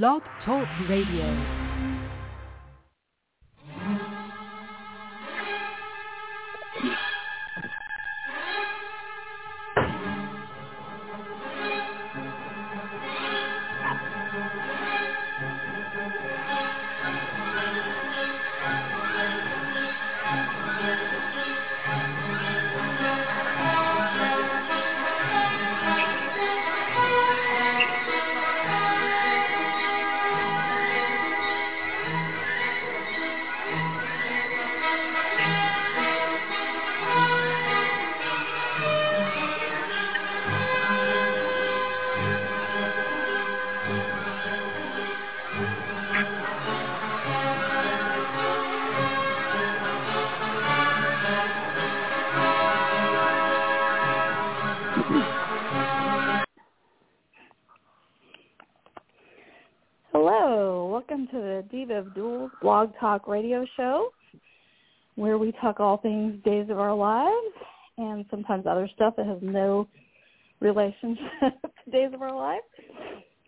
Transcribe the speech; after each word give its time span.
Blog 0.00 0.22
Talk 0.42 0.66
Radio. 0.88 1.61
Diva 61.82 61.98
of 61.98 62.14
Dool's 62.14 62.52
Blog 62.62 62.92
Talk 63.00 63.26
Radio 63.26 63.66
Show, 63.76 64.10
where 65.16 65.36
we 65.36 65.50
talk 65.60 65.80
all 65.80 65.96
things 65.96 66.36
Days 66.44 66.70
of 66.70 66.78
Our 66.78 66.94
Lives 66.94 67.56
and 67.98 68.24
sometimes 68.30 68.66
other 68.68 68.88
stuff 68.94 69.14
that 69.16 69.26
has 69.26 69.38
no 69.42 69.88
relationship 70.60 71.18
to 71.84 71.90
Days 71.90 72.10
of 72.14 72.22
Our 72.22 72.36
Lives. 72.36 72.62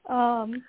Um, 0.08 0.64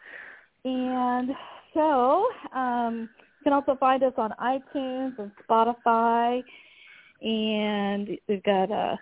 and 0.64 1.32
so 1.74 2.28
um, 2.54 3.10
you 3.40 3.44
can 3.46 3.54
also 3.54 3.76
find 3.80 4.04
us 4.04 4.14
on 4.16 4.32
iTunes 4.40 5.18
and 5.18 5.32
Spotify, 5.50 6.44
and 7.24 8.10
we've 8.30 8.44
got 8.44 8.70
a 8.70 8.96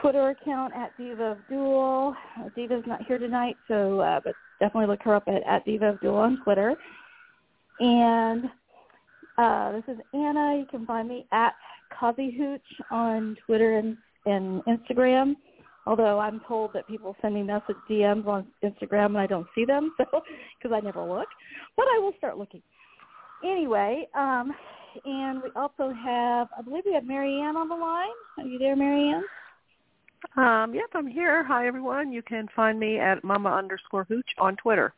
Twitter 0.00 0.28
account 0.28 0.74
at 0.76 0.96
Diva 0.96 1.32
of 1.32 1.38
Dool. 1.48 2.14
Diva's 2.54 2.84
not 2.86 3.04
here 3.08 3.18
tonight, 3.18 3.56
so 3.66 3.98
uh, 3.98 4.20
but 4.22 4.34
definitely 4.60 4.86
look 4.86 5.02
her 5.02 5.16
up 5.16 5.24
at, 5.26 5.42
at 5.44 5.64
Diva 5.64 5.86
of 5.86 6.00
Dool 6.00 6.14
on 6.14 6.40
Twitter. 6.44 6.76
And 7.80 8.44
uh, 9.38 9.72
this 9.72 9.84
is 9.88 10.00
Anna. 10.12 10.58
You 10.58 10.66
can 10.70 10.86
find 10.86 11.08
me 11.08 11.26
at 11.32 11.54
Coffee 11.98 12.34
Hooch 12.36 12.60
on 12.90 13.36
Twitter 13.46 13.78
and, 13.78 13.96
and 14.26 14.62
Instagram. 14.64 15.34
Although 15.86 16.18
I'm 16.18 16.40
told 16.46 16.72
that 16.74 16.86
people 16.86 17.16
send 17.22 17.34
me 17.34 17.42
message 17.42 17.76
DMs 17.88 18.26
on 18.26 18.46
Instagram 18.62 19.06
and 19.06 19.18
I 19.18 19.26
don't 19.26 19.46
see 19.54 19.64
them, 19.64 19.92
so 19.98 20.04
because 20.58 20.74
I 20.74 20.80
never 20.80 21.02
look, 21.02 21.28
but 21.76 21.86
I 21.94 21.98
will 21.98 22.12
start 22.18 22.38
looking. 22.38 22.62
Anyway, 23.42 24.06
um, 24.14 24.52
and 25.04 25.42
we 25.42 25.50
also 25.56 25.92
have, 25.92 26.48
I 26.56 26.62
believe 26.62 26.82
we 26.84 26.92
have 26.92 27.04
Marianne 27.04 27.56
on 27.56 27.68
the 27.68 27.74
line. 27.74 28.08
Are 28.38 28.44
you 28.46 28.58
there, 28.58 28.76
Marianne? 28.76 29.24
Um, 30.36 30.74
yep, 30.74 30.90
I'm 30.94 31.06
here. 31.06 31.42
Hi, 31.44 31.66
everyone. 31.66 32.12
You 32.12 32.22
can 32.22 32.46
find 32.54 32.78
me 32.78 32.98
at 32.98 33.24
mama 33.24 33.50
underscore 33.50 34.04
hooch 34.04 34.28
on 34.38 34.56
Twitter. 34.56 34.92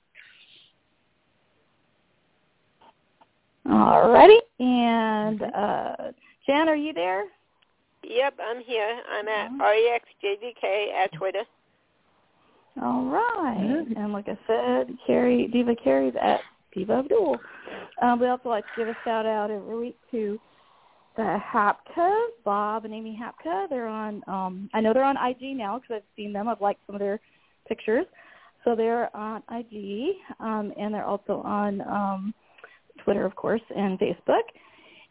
Alrighty. 3.67 4.39
And 4.59 5.43
uh, 5.43 6.13
Jan, 6.47 6.69
are 6.69 6.77
you 6.77 6.93
there? 6.93 7.25
Yep, 8.05 8.39
I'm 8.43 8.63
here. 8.63 9.00
I'm 9.11 9.28
at. 9.28 9.50
REXJDK 9.53 10.93
at 10.93 11.12
Twitter. 11.12 11.43
All 12.81 13.05
right. 13.05 13.84
And 13.97 14.12
like 14.12 14.28
I 14.28 14.39
said, 14.47 14.97
Carrie, 15.06 15.49
Diva 15.53 15.77
Carrie's 15.77 16.15
at 16.21 16.41
Diva 16.75 17.01
of 17.01 17.09
Dool. 17.09 17.39
Um, 18.01 18.19
we 18.19 18.27
also 18.27 18.49
like 18.49 18.65
to 18.65 18.71
give 18.77 18.89
a 18.89 18.97
shout 19.05 19.27
out 19.27 19.51
every 19.51 19.78
week 19.78 19.97
to 20.11 20.39
the 21.17 21.39
Hapka, 21.53 22.27
Bob 22.45 22.84
and 22.84 22.95
Amy 22.95 23.19
Hapka. 23.21 23.69
They're 23.69 23.87
on, 23.89 24.22
um, 24.27 24.71
I 24.72 24.81
know 24.81 24.95
they're 24.95 25.05
on 25.05 25.17
IG 25.17 25.56
now 25.56 25.78
because 25.78 25.97
I've 25.97 26.17
seen 26.17 26.33
them. 26.33 26.49
I've 26.49 26.61
liked 26.61 26.81
some 26.87 26.95
of 26.95 27.01
their 27.01 27.21
pictures. 27.69 28.06
So 28.65 28.75
they're 28.75 29.15
on 29.15 29.43
IG, 29.51 30.15
um, 30.41 30.72
and 30.78 30.95
they're 30.95 31.05
also 31.05 31.43
on 31.45 31.81
um, 31.83 32.34
Twitter, 32.98 33.25
of 33.25 33.34
course, 33.36 33.62
and 33.75 33.98
Facebook. 33.98 34.42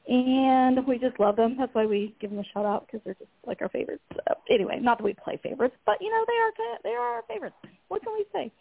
And 0.08 0.86
we 0.88 0.98
just 0.98 1.20
love 1.20 1.36
them. 1.36 1.56
That's 1.58 1.74
why 1.76 1.86
we 1.86 2.16
give 2.20 2.32
them 2.32 2.40
a 2.40 2.44
shout 2.54 2.66
out 2.66 2.88
because 2.88 3.02
they're 3.06 3.14
just 3.14 3.30
like 3.46 3.62
our 3.62 3.70
favorites. 3.70 4.02
So 4.14 4.34
anyway, 4.50 4.80
not 4.82 4.98
that 4.98 5.04
we 5.04 5.14
play 5.14 5.40
favorites, 5.44 5.76
but 5.86 5.98
you 6.02 6.10
know 6.10 6.26
they 6.28 6.34
are 6.34 6.78
they 6.84 6.90
are 6.90 7.16
our 7.16 7.24
favorites. 7.28 7.56
What 7.88 8.04
can 8.04 8.14
we 8.14 8.26
say? 8.34 8.52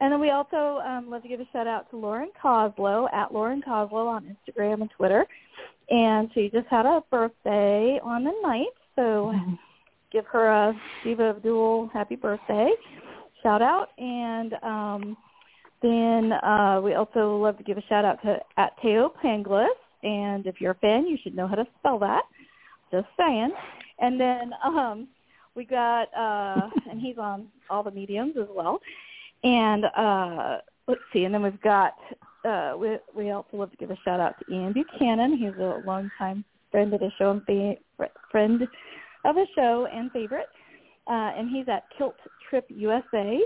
And 0.00 0.12
then 0.12 0.20
we 0.20 0.30
also 0.30 0.80
um, 0.84 1.08
love 1.08 1.22
to 1.22 1.28
give 1.28 1.40
a 1.40 1.46
shout 1.52 1.66
out 1.66 1.88
to 1.90 1.96
Lauren 1.96 2.30
Koslow 2.42 3.12
at 3.12 3.32
Lauren 3.32 3.62
Koslow 3.62 4.06
on 4.06 4.36
Instagram 4.36 4.82
and 4.82 4.90
Twitter. 4.90 5.24
And 5.90 6.30
she 6.34 6.50
just 6.50 6.66
had 6.68 6.86
a 6.86 7.02
birthday 7.10 7.98
on 8.02 8.24
the 8.24 8.32
night, 8.42 8.66
so 8.96 9.32
give 10.12 10.26
her 10.26 10.48
a 10.48 10.80
Diva 11.04 11.24
of 11.24 11.42
Dool 11.42 11.88
happy 11.92 12.16
birthday 12.16 12.70
shout 13.42 13.62
out. 13.62 13.90
And 13.98 14.54
um, 14.62 15.16
then 15.82 16.32
uh, 16.32 16.80
we 16.82 16.94
also 16.94 17.36
love 17.36 17.58
to 17.58 17.64
give 17.64 17.78
a 17.78 17.82
shout 17.82 18.04
out 18.04 18.22
to 18.22 18.38
at 18.56 18.78
Thaao 18.82 19.10
Penghlis. 19.22 19.66
And 20.02 20.46
if 20.46 20.60
you're 20.60 20.72
a 20.72 20.76
fan, 20.76 21.06
you 21.06 21.18
should 21.22 21.36
know 21.36 21.46
how 21.46 21.54
to 21.54 21.66
spell 21.78 21.98
that. 22.00 22.22
Just 22.90 23.06
saying. 23.18 23.50
And 23.98 24.20
then 24.20 24.52
um, 24.64 25.08
we 25.54 25.64
got, 25.64 26.08
uh, 26.16 26.68
and 26.90 27.00
he's 27.00 27.18
on 27.18 27.48
all 27.70 27.82
the 27.82 27.90
mediums 27.90 28.34
as 28.40 28.48
well. 28.50 28.80
And 29.44 29.84
uh, 29.96 30.58
let's 30.86 31.00
see, 31.12 31.24
and 31.24 31.34
then 31.34 31.42
we've 31.42 31.60
got, 31.62 31.94
uh, 32.44 32.74
we, 32.78 32.96
we 33.14 33.30
also 33.30 33.56
love 33.56 33.70
to 33.70 33.76
give 33.76 33.90
a 33.90 33.96
shout 34.04 34.20
out 34.20 34.34
to 34.38 34.54
Ian 34.54 34.72
Buchanan. 34.72 35.36
He's 35.36 35.54
a 35.58 35.82
longtime 35.84 36.44
friend 36.70 36.92
of 36.94 37.00
the 37.00 37.10
show 37.18 37.30
and 37.30 37.42
fa- 37.44 38.10
friend 38.30 38.62
of 39.24 39.34
the 39.34 39.46
show 39.54 39.86
and 39.92 40.10
favorite. 40.12 40.48
Uh, 41.08 41.32
and 41.36 41.50
he's 41.50 41.68
at 41.68 41.84
Kilt 41.96 42.14
Trip 42.48 42.64
USA. 42.68 43.40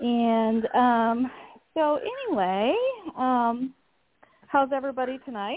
And 0.00 0.66
um, 0.74 1.30
so 1.78 2.00
anyway, 2.26 2.74
um, 3.16 3.72
how's 4.48 4.70
everybody 4.74 5.18
tonight? 5.24 5.56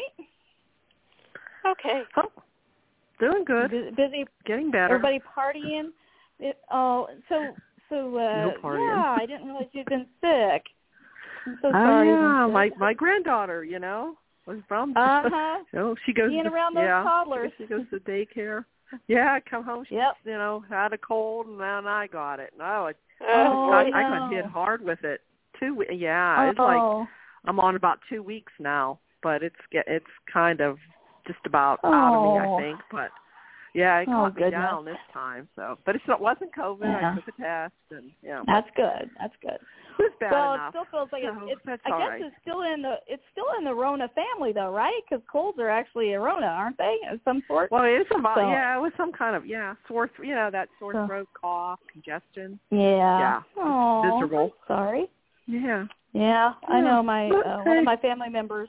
Okay. 1.67 2.03
Oh, 2.17 2.31
doing 3.19 3.43
good. 3.43 3.71
Bu- 3.71 3.91
Busy 3.95 4.25
Getting 4.45 4.69
better. 4.71 4.95
Everybody 4.95 5.19
partying. 5.19 5.89
It, 6.39 6.57
oh, 6.71 7.07
so 7.27 7.53
so 7.89 7.95
uh, 8.17 8.45
No 8.45 8.53
partying. 8.63 8.87
yeah, 8.95 9.15
I 9.19 9.25
didn't 9.25 9.45
realize 9.47 9.67
you'd 9.73 9.85
been 9.87 10.05
sick. 10.21 10.63
I'm 11.47 11.57
so 11.61 11.67
Oh 11.69 11.71
sorry. 11.71 12.07
you've 12.09 12.19
yeah, 12.19 12.47
my 12.51 12.69
my 12.77 12.93
granddaughter, 12.93 13.63
you 13.63 13.79
know, 13.79 14.15
was 14.45 14.57
from. 14.67 14.93
Uh-huh. 14.97 15.63
you 15.73 15.79
know, 15.79 15.95
she 16.05 16.13
goes 16.13 16.29
Being 16.29 16.43
to, 16.43 16.49
around 16.51 16.75
those 16.75 16.83
yeah, 16.83 17.03
toddlers. 17.03 17.51
She 17.57 17.65
goes 17.65 17.85
to 17.91 17.99
daycare. 17.99 18.65
Yeah, 19.07 19.33
I 19.33 19.39
come 19.49 19.63
home. 19.63 19.85
She, 19.87 19.95
Yep. 19.95 20.13
you 20.25 20.31
know, 20.33 20.63
had 20.69 20.93
a 20.93 20.97
cold, 20.97 21.47
and 21.47 21.59
then 21.59 21.87
I 21.87 22.07
got 22.07 22.39
it. 22.39 22.51
No, 22.57 22.65
I, 22.87 22.93
Oh, 23.23 23.69
I, 23.71 23.89
no. 23.89 23.97
I 23.97 24.01
got 24.19 24.31
hit 24.33 24.45
hard 24.45 24.83
with 24.83 25.03
it. 25.03 25.21
Two, 25.61 25.83
yeah, 25.93 26.49
it's 26.49 26.59
like 26.59 26.77
oh, 26.81 27.07
I'm 27.45 27.59
on 27.59 27.75
about 27.75 27.99
two 28.09 28.23
weeks 28.23 28.51
now, 28.59 28.99
but 29.21 29.43
it's 29.43 29.55
get 29.71 29.85
it's 29.87 30.05
kind 30.31 30.59
of 30.59 30.77
just 31.27 31.39
about 31.45 31.79
out 31.83 32.15
of 32.15 32.23
me, 32.23 32.47
Oh. 32.47 32.55
I 32.57 32.61
think. 32.61 32.79
But 32.91 33.11
yeah, 33.75 33.99
it 33.99 34.07
Oh, 34.09 34.27
caught 34.27 34.35
me 34.35 34.49
down 34.49 34.85
this 34.85 34.97
time. 35.13 35.47
So, 35.55 35.77
but 35.85 35.95
it's, 35.95 36.03
it 36.07 36.19
wasn't 36.19 36.49
COVID. 36.55 36.81
Yeah. 36.81 37.11
I 37.11 37.15
took 37.15 37.27
a 37.27 37.41
test, 37.41 37.73
and 37.91 38.11
yeah, 38.23 38.41
that's 38.47 38.67
good. 38.75 39.09
That's 39.19 39.35
good. 39.41 39.59
it 39.99 40.19
bad 40.19 40.31
well, 40.31 40.53
enough. 40.55 40.73
it 40.73 40.77
still 40.77 40.85
feels 40.91 41.09
like 41.13 41.23
it's, 41.23 41.37
So, 41.39 41.47
it's 41.47 41.61
that's 41.63 41.81
I 41.85 41.89
guess 41.89 42.09
right. 42.09 42.21
it's 42.21 42.35
still 42.41 42.61
in 42.63 42.81
the 42.81 42.95
it's 43.07 43.23
still 43.31 43.45
in 43.59 43.63
the 43.63 43.73
Rona 43.73 44.09
family 44.15 44.51
though, 44.51 44.71
right? 44.73 44.99
Because 45.07 45.23
colds 45.31 45.59
are 45.59 45.69
actually 45.69 46.13
a 46.13 46.19
Rona, 46.19 46.47
aren't 46.47 46.77
they? 46.79 46.97
Of 47.11 47.19
some 47.23 47.43
sort. 47.47 47.69
Well, 47.71 47.83
it's 47.85 48.09
about 48.17 48.35
So- 48.37 48.49
yeah, 48.49 48.75
it 48.77 48.81
was 48.81 48.91
some 48.97 49.11
kind 49.13 49.35
of 49.35 49.45
yeah 49.45 49.75
sore, 49.87 50.09
you 50.23 50.33
know, 50.35 50.49
that 50.51 50.67
sore 50.79 50.93
So- 50.93 51.05
throat, 51.07 51.29
cough, 51.39 51.79
congestion. 51.93 52.59
yeah. 52.71 52.79
Yeah. 53.19 53.41
Oh, 53.57 54.03
Miserable. 54.03 54.51
Sorry. 54.67 55.05
Yeah. 55.47 55.85
Yeah, 56.13 56.53
I 56.67 56.81
know 56.81 57.01
my 57.01 57.29
uh, 57.29 57.63
one 57.63 57.77
of 57.77 57.85
my 57.85 57.95
family 57.95 58.29
members 58.29 58.67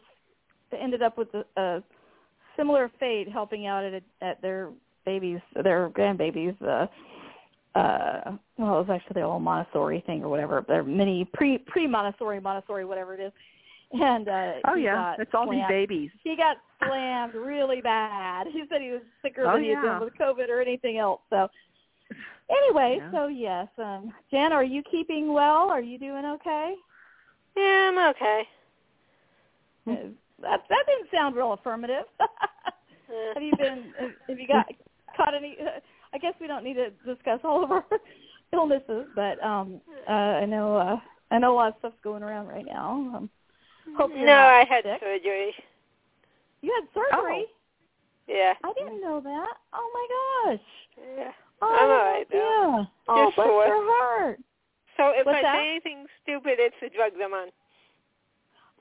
ended 0.79 1.03
up 1.03 1.19
with 1.19 1.29
a, 1.35 1.45
a 1.61 1.83
similar 2.57 2.91
fate 3.01 3.29
helping 3.29 3.67
out 3.67 3.85
at 3.85 3.95
a, 3.95 4.25
at 4.25 4.41
their 4.43 4.71
babies, 5.05 5.41
their 5.63 5.91
grandbabies. 5.91 6.55
Uh, 6.63 6.87
uh, 7.77 8.37
well, 8.59 8.79
it 8.81 8.87
was 8.87 8.91
actually 8.91 9.15
the 9.15 9.27
little 9.27 9.41
Montessori 9.41 10.05
thing 10.07 10.23
or 10.23 10.29
whatever, 10.29 10.65
their 10.69 10.85
mini 10.85 11.25
pre 11.33 11.59
pre 11.59 11.89
Montessori 11.89 12.41
Montessori 12.41 12.85
whatever 12.85 13.15
it 13.15 13.21
is. 13.21 13.33
And 13.93 14.29
uh, 14.29 14.53
Oh 14.69 14.75
yeah, 14.75 15.17
it's 15.19 15.33
all 15.35 15.51
these 15.51 15.61
babies. 15.69 16.11
He 16.23 16.37
got 16.37 16.59
slammed 16.87 17.35
really 17.35 17.81
bad. 17.81 18.47
He 18.53 18.63
said 18.71 18.81
he 18.81 18.91
was 18.91 19.03
sicker 19.21 19.47
Oh, 19.47 19.55
than 19.55 19.65
he 19.65 19.71
had 19.71 19.83
been 19.83 20.01
with 20.01 20.15
COVID 20.15 20.49
or 20.49 20.61
anything 20.61 20.99
else. 20.99 21.21
So 21.29 21.49
anyway, 22.53 22.97
Yeah. 22.99 23.11
so 23.13 23.27
yes, 23.29 23.69
um, 23.79 24.13
Jen, 24.31 24.53
are 24.53 24.65
you 24.65 24.83
keeping 24.91 25.33
well? 25.33 25.71
Are 25.71 25.81
you 25.81 25.99
doing 25.99 26.25
okay? 26.25 26.75
Yeah, 27.57 27.91
I'm 27.93 27.99
okay. 28.11 28.49
Uh, 29.89 29.95
That 30.41 30.61
that 30.69 30.85
didn't 30.87 31.11
sound 31.13 31.37
real 31.37 31.53
affirmative. 31.53 32.05
Uh, 33.13 33.35
have 33.35 33.43
you 33.43 33.53
been? 33.59 33.93
Have, 34.01 34.11
have 34.27 34.39
you 34.39 34.49
got 34.49 34.67
caught 35.15 35.35
any? 35.35 35.59
I 36.15 36.19
guess 36.19 36.33
we 36.41 36.47
don't 36.47 36.65
need 36.65 36.75
to 36.75 36.89
discuss 37.05 37.41
all 37.45 37.63
of 37.63 37.71
our 37.71 37.85
illnesses, 38.55 39.07
but 39.15 39.43
um, 39.45 39.83
uh, 40.09 40.13
I 40.41 40.47
know 40.47 40.77
uh, 40.77 40.97
I 41.31 41.39
know 41.39 41.53
a 41.53 41.57
lot 41.57 41.69
of 41.69 41.75
stuff's 41.81 41.97
going 42.03 42.23
around 42.23 42.47
right 42.47 42.65
now. 42.65 42.93
Um, 43.15 43.31
hope 43.99 44.13
you're 44.15 44.27
no, 44.27 44.33
I 44.33 44.65
had 44.67 44.85
sick. 44.85 45.01
surgery. 45.01 45.53
You 46.63 46.73
had 46.81 46.89
surgery. 46.95 47.47
Yeah. 48.29 48.55
I 48.65 48.73
didn't 48.73 49.01
know 49.03 49.21
that. 49.21 49.55
Oh 49.75 49.91
my 49.93 50.53
gosh. 50.53 50.67
Yeah. 51.19 51.33
Oh, 51.63 51.75
I'm 51.75 51.91
all 51.91 52.13
right, 52.13 52.27
though. 52.31 52.37
Yeah. 52.39 52.85
Oh, 53.09 53.27
Just 53.27 53.37
bless 53.37 53.49
sore. 53.49 53.67
your 53.67 53.83
heart. 54.03 54.39
So 54.97 55.13
if 55.15 55.27
What's 55.27 55.39
I 55.39 55.43
that? 55.43 55.55
say 55.57 55.71
anything 55.71 56.07
stupid, 56.23 56.59
it's 56.59 56.75
the 56.83 56.91
drug 56.91 57.13
I'm 57.23 57.33
on. 57.33 57.49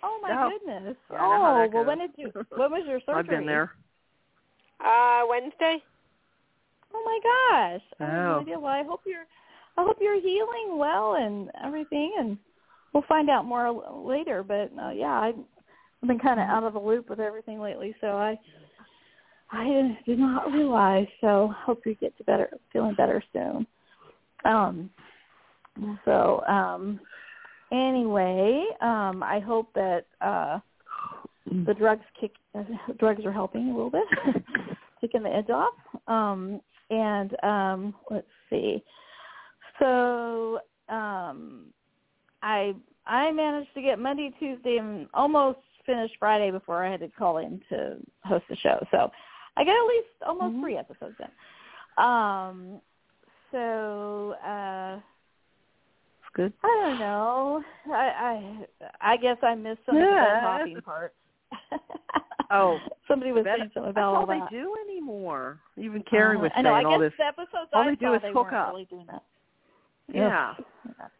Oh 0.04 0.19
my 0.22 0.30
No. 0.30 0.50
goodness. 0.50 0.95
Yeah, 1.12 1.18
I 1.18 1.30
know 1.30 1.44
how 1.45 1.63
oh, 1.63 1.69
well, 1.74 1.86
when 1.86 2.00
did 2.00 2.12
you? 2.18 2.31
When 2.50 2.72
was 2.72 2.83
your 2.88 3.00
surgery? 3.01 3.16
I've 3.19 3.28
been 3.28 3.45
there. 3.45 3.72
Uh, 4.83 5.22
Wednesday. 5.30 5.81
Oh 6.94 7.04
my 7.06 7.19
gosh. 7.24 7.81
I 8.00 8.04
have 8.04 8.13
no 8.24 8.36
Oh. 8.38 8.39
idea. 8.42 8.60
Well, 8.60 8.74
I 8.74 8.83
hope 8.83 9.01
you're. 9.06 9.25
I 9.78 9.83
hope 9.86 9.98
you're 10.01 10.19
healing 10.19 10.78
well 10.78 11.16
and 11.16 11.50
everything, 11.63 12.12
and 12.19 12.38
we'll 12.94 13.06
find 13.07 13.30
out 13.30 13.45
more 13.45 13.72
later. 14.06 14.44
But 14.44 14.72
uh, 14.81 14.89
yeah, 14.89 15.13
I, 15.13 15.28
I've 16.01 16.07
been 16.07 16.19
kind 16.19 16.39
of 16.39 16.50
out 16.50 16.63
of 16.63 16.74
the 16.74 16.80
loop 16.80 17.10
with 17.10 17.19
everything 17.19 17.60
lately, 17.62 17.95
so 18.01 18.07
I. 18.07 18.39
I 19.51 19.98
did 20.06 20.19
not 20.19 20.51
realize. 20.51 21.07
So 21.19 21.53
hope 21.65 21.81
you 21.86 21.95
get 21.95 22.18
to 22.18 22.24
better, 22.24 22.50
feeling 22.71 22.95
better 22.95 23.24
soon. 23.33 23.68
Um. 24.45 24.89
So 26.06 26.44
um. 26.48 27.00
Anyway, 27.71 28.65
um, 28.81 29.24
I 29.24 29.39
hope 29.39 29.74
that 29.75 30.06
uh 30.19 30.59
the 31.45 31.74
drugs 31.74 32.03
kick 32.19 32.31
uh, 32.57 32.63
drugs 33.00 33.25
are 33.25 33.31
helping 33.31 33.69
a 33.69 33.71
little 33.71 33.89
bit, 33.89 34.03
kicking 35.01 35.24
the 35.24 35.30
edge 35.30 35.50
off. 35.50 35.74
Um, 36.07 36.62
and 36.89 37.44
um, 37.44 37.95
let's 38.09 38.27
see. 38.50 38.83
So 39.80 40.59
um, 40.89 41.68
I 42.44 42.74
I 43.07 43.31
managed 43.31 43.74
to 43.74 43.81
get 43.81 44.00
Monday, 44.00 44.31
Tuesday, 44.39 44.77
and 44.77 45.07
almost 45.13 45.59
finished 45.86 46.15
Friday 46.19 46.51
before 46.51 46.86
I 46.86 46.92
had 46.92 47.00
to 47.00 47.07
call 47.09 47.38
in 47.39 47.62
to 47.69 47.97
host 48.24 48.45
the 48.50 48.56
show. 48.57 48.86
So 48.92 49.09
I 49.61 49.63
got 49.63 49.75
at 49.77 49.87
least 49.87 50.07
almost 50.25 50.55
Mhm. 50.55 50.61
three 50.61 50.77
episodes 50.77 51.15
in. 51.19 52.03
Um, 52.03 52.81
so 53.51 54.31
uh, 54.43 54.99
It's 56.19 56.29
good. 56.33 56.53
I 56.63 56.67
don't 56.67 56.97
know. 56.97 57.63
I 57.91 58.65
I 59.01 59.11
I 59.13 59.17
guess 59.17 59.37
I 59.43 59.53
missed 59.53 59.85
some 59.85 59.97
of 59.97 60.01
the 60.01 60.07
Yeah. 60.07 60.41
hopping 60.41 60.81
part. 60.81 61.13
Oh, 62.49 62.81
somebody 63.07 63.31
was 63.31 63.43
saying 63.45 63.69
something 63.73 63.83
That's 63.83 63.91
about 63.93 64.15
all 64.15 64.15
all 64.21 64.25
they 64.25 64.39
that. 64.39 64.49
do 64.49 64.75
anymore. 64.87 65.59
Even 65.77 66.01
Carrie 66.03 66.37
Uh, 66.37 66.41
was 66.41 66.51
I 66.55 66.63
saying 66.63 66.65
know. 66.65 66.73
I 66.73 66.83
all 66.83 66.97
guess 66.97 67.11
this. 67.11 67.17
the 67.17 67.25
episodes 67.25 67.69
all 67.73 67.81
I 67.83 67.89
they 67.91 67.95
do 67.97 68.13
is 68.15 68.21
they 68.23 68.31
hook 68.31 68.51
up. 68.53 68.69
really 68.69 68.85
doing 68.85 69.05
that. 69.07 69.23
Yeah. 70.07 70.55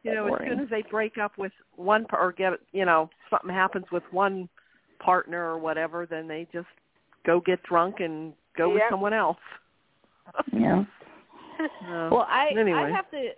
You 0.04 0.14
know, 0.16 0.34
as 0.34 0.42
soon 0.48 0.60
as 0.62 0.70
they 0.70 0.82
break 0.82 1.18
up 1.20 1.38
with 1.38 1.54
one 1.76 2.08
or 2.12 2.32
get, 2.32 2.54
you 2.72 2.86
know, 2.86 3.10
something 3.30 3.50
happens 3.52 3.86
with 3.92 4.04
one 4.12 4.50
partner 5.00 5.46
or 5.50 5.58
whatever, 5.60 6.06
then 6.06 6.28
they 6.28 6.48
just 6.52 6.68
go 7.26 7.40
get 7.40 7.62
drunk 7.64 8.00
and 8.00 8.34
go 8.58 8.70
with 8.70 8.82
someone 8.90 9.14
else. 9.14 9.38
yeah. 10.54 10.84
Uh, 11.60 12.10
Well, 12.12 12.26
I 12.28 12.50
anyway. 12.58 12.80
I 12.80 12.90
have 12.90 13.12
to. 13.12 13.30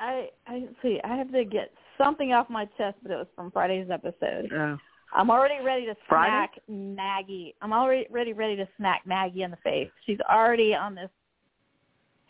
I 0.00 0.28
I 0.48 0.64
see. 0.82 0.98
I 1.04 1.14
have 1.16 1.30
to 1.30 1.44
get 1.44 1.70
something 1.96 2.32
off 2.32 2.50
my 2.50 2.64
chest, 2.76 2.96
but 3.02 3.12
it 3.12 3.16
was 3.16 3.28
from 3.36 3.52
Friday's 3.52 3.90
episode. 3.90 4.52
uh, 4.52 4.76
I'm 5.14 5.30
already 5.30 5.62
ready 5.64 5.86
to 5.86 5.94
Friday? 6.08 6.30
smack 6.32 6.50
Maggie. 6.68 7.54
I'm 7.62 7.72
already 7.72 8.06
ready 8.10 8.32
ready 8.32 8.56
to 8.56 8.66
smack 8.76 9.02
Maggie 9.06 9.42
in 9.42 9.52
the 9.52 9.56
face. 9.58 9.88
She's 10.04 10.18
already 10.28 10.74
on 10.74 10.96
this 10.96 11.10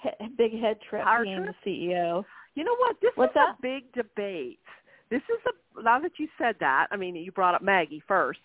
he- 0.03 0.27
big 0.37 0.61
head 0.61 0.77
trip 0.91 1.05
Power 1.05 1.25
being 1.25 1.43
trip? 1.43 1.55
the 1.65 1.71
CEO. 1.71 2.23
you 2.55 2.65
know 2.65 2.77
what? 2.77 2.97
This 3.01 3.13
What's 3.15 3.31
is 3.31 3.35
that? 3.37 3.55
a 3.59 3.63
big 3.63 3.91
debate. 3.95 4.61
This 5.11 5.23
is 5.31 5.41
a 5.79 5.83
now 5.83 6.01
that 6.01 6.13
you 6.19 6.29
said 6.37 6.57
that. 6.61 6.89
I 6.91 6.97
mean, 6.99 7.17
you 7.17 7.33
brought 7.33 7.55
up 7.55 7.63
Maggie 7.63 8.03
first. 8.07 8.41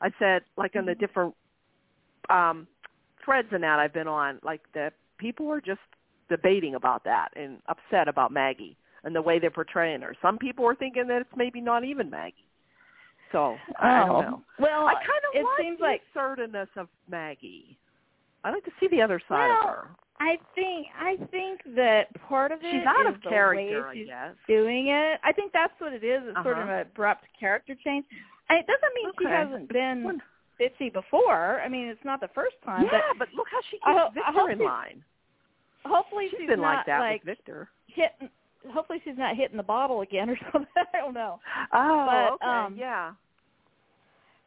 I 0.00 0.10
said 0.20 0.42
like 0.56 0.76
on 0.76 0.84
the 0.86 0.92
Mm-hmm. 0.92 1.00
different 1.00 1.34
um 2.30 2.66
threads 3.24 3.48
and 3.52 3.62
that 3.62 3.78
I've 3.78 3.92
been 3.92 4.08
on, 4.08 4.40
like 4.42 4.60
the 4.72 4.90
people 5.18 5.48
are 5.50 5.60
just 5.60 5.80
debating 6.28 6.74
about 6.74 7.04
that 7.04 7.28
and 7.36 7.58
upset 7.68 8.08
about 8.08 8.32
Maggie 8.32 8.76
and 9.04 9.14
the 9.14 9.22
way 9.22 9.38
they're 9.38 9.50
portraying 9.50 10.00
her. 10.02 10.14
Some 10.22 10.38
people 10.38 10.64
are 10.66 10.74
thinking 10.74 11.06
that 11.08 11.20
it's 11.22 11.36
maybe 11.36 11.60
not 11.60 11.84
even 11.84 12.08
Maggie. 12.08 12.44
So 13.32 13.56
I 13.78 14.02
oh. 14.02 14.06
don't 14.06 14.22
know. 14.22 14.42
Well, 14.58 14.86
I 14.86 14.94
kind 14.94 15.22
of 15.28 15.34
it 15.34 15.44
like 15.44 15.58
seems 15.60 15.78
the 15.78 15.84
like 15.84 16.00
assertiveness 16.10 16.68
of 16.76 16.88
Maggie. 17.08 17.78
I 18.42 18.50
like 18.50 18.64
to 18.64 18.70
see 18.80 18.88
the 18.88 19.02
other 19.02 19.20
side 19.28 19.48
Well, 19.48 19.58
of 19.60 19.74
her. 19.76 19.88
I 20.18 20.36
think 20.54 20.86
I 20.98 21.16
think 21.30 21.60
that 21.76 22.04
part 22.28 22.52
of 22.52 22.58
it 22.62 22.70
She's 22.70 22.86
out 22.86 23.06
of 23.06 23.22
character, 23.22 23.86
I 23.86 23.94
guess. 23.96 24.34
doing 24.48 24.88
it. 24.88 25.20
I 25.24 25.32
think 25.32 25.52
that's 25.52 25.72
what 25.78 25.92
it 25.92 26.04
is. 26.04 26.22
It's 26.26 26.36
sort 26.42 26.58
of 26.58 26.64
Uh-huh. 26.64 26.72
an 26.72 26.80
abrupt 26.80 27.24
character 27.38 27.74
change. 27.84 28.04
And 28.48 28.58
it 28.58 28.66
doesn't 28.66 28.94
mean 28.94 29.10
she 29.18 29.26
hasn't 29.28 29.68
been 29.68 30.20
Well, 30.60 30.90
before. 30.90 31.60
I 31.60 31.68
mean, 31.68 31.88
it's 31.88 32.04
not 32.04 32.20
the 32.20 32.28
first 32.34 32.56
time, 32.64 32.86
yeah, 32.92 33.00
but 33.18 33.28
look 33.36 33.46
how 33.50 33.60
she 33.70 33.76
keeps 33.76 33.82
I 33.86 33.92
Victor 34.14 34.50
in 34.50 34.58
line. 34.58 35.02
hopefully 35.84 36.26
She's 36.30 36.40
she's 36.40 36.48
been 36.48 36.60
not 36.60 36.76
like 36.78 36.86
that 36.86 36.98
like 37.00 37.24
with 37.24 37.36
Victor. 37.38 37.68
hitting. 37.86 38.28
Hopefully 38.72 39.00
she's 39.04 39.16
not 39.16 39.36
hitting 39.36 39.56
the 39.56 39.62
bottle 39.62 40.02
again 40.02 40.28
or 40.28 40.36
something. 40.52 40.68
I 40.94 40.98
don't 40.98 41.14
know. 41.14 41.40
Oh, 41.72 42.06
But, 42.38 42.44
okay, 42.46 42.52
um, 42.66 42.76
yeah. 42.78 43.12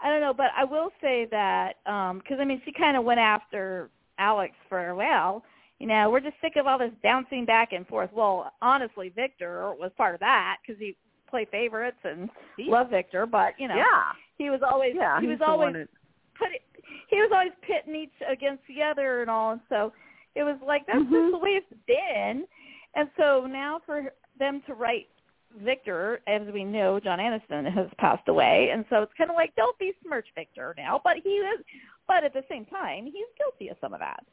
I 0.01 0.09
don't 0.09 0.21
know, 0.21 0.33
but 0.33 0.47
I 0.55 0.63
will 0.65 0.89
say 1.01 1.27
that 1.31 1.73
because 1.83 2.37
I 2.39 2.45
mean, 2.45 2.61
she 2.65 2.71
kind 2.73 2.97
of 2.97 3.03
went 3.05 3.19
after 3.19 3.89
Alex 4.19 4.53
for 4.69 4.93
well, 4.95 5.43
you 5.79 5.87
know, 5.87 6.09
we're 6.09 6.19
just 6.19 6.35
sick 6.41 6.53
of 6.57 6.67
all 6.67 6.77
this 6.77 6.91
bouncing 7.01 7.45
back 7.45 7.71
and 7.73 7.87
forth. 7.87 8.09
Well, 8.13 8.51
honestly, 8.61 9.09
Victor 9.15 9.73
was 9.79 9.91
part 9.97 10.13
of 10.13 10.19
that 10.19 10.57
because 10.61 10.79
he 10.79 10.95
played 11.29 11.47
favorites 11.49 11.97
and 12.03 12.29
He- 12.57 12.69
loved 12.69 12.91
Victor, 12.91 13.25
but 13.25 13.53
you 13.57 13.67
know, 13.67 13.75
yeah, 13.75 14.11
he 14.37 14.49
was 14.49 14.61
always 14.61 14.93
yeah. 14.95 15.19
he 15.21 15.27
was 15.27 15.39
always 15.45 15.87
put 16.35 16.51
it, 16.51 16.61
he 17.09 17.17
was 17.17 17.31
always 17.33 17.51
pitting 17.61 17.95
each 17.95 18.13
against 18.27 18.63
the 18.67 18.81
other 18.81 19.21
and 19.21 19.29
all, 19.29 19.51
and 19.51 19.61
so 19.69 19.93
it 20.35 20.43
was 20.43 20.57
like 20.65 20.85
that's 20.85 20.99
Mhm. 20.99 21.11
just 21.11 21.31
the 21.31 21.37
way 21.37 21.51
it's 21.51 21.73
been. 21.85 22.47
And 22.95 23.09
so 23.17 23.45
now 23.45 23.79
for 23.85 24.13
them 24.37 24.61
to 24.67 24.73
write 24.73 25.09
Victor, 25.57 26.21
as 26.25 26.41
we 26.51 26.63
know, 26.63 26.99
John 26.99 27.19
Aniston 27.19 27.71
has 27.71 27.87
passed 27.99 28.27
away, 28.27 28.69
and 28.71 28.85
so 28.89 29.03
it's 29.03 29.13
kind 29.13 29.29
of 29.29 29.35
like 29.35 29.53
don't 29.55 29.77
besmirch 29.77 30.27
Victor 30.33 30.73
now, 30.77 30.99
but 31.03 31.17
he 31.17 31.29
is, 31.29 31.63
but 32.07 32.23
at 32.23 32.33
the 32.33 32.43
same 32.49 32.65
time, 32.65 33.05
he's 33.05 33.25
guilty 33.37 33.69
of 33.69 33.77
some 33.81 33.93
of 33.93 33.99
that 33.99 34.23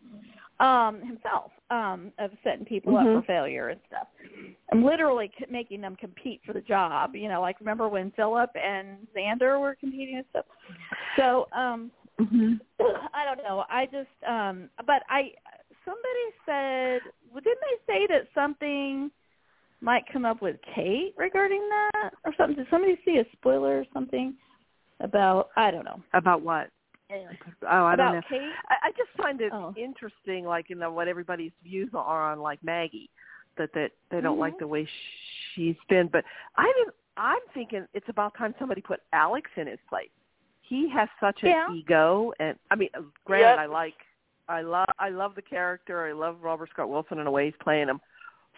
um 0.60 1.00
himself 1.00 1.50
um 1.70 2.12
of 2.18 2.30
setting 2.44 2.66
people 2.66 2.94
up 2.96 3.06
Mhm. 3.06 3.20
for 3.20 3.22
failure 3.26 3.68
and 3.68 3.80
stuff. 3.86 4.06
And 4.70 4.84
literally 4.84 5.32
c- 5.38 5.46
making 5.48 5.80
them 5.80 5.96
compete 5.96 6.42
for 6.44 6.52
the 6.52 6.60
job 6.60 7.16
you 7.16 7.28
know 7.28 7.40
like 7.40 7.58
remember 7.60 7.88
when 7.88 8.10
philip 8.12 8.50
and 8.54 9.06
xander 9.16 9.58
were 9.58 9.74
competing 9.74 10.16
and 10.16 10.26
stuff? 10.30 10.44
So 11.16 11.48
um 11.52 11.90
i 12.20 13.24
don't 13.24 13.42
know. 13.42 13.64
I 13.70 13.86
just 13.86 14.08
um 14.28 14.68
but 14.86 15.02
i 15.08 15.32
somebody 15.86 16.26
said 16.44 17.00
well, 17.32 17.40
didn't 17.40 17.60
they 17.62 17.92
say 17.92 18.06
that 18.08 18.28
something 18.34 19.10
might 19.80 20.04
come 20.12 20.26
up 20.26 20.42
with 20.42 20.56
kate 20.74 21.14
regarding 21.16 21.66
that 21.70 22.10
or 22.26 22.34
something? 22.36 22.56
Did 22.56 22.66
somebody 22.70 22.98
see 23.04 23.16
a 23.16 23.24
spoiler 23.32 23.78
or 23.78 23.84
something 23.94 24.36
about 25.00 25.48
i 25.56 25.70
don't 25.70 25.84
know. 25.86 26.02
About 26.12 26.42
what? 26.42 26.68
Oh, 27.70 27.84
I 27.84 27.96
don't 27.96 28.14
know. 28.14 28.22
kate 28.28 28.52
I, 28.68 28.88
I 28.88 28.90
just 28.92 29.10
find 29.16 29.40
it 29.40 29.52
Oh. 29.52 29.74
interesting, 29.76 30.44
like 30.44 30.68
you 30.70 30.76
know 30.76 30.92
what 30.92 31.08
everybody's 31.08 31.52
views 31.62 31.90
are 31.94 32.32
on 32.32 32.40
like 32.40 32.62
Maggie, 32.62 33.10
that 33.56 33.72
that 33.74 33.92
they 34.10 34.20
don't 34.20 34.38
like 34.38 34.54
Mhm. 34.54 34.60
the 34.60 34.68
way 34.68 34.88
she's 35.54 35.76
been. 35.88 36.08
But 36.08 36.24
I 36.56 36.72
didn't. 36.76 36.94
I'm 37.16 37.40
thinking 37.52 37.86
it's 37.92 38.08
about 38.08 38.34
time 38.34 38.54
somebody 38.58 38.80
put 38.80 39.00
Alex 39.12 39.50
in 39.56 39.66
his 39.66 39.80
place. 39.88 40.10
He 40.62 40.88
has 40.90 41.08
such 41.18 41.42
an 41.42 41.48
Yeah. 41.50 41.72
ego, 41.72 42.32
and 42.38 42.58
I 42.70 42.76
mean, 42.76 42.90
granted, 43.24 43.48
Yep. 43.48 43.58
I 43.58 43.66
like, 43.66 44.06
I 44.48 44.62
love, 44.62 44.88
I 44.98 45.08
love 45.08 45.34
the 45.34 45.42
character. 45.42 46.06
I 46.06 46.12
love 46.12 46.42
Robert 46.42 46.70
Scott 46.70 46.88
Wilson 46.88 47.18
in 47.18 47.24
the 47.24 47.30
way 47.30 47.46
he's 47.46 47.56
playing 47.56 47.88
him. 47.88 48.00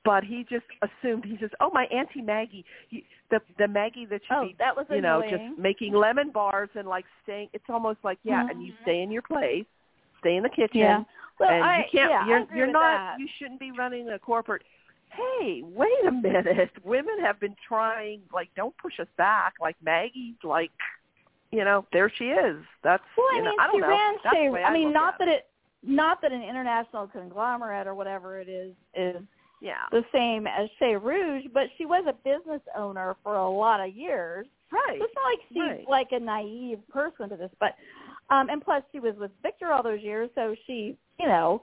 But 0.04 0.24
he 0.24 0.44
just 0.50 0.64
assumed 0.82 1.24
he 1.24 1.36
says, 1.40 1.50
"Oh, 1.60 1.70
my 1.72 1.84
Auntie 1.86 2.22
Maggie, 2.22 2.64
he, 2.88 3.04
the 3.30 3.40
the 3.58 3.68
Maggie 3.68 4.04
that 4.06 4.20
should 4.26 4.34
oh 4.36 4.46
be 4.46 4.56
that 4.58 4.76
was 4.76 4.86
you 4.90 5.00
know, 5.00 5.22
just 5.28 5.42
making 5.58 5.94
lemon 5.94 6.30
bars 6.30 6.70
and 6.74 6.88
like 6.88 7.04
staying. 7.22 7.48
It's 7.52 7.64
almost 7.68 7.98
like 8.02 8.18
yeah, 8.24 8.42
and 8.50 8.62
you 8.64 8.72
Mhm. 8.72 8.82
stay 8.82 9.02
in 9.02 9.12
your 9.12 9.22
place, 9.22 9.64
stay 10.18 10.36
in 10.36 10.42
the 10.42 10.48
kitchen, 10.48 10.80
Yeah. 10.80 11.04
Well, 11.38 11.50
and 11.50 11.64
I, 11.64 11.78
you 11.78 11.84
can't. 11.92 12.10
yeah, 12.10 12.26
you're 12.26 12.46
you're 12.54 12.66
not. 12.72 12.80
that. 12.80 13.20
You 13.20 13.28
shouldn't 13.38 13.60
be 13.60 13.70
running 13.70 14.08
a 14.10 14.18
corporate. 14.18 14.62
Hey, 15.10 15.62
wait 15.62 16.04
a 16.06 16.10
minute. 16.10 16.70
Women 16.84 17.20
have 17.20 17.38
been 17.38 17.54
trying. 17.66 18.22
Like, 18.32 18.48
don't 18.56 18.76
push 18.78 18.98
us 18.98 19.08
back. 19.16 19.54
Like 19.60 19.76
Maggie's 19.84 20.36
like, 20.42 20.70
you 21.52 21.64
know, 21.64 21.86
there 21.92 22.10
she 22.18 22.24
is. 22.24 22.56
That's 22.82 23.04
Well, 23.16 23.26
I 23.32 23.36
you 23.36 23.42
know, 23.44 23.52
I 23.60 23.66
don't 23.68 23.80
know. 23.80 23.88
ran 23.88 24.14
That's 24.24 24.36
Shea. 24.36 24.50
the 24.50 24.62
I 24.62 24.72
mean, 24.72 24.92
not 24.92 25.14
at 25.14 25.18
that 25.20 25.28
it, 25.28 25.46
not 25.84 26.20
that 26.22 26.32
an 26.32 26.42
international 26.42 27.06
conglomerate 27.06 27.86
or 27.86 27.94
whatever 27.94 28.40
it 28.40 28.48
is 28.48 28.74
is 28.94 29.22
Yeah. 29.62 29.84
the 29.92 30.04
same 30.12 30.48
as 30.48 30.68
Chez 30.80 30.96
Rouge, 30.96 31.44
but 31.54 31.68
she 31.78 31.86
was 31.86 32.04
a 32.08 32.12
business 32.24 32.60
owner 32.76 33.14
for 33.22 33.36
a 33.36 33.48
lot 33.48 33.78
of 33.80 33.94
years. 33.94 34.44
Right. 34.72 34.98
So 34.98 35.04
it's 35.04 35.14
not 35.14 35.24
like 35.24 35.38
she's 35.48 35.86
Right. 35.86 35.88
like 35.88 36.12
a 36.12 36.18
naive 36.18 36.80
person 36.88 37.28
to 37.28 37.36
this, 37.36 37.50
but 37.60 37.76
um 38.30 38.48
and 38.50 38.60
plus 38.62 38.82
she 38.90 38.98
was 38.98 39.14
with 39.16 39.30
Victor 39.40 39.72
all 39.72 39.82
those 39.82 40.00
years, 40.00 40.30
so 40.34 40.56
she, 40.66 40.96
you 41.20 41.26
know, 41.28 41.62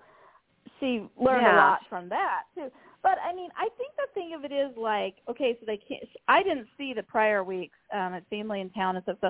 she 0.80 1.10
learned 1.18 1.46
a 1.48 1.56
lot 1.58 1.82
from 1.90 2.08
that 2.10 2.44
too. 2.56 2.72
But 3.04 3.18
I 3.28 3.34
mean, 3.34 3.50
I 3.58 3.68
think 3.78 3.92
the 3.98 4.08
thing 4.14 4.34
of 4.34 4.46
it 4.46 4.54
is 4.54 4.72
like, 4.78 5.16
okay, 5.30 5.58
so 5.60 5.66
they 5.66 5.78
can't. 5.78 6.04
I 6.28 6.42
didn't 6.44 6.68
see 6.78 6.94
the 6.94 7.04
prior 7.04 7.44
weeks 7.44 7.78
um 7.94 8.14
at 8.14 8.24
Family 8.30 8.62
in 8.62 8.70
Town 8.70 8.96
and 8.96 9.04
stuff. 9.04 9.18
So 9.20 9.30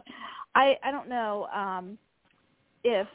I 0.53 0.77
I 0.83 0.91
don't 0.91 1.09
know 1.09 1.47
um 1.47 1.97
if 2.83 3.07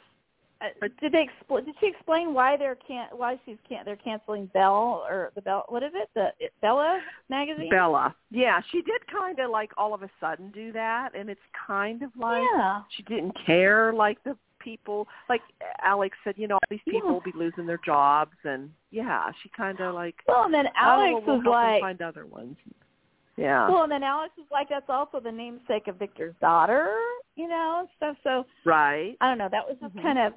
uh, 0.61 0.87
did 1.01 1.11
they 1.11 1.27
expl- 1.27 1.63
did 1.65 1.75
she 1.79 1.87
explain 1.87 2.33
why 2.33 2.55
they're 2.57 2.77
can 2.87 3.07
why 3.11 3.39
she's 3.45 3.57
can 3.67 3.83
they're 3.85 3.95
canceling 3.97 4.45
Bell 4.53 5.05
or 5.09 5.31
the 5.35 5.41
Bell 5.41 5.65
what 5.69 5.83
is 5.83 5.91
it 5.93 6.09
the 6.15 6.29
Bella 6.61 6.99
magazine? 7.29 7.69
Bella. 7.69 8.15
Yeah, 8.31 8.61
she 8.71 8.81
did 8.81 9.01
kind 9.11 9.39
of 9.39 9.51
like 9.51 9.71
all 9.77 9.93
of 9.93 10.03
a 10.03 10.09
sudden 10.19 10.51
do 10.51 10.71
that, 10.73 11.09
and 11.17 11.29
it's 11.29 11.41
kind 11.67 12.01
of 12.03 12.09
like 12.17 12.43
yeah. 12.55 12.81
she 12.95 13.03
didn't 13.03 13.35
care 13.45 13.93
like 13.93 14.23
the 14.23 14.37
people 14.59 15.07
like 15.29 15.41
Alex 15.83 16.17
said, 16.23 16.33
you 16.37 16.47
know, 16.47 16.55
all 16.55 16.59
these 16.69 16.79
people 16.85 17.09
Yeah. 17.09 17.13
will 17.13 17.21
be 17.21 17.33
losing 17.35 17.65
their 17.65 17.79
jobs 17.85 18.35
and 18.43 18.71
yeah, 18.91 19.29
she 19.43 19.49
kind 19.49 19.79
of 19.79 19.93
like 19.93 20.15
Well, 20.27 20.45
and 20.45 20.53
then 20.53 20.67
oh, 20.67 20.71
Alex 20.75 21.23
well, 21.27 21.37
we'll 21.37 21.37
was 21.37 21.45
like, 21.45 21.81
find 21.81 22.01
other 22.01 22.25
ones. 22.25 22.57
Yeah. 23.37 23.69
well, 23.69 23.83
and 23.83 23.91
then 23.91 24.01
Alex 24.03 24.33
is 24.37 24.45
like, 24.51 24.69
that's 24.69 24.89
also 24.89 25.19
the 25.19 25.31
namesake 25.31 25.87
of 25.87 25.97
Victor's 25.97 26.35
daughter, 26.39 26.95
you 27.35 27.47
know, 27.49 27.77
and 27.81 27.89
stuff. 27.97 28.15
So 28.23 28.45
right. 28.65 29.17
I 29.19 29.27
don't 29.27 29.37
know. 29.37 29.49
That 29.51 29.67
was 29.67 29.77
just 29.81 29.93
Mhm. 29.95 30.01
kind 30.01 30.19
of, 30.19 30.33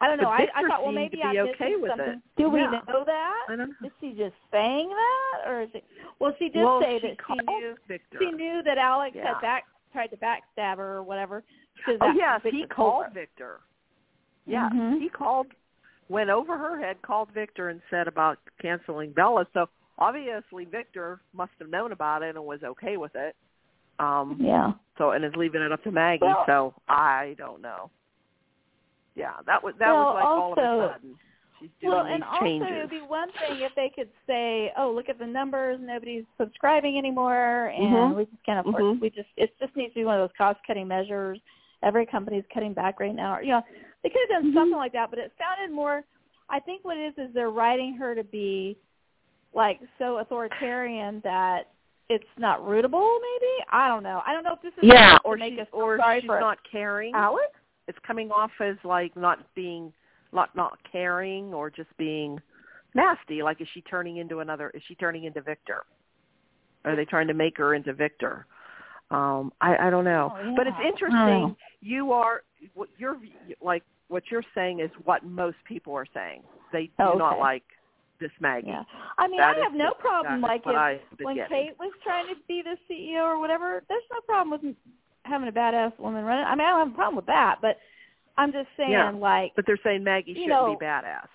I 0.00 0.06
don't 0.06 0.20
know. 0.22 0.30
I, 0.30 0.46
I 0.54 0.66
thought, 0.68 0.82
well, 0.82 0.92
maybe 0.92 1.20
I'm 1.22 1.32
be 1.32 1.40
okay 1.40 1.76
with 1.76 1.90
something. 1.90 2.08
it. 2.08 2.18
Do 2.36 2.48
we 2.48 2.60
Yeah. 2.60 2.80
know 2.88 3.04
that? 3.04 3.44
I 3.48 3.56
don't 3.56 3.58
know. 3.70 3.86
Is 3.86 3.92
she 4.00 4.12
just 4.12 4.36
saying 4.52 4.88
that, 4.88 5.48
or 5.50 5.62
is 5.62 5.68
it? 5.74 5.84
Well, 6.20 6.32
she 6.38 6.48
did 6.48 6.62
well, 6.64 6.80
say 6.80 7.00
she 7.00 7.08
that 7.08 7.16
she 7.26 7.34
knew 7.34 7.76
Victor. 7.88 8.18
she 8.20 8.30
knew 8.30 8.62
that 8.62 8.78
Alex 8.78 9.16
Yeah. 9.16 9.34
had 9.34 9.40
back 9.40 9.64
tried 9.92 10.06
to 10.08 10.16
backstab 10.16 10.76
her 10.76 10.94
or 10.96 11.02
whatever. 11.02 11.42
Oh 11.88 11.96
that's 11.98 12.16
yes, 12.16 12.44
what 12.44 12.54
he 12.54 12.64
called 12.66 13.06
her. 13.06 13.10
Victor. 13.10 13.60
Yeah, 14.46 14.70
Mhm. 14.70 15.00
he 15.00 15.08
called, 15.08 15.48
went 16.08 16.30
over 16.30 16.56
her 16.56 16.78
head, 16.78 17.02
called 17.02 17.30
Victor, 17.30 17.68
and 17.70 17.82
said 17.90 18.06
about 18.06 18.38
canceling 18.60 19.12
Bella. 19.12 19.46
So 19.52 19.68
obviously 20.00 20.64
Victor 20.64 21.20
must 21.32 21.52
have 21.58 21.68
known 21.68 21.92
about 21.92 22.22
it 22.22 22.36
and 22.36 22.44
was 22.44 22.62
okay 22.62 22.96
with 22.96 23.14
it. 23.14 23.36
Um, 23.98 24.36
Yeah. 24.40 24.72
so 24.96 25.10
and 25.10 25.24
is 25.24 25.36
leaving 25.36 25.60
it 25.60 25.72
up 25.72 25.82
to 25.84 25.90
Maggie. 25.90 26.24
Well- 26.24 26.44
so 26.46 26.74
I 26.88 27.34
don't 27.38 27.60
know. 27.60 27.90
Yeah, 29.14 29.34
that 29.44 29.62
was 29.62 29.74
that 29.76 29.92
Well, 29.92 30.04
was 30.06 30.14
like 30.14 30.24
all 30.24 30.52
of 30.52 30.58
a 30.58 30.92
sudden 30.94 31.18
she's 31.58 31.70
doing 31.80 31.92
Well, 31.92 32.04
these 32.04 32.14
and 32.14 32.24
also 32.24 32.44
it 32.46 32.80
would 32.80 32.90
be 32.90 33.00
one 33.02 33.30
thing 33.32 33.60
if 33.60 33.74
they 33.74 33.90
could 33.90 34.08
say, 34.26 34.72
"Oh, 34.78 34.90
look 34.90 35.08
at 35.10 35.18
the 35.18 35.26
numbers. 35.26 35.78
Nobody's 35.80 36.24
subscribing 36.38 36.96
anymore, 36.96 37.66
and 37.76 37.92
Mhm. 37.92 38.14
we 38.16 38.24
just 38.24 38.42
can't 38.44 38.66
afford. 38.66 38.82
Mhm. 38.82 39.00
We 39.00 39.10
just 39.10 39.28
it 39.36 39.56
just 39.58 39.76
needs 39.76 39.92
to 39.92 40.00
be 40.00 40.04
one 40.04 40.18
of 40.18 40.26
those 40.26 40.36
cost-cutting 40.36 40.88
measures. 40.88 41.40
Every 41.82 42.06
company's 42.06 42.46
cutting 42.46 42.72
back 42.72 43.00
right 43.00 43.14
now. 43.14 43.36
Or, 43.36 43.42
you 43.42 43.50
know, 43.52 43.62
they 44.02 44.10
could 44.10 44.20
have 44.30 44.42
done 44.42 44.52
Mhm. 44.52 44.54
something 44.54 44.78
like 44.78 44.92
that, 44.92 45.10
but 45.10 45.18
it 45.18 45.32
sounded 45.36 45.70
more. 45.74 46.04
I 46.48 46.58
think 46.60 46.84
what 46.84 46.96
it 46.96 47.18
is 47.18 47.28
is 47.28 47.34
they're 47.34 47.50
writing 47.50 47.94
her 47.94 48.14
to 48.14 48.24
be 48.24 48.76
like 49.54 49.80
so 49.98 50.18
authoritarian 50.18 51.20
that 51.24 51.64
it's 52.08 52.24
not 52.38 52.60
rootable. 52.60 53.18
Maybe 53.20 53.64
I 53.70 53.88
don't 53.88 54.02
know. 54.02 54.22
I 54.26 54.32
don't 54.32 54.44
know 54.44 54.54
if 54.54 54.62
this 54.62 54.72
is 54.82 54.88
yeah, 54.88 55.18
to 55.18 55.20
or 55.24 55.36
make 55.36 55.58
us 55.58 55.66
or 55.72 55.98
sorry 55.98 56.20
she's 56.20 56.26
for 56.26 56.40
not 56.40 56.58
caring. 56.70 57.14
Alex. 57.14 57.46
It's 57.88 57.98
coming 58.06 58.30
off 58.30 58.50
as 58.60 58.76
like 58.84 59.16
not 59.16 59.38
being 59.54 59.92
not 60.32 60.54
not 60.54 60.78
caring 60.90 61.52
or 61.54 61.70
just 61.70 61.88
being 61.96 62.40
nasty. 62.94 63.42
Like 63.42 63.60
is 63.60 63.68
she 63.74 63.80
turning 63.82 64.18
into 64.18 64.40
another? 64.40 64.70
Is 64.70 64.82
she 64.86 64.94
turning 64.94 65.24
into 65.24 65.40
Victor? 65.40 65.82
Are 66.84 66.96
they 66.96 67.04
trying 67.04 67.26
to 67.28 67.34
make 67.34 67.58
her 67.58 67.74
into 67.74 67.92
Victor? 67.92 68.46
Um, 69.10 69.52
I, 69.60 69.88
I 69.88 69.90
don't 69.90 70.04
know, 70.04 70.32
Oh, 70.36 70.54
but 70.56 70.66
it's 70.68 70.76
interesting. 70.86 71.16
Oh. 71.18 71.56
You 71.80 72.12
are 72.12 72.42
what 72.74 72.88
you're 72.96 73.18
like. 73.60 73.82
What 74.08 74.24
you're 74.30 74.44
saying 74.54 74.80
is 74.80 74.90
what 75.04 75.24
most 75.24 75.56
people 75.64 75.94
are 75.94 76.06
saying. 76.12 76.42
They 76.72 76.90
do 76.98 77.04
Okay. 77.04 77.18
not 77.18 77.38
like 77.38 77.62
this 78.20 78.30
Maggie. 78.40 78.68
Yeah. 78.68 78.84
I 79.18 79.28
mean, 79.28 79.38
That 79.38 79.56
I 79.56 79.60
have 79.60 79.74
no 79.74 79.92
problem 79.98 80.40
like 80.40 80.62
if 80.64 80.76
I've 80.76 81.00
when 81.20 81.36
getting. 81.36 81.50
Kate 81.50 81.78
was 81.78 81.92
trying 82.02 82.28
to 82.28 82.34
be 82.46 82.62
the 82.62 82.76
CEO 82.88 83.22
or 83.22 83.38
whatever, 83.38 83.82
there's 83.88 84.02
no 84.10 84.20
problem 84.20 84.50
with 84.50 84.74
having 85.24 85.48
a 85.48 85.52
badass 85.52 85.98
woman 85.98 86.24
running. 86.24 86.44
I 86.44 86.54
mean, 86.54 86.66
I 86.66 86.70
don't 86.70 86.88
have 86.88 86.94
a 86.94 86.96
problem 86.96 87.16
with 87.16 87.26
that, 87.26 87.56
but 87.60 87.78
I'm 88.36 88.52
just 88.52 88.68
saying, 88.76 88.92
Yeah. 88.92 89.10
like, 89.10 89.52
But 89.56 89.66
they're 89.66 89.80
saying 89.82 90.04
Maggie 90.04 90.34
shouldn't 90.34 90.48
know, 90.50 90.76
be 90.78 90.84
badass. 90.84 91.28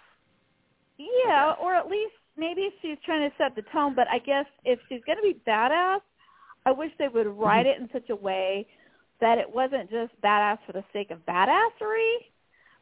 yeah, 0.98 1.54
or 1.62 1.76
at 1.76 1.88
least 1.88 2.14
maybe 2.38 2.70
she's 2.82 2.98
trying 3.06 3.30
to 3.30 3.36
set 3.38 3.56
the 3.56 3.64
tone. 3.74 3.94
But 3.96 4.08
I 4.10 4.20
guess 4.20 4.46
if 4.64 4.80
she's 4.90 5.02
going 5.06 5.18
to 5.18 5.22
be 5.22 5.40
badass, 5.48 6.02
I 6.66 6.72
wish 6.72 6.92
they 6.98 7.08
would 7.08 7.28
mm-hmm. 7.28 7.40
write 7.40 7.66
it 7.66 7.80
in 7.80 7.90
such 7.92 8.10
a 8.10 8.16
way 8.16 8.68
that 9.22 9.38
it 9.38 9.50
wasn't 9.50 9.90
just 9.90 10.20
badass 10.22 10.58
for 10.66 10.74
the 10.74 10.84
sake 10.92 11.12
of 11.12 11.26
badassery, 11.26 12.16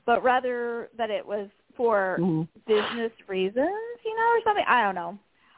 but 0.05 0.23
rather 0.23 0.89
that 0.97 1.09
it 1.09 1.25
was 1.25 1.49
for 1.75 2.17
Mhm. 2.19 2.47
business 2.65 3.11
reasons, 3.27 3.99
you 4.05 4.15
know, 4.15 4.37
or 4.37 4.41
something. 4.43 4.65
I 4.67 4.83
don't 4.83 4.95
know. 4.95 5.17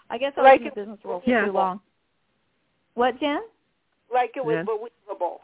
I 0.09 0.17
guess 0.17 0.33
I 0.37 0.41
was 0.41 0.45
Like 0.45 0.61
in 0.61 0.67
the 0.67 0.71
business 0.75 1.03
world 1.03 1.23
for 1.23 1.29
Yeah. 1.29 1.45
too 1.45 1.51
long. 1.51 1.81
What, 2.93 3.19
Jen? 3.19 3.41
Like 4.11 4.37
it 4.37 4.45
was 4.45 4.55
Yeah. 4.55 4.63
believable. 4.63 5.41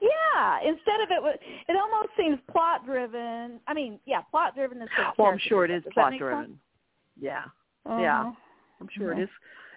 Yeah. 0.00 0.60
Instead 0.60 1.00
of 1.00 1.10
it, 1.10 1.22
was, 1.22 1.38
it 1.68 1.76
almost 1.76 2.14
seems 2.16 2.38
plot 2.50 2.84
driven. 2.84 3.60
I 3.66 3.74
mean, 3.74 4.00
yeah, 4.04 4.22
plot 4.22 4.54
driven 4.54 4.82
is. 4.82 4.88
Well, 5.16 5.28
I'm 5.28 5.38
sure 5.38 5.64
it 5.64 5.70
is 5.70 5.84
plot 5.92 6.12
driven. 6.18 6.44
sense? 6.46 6.58
Yeah. 7.16 7.44
Uh-huh. 7.86 8.00
Yeah. 8.00 8.32
I'm 8.80 8.88
sure 8.88 9.12
it 9.12 9.18
Yeah. 9.18 9.24
is. 9.24 9.30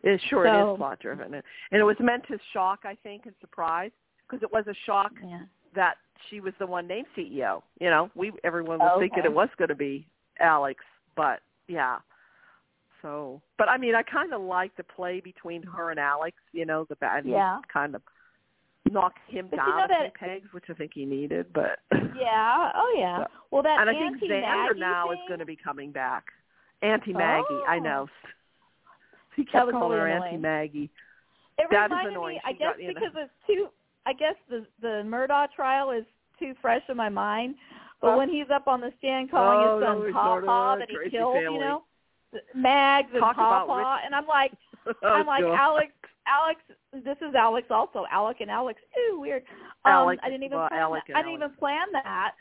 It 0.03 0.21
sure 0.21 0.45
it 0.45 0.49
So- 0.49 0.73
is 0.73 0.77
plot 0.77 0.99
driven, 0.99 1.33
and 1.33 1.43
it 1.71 1.83
was 1.83 1.99
meant 1.99 2.25
to 2.27 2.37
shock, 2.51 2.85
I 2.85 2.95
think, 2.95 3.25
and 3.25 3.35
surprise, 3.41 3.91
because 4.27 4.43
it 4.43 4.51
was 4.51 4.67
a 4.67 4.73
shock 4.73 5.11
Yeah. 5.23 5.41
that 5.73 5.97
she 6.29 6.39
was 6.39 6.53
the 6.59 6.65
one 6.67 6.87
named 6.87 7.07
CEO. 7.17 7.61
You 7.79 7.89
know, 7.89 8.09
we 8.15 8.31
everyone 8.43 8.79
was 8.79 8.97
thinking 8.99 9.19
Okay. 9.19 9.27
it 9.27 9.33
was 9.33 9.49
going 9.57 9.69
to 9.69 9.75
be 9.75 10.07
Alex, 10.39 10.83
but 11.15 11.41
yeah. 11.67 11.97
So, 13.01 13.41
but 13.57 13.69
I 13.69 13.77
mean, 13.77 13.93
I 13.95 14.01
kind 14.03 14.33
of 14.33 14.41
like 14.41 14.75
the 14.75 14.83
play 14.83 15.19
between 15.19 15.61
her 15.63 15.91
and 15.91 15.99
Alex. 15.99 16.37
You 16.51 16.65
know, 16.65 16.85
the 16.89 16.95
bad 16.95 17.25
Yeah. 17.25 17.59
kind 17.71 17.95
of 17.95 18.01
knocked 18.89 19.19
him 19.27 19.47
But 19.49 19.57
you 19.57 19.65
down 19.65 19.89
know 19.89 19.95
a 19.95 20.09
few 20.09 20.11
pegs, 20.27 20.47
which 20.53 20.65
I 20.69 20.73
think 20.73 20.91
he 20.93 21.05
needed. 21.05 21.51
But 21.53 21.79
Yeah. 22.15 22.71
Oh, 22.73 22.95
yeah. 22.97 23.19
So- 23.25 23.31
Well, 23.51 23.63
that 23.63 23.79
and 23.79 23.89
I 23.89 23.93
think 23.93 24.21
Xander 24.21 24.77
now 24.77 25.09
thing, 25.09 25.17
is 25.19 25.27
going 25.27 25.39
to 25.39 25.45
be 25.45 25.55
coming 25.55 25.91
back. 25.91 26.25
Auntie 26.81 27.13
Maggie, 27.13 27.45
I 27.67 27.77
Oh. 27.77 27.79
know. 27.79 28.09
He 29.35 29.45
kept 29.45 29.69
calling 29.71 29.97
her 29.99 30.05
really 30.05 30.27
Auntie. 30.29 30.37
Maggie. 30.37 30.89
It 31.59 31.67
that 31.71 31.91
is 31.91 31.97
annoying. 32.07 32.35
me. 32.35 32.41
I 32.45 32.51
guess 32.53 32.73
got, 32.73 32.81
you 32.81 32.87
know. 32.93 32.99
because 32.99 33.13
it's 33.15 33.33
too. 33.47 33.69
I 34.07 34.13
guess 34.13 34.35
the 34.49 34.65
the 34.81 35.03
Murdaugh 35.05 35.51
trial 35.51 35.91
is 35.91 36.05
too 36.39 36.53
fresh 36.61 36.81
in 36.89 36.95
my 36.97 37.09
mind. 37.09 37.55
But 38.01 38.11
Huh? 38.11 38.17
when 38.17 38.29
he's 38.29 38.49
up 38.53 38.67
on 38.67 38.79
the 38.79 38.91
stand 38.99 39.31
calling 39.31 39.59
Oh, 39.67 39.77
his 39.79 39.85
son 39.87 40.13
Paw 40.13 40.41
Paw 40.41 40.75
that 40.77 40.87
he 40.89 41.09
killed, 41.09 41.35
family. 41.35 41.53
you 41.55 41.59
know, 41.59 41.83
Mags 42.55 43.09
and 43.11 43.21
Talk 43.21 43.35
Paw 43.35 43.65
Paw, 43.65 43.95
rich- 43.95 44.03
and 44.05 44.13
I'm 44.15 44.27
like, 44.27 44.51
Oh, 45.03 45.07
I'm 45.07 45.25
like 45.25 45.43
God. 45.43 45.53
Alex. 45.55 45.91
Alex, 46.27 46.59
this 46.93 47.17
is 47.27 47.33
Alex 47.35 47.67
also. 47.71 48.05
Alec 48.11 48.37
and 48.41 48.51
Alex. 48.51 48.81
Ooh, 48.99 49.19
weird. 49.21 49.43
Um, 49.85 49.91
Alec- 49.93 50.19
I 50.23 50.29
didn't 50.29 50.43
even 50.43 50.57
well, 50.59 50.67
plan 50.69 50.81
Alec 50.81 51.03
that. 51.07 51.15
I 51.17 51.21
didn't 51.21 51.41
Alex. 51.41 51.45
even 51.53 51.57
plan 51.57 51.87
that. 51.93 52.31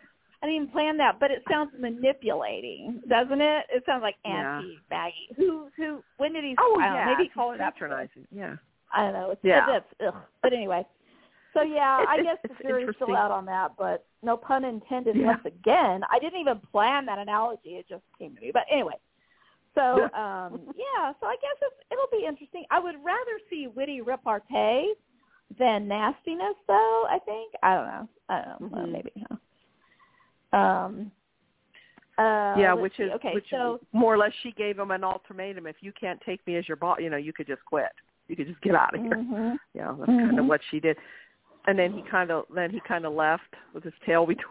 I 0.42 0.46
didn't 0.46 0.56
even 0.62 0.68
plan 0.72 0.96
that, 0.98 1.18
but 1.18 1.30
it 1.30 1.42
sounds 1.50 1.70
manipulating, 1.78 3.00
doesn't 3.08 3.40
it? 3.40 3.64
It 3.72 3.82
sounds 3.86 4.02
like 4.02 4.16
Yeah. 4.24 4.58
Auntie 4.58 4.78
Maggie. 4.90 5.28
Who? 5.36 5.68
Who? 5.76 6.02
When 6.18 6.32
did 6.32 6.44
he? 6.44 6.54
Oh 6.58 6.76
I 6.80 6.84
don't 6.84 6.92
know, 6.94 6.98
yeah, 6.98 7.14
maybe 7.16 7.28
call 7.30 7.50
that. 7.52 7.58
patronizing. 7.58 8.26
Yeah. 8.30 8.56
I 8.92 9.02
don't 9.04 9.12
know. 9.14 9.30
It's, 9.30 9.40
Yeah. 9.44 9.76
it's, 9.78 9.86
ugh. 10.06 10.14
But 10.42 10.52
anyway, 10.52 10.86
so 11.56 11.62
yeah, 11.62 12.04
I 12.08 12.22
guess 12.22 12.36
the 12.42 12.68
jury's 12.68 12.94
still 12.96 13.16
out 13.16 13.30
on 13.30 13.46
that, 13.46 13.72
but 13.78 14.04
no 14.22 14.36
pun 14.36 14.64
intended 14.64 15.16
Yeah. 15.16 15.26
once 15.26 15.44
again. 15.44 16.02
I 16.10 16.18
didn't 16.18 16.40
even 16.40 16.60
plan 16.70 17.06
that 17.06 17.18
analogy; 17.18 17.70
it 17.70 17.86
just 17.88 18.04
came 18.18 18.34
to 18.34 18.40
me. 18.40 18.50
But 18.52 18.64
anyway, 18.70 18.98
so 19.74 20.04
um 20.14 20.60
yeah, 20.76 21.12
so 21.20 21.26
I 21.26 21.36
guess 21.40 21.56
it's, 21.62 21.76
it'll 21.90 22.18
be 22.18 22.26
interesting. 22.26 22.64
I 22.70 22.78
would 22.78 22.96
rather 23.04 23.38
see 23.48 23.68
witty 23.68 24.00
repartee 24.02 24.94
than 25.58 25.86
nastiness, 25.88 26.54
though. 26.66 27.06
I 27.08 27.18
think 27.24 27.52
I 27.62 27.74
don't 27.74 27.86
know. 27.86 28.08
I 28.28 28.34
don't 28.42 28.60
know. 28.60 28.68
Well, 28.76 28.86
Mhm. 28.86 28.92
maybe. 28.92 29.12
Um. 30.52 31.10
Uh, 32.18 32.56
yeah, 32.58 32.72
which 32.72 32.96
see. 32.96 33.02
is 33.02 33.12
okay. 33.12 33.34
which 33.34 33.44
so 33.50 33.78
more 33.92 34.14
or 34.14 34.16
less 34.16 34.32
she 34.42 34.50
gave 34.52 34.78
him 34.78 34.90
an 34.90 35.04
ultimatum. 35.04 35.66
If 35.66 35.76
you 35.80 35.92
can't 35.92 36.18
take 36.24 36.44
me 36.46 36.56
as 36.56 36.66
your 36.66 36.78
boss, 36.78 36.98
you 36.98 37.10
know, 37.10 37.18
you 37.18 37.32
could 37.34 37.46
just 37.46 37.62
quit. 37.66 37.90
You 38.28 38.36
could 38.36 38.46
just 38.46 38.60
get 38.62 38.74
out 38.74 38.94
of 38.94 39.02
here. 39.02 39.12
mhm. 39.12 39.56
Yeah, 39.74 39.94
that's 39.98 40.06
kind 40.06 40.38
of 40.38 40.44
Mhm. 40.46 40.48
what 40.48 40.62
she 40.70 40.80
did. 40.80 40.96
And 41.66 41.78
then 41.78 41.92
he 41.92 42.02
kind 42.10 42.30
of 42.30 42.44
then 42.54 42.70
he 42.70 42.80
kind 42.86 43.04
of 43.04 43.12
left 43.12 43.42
with 43.74 43.82
his 43.84 43.92
tail 44.04 44.24
between 44.26 44.44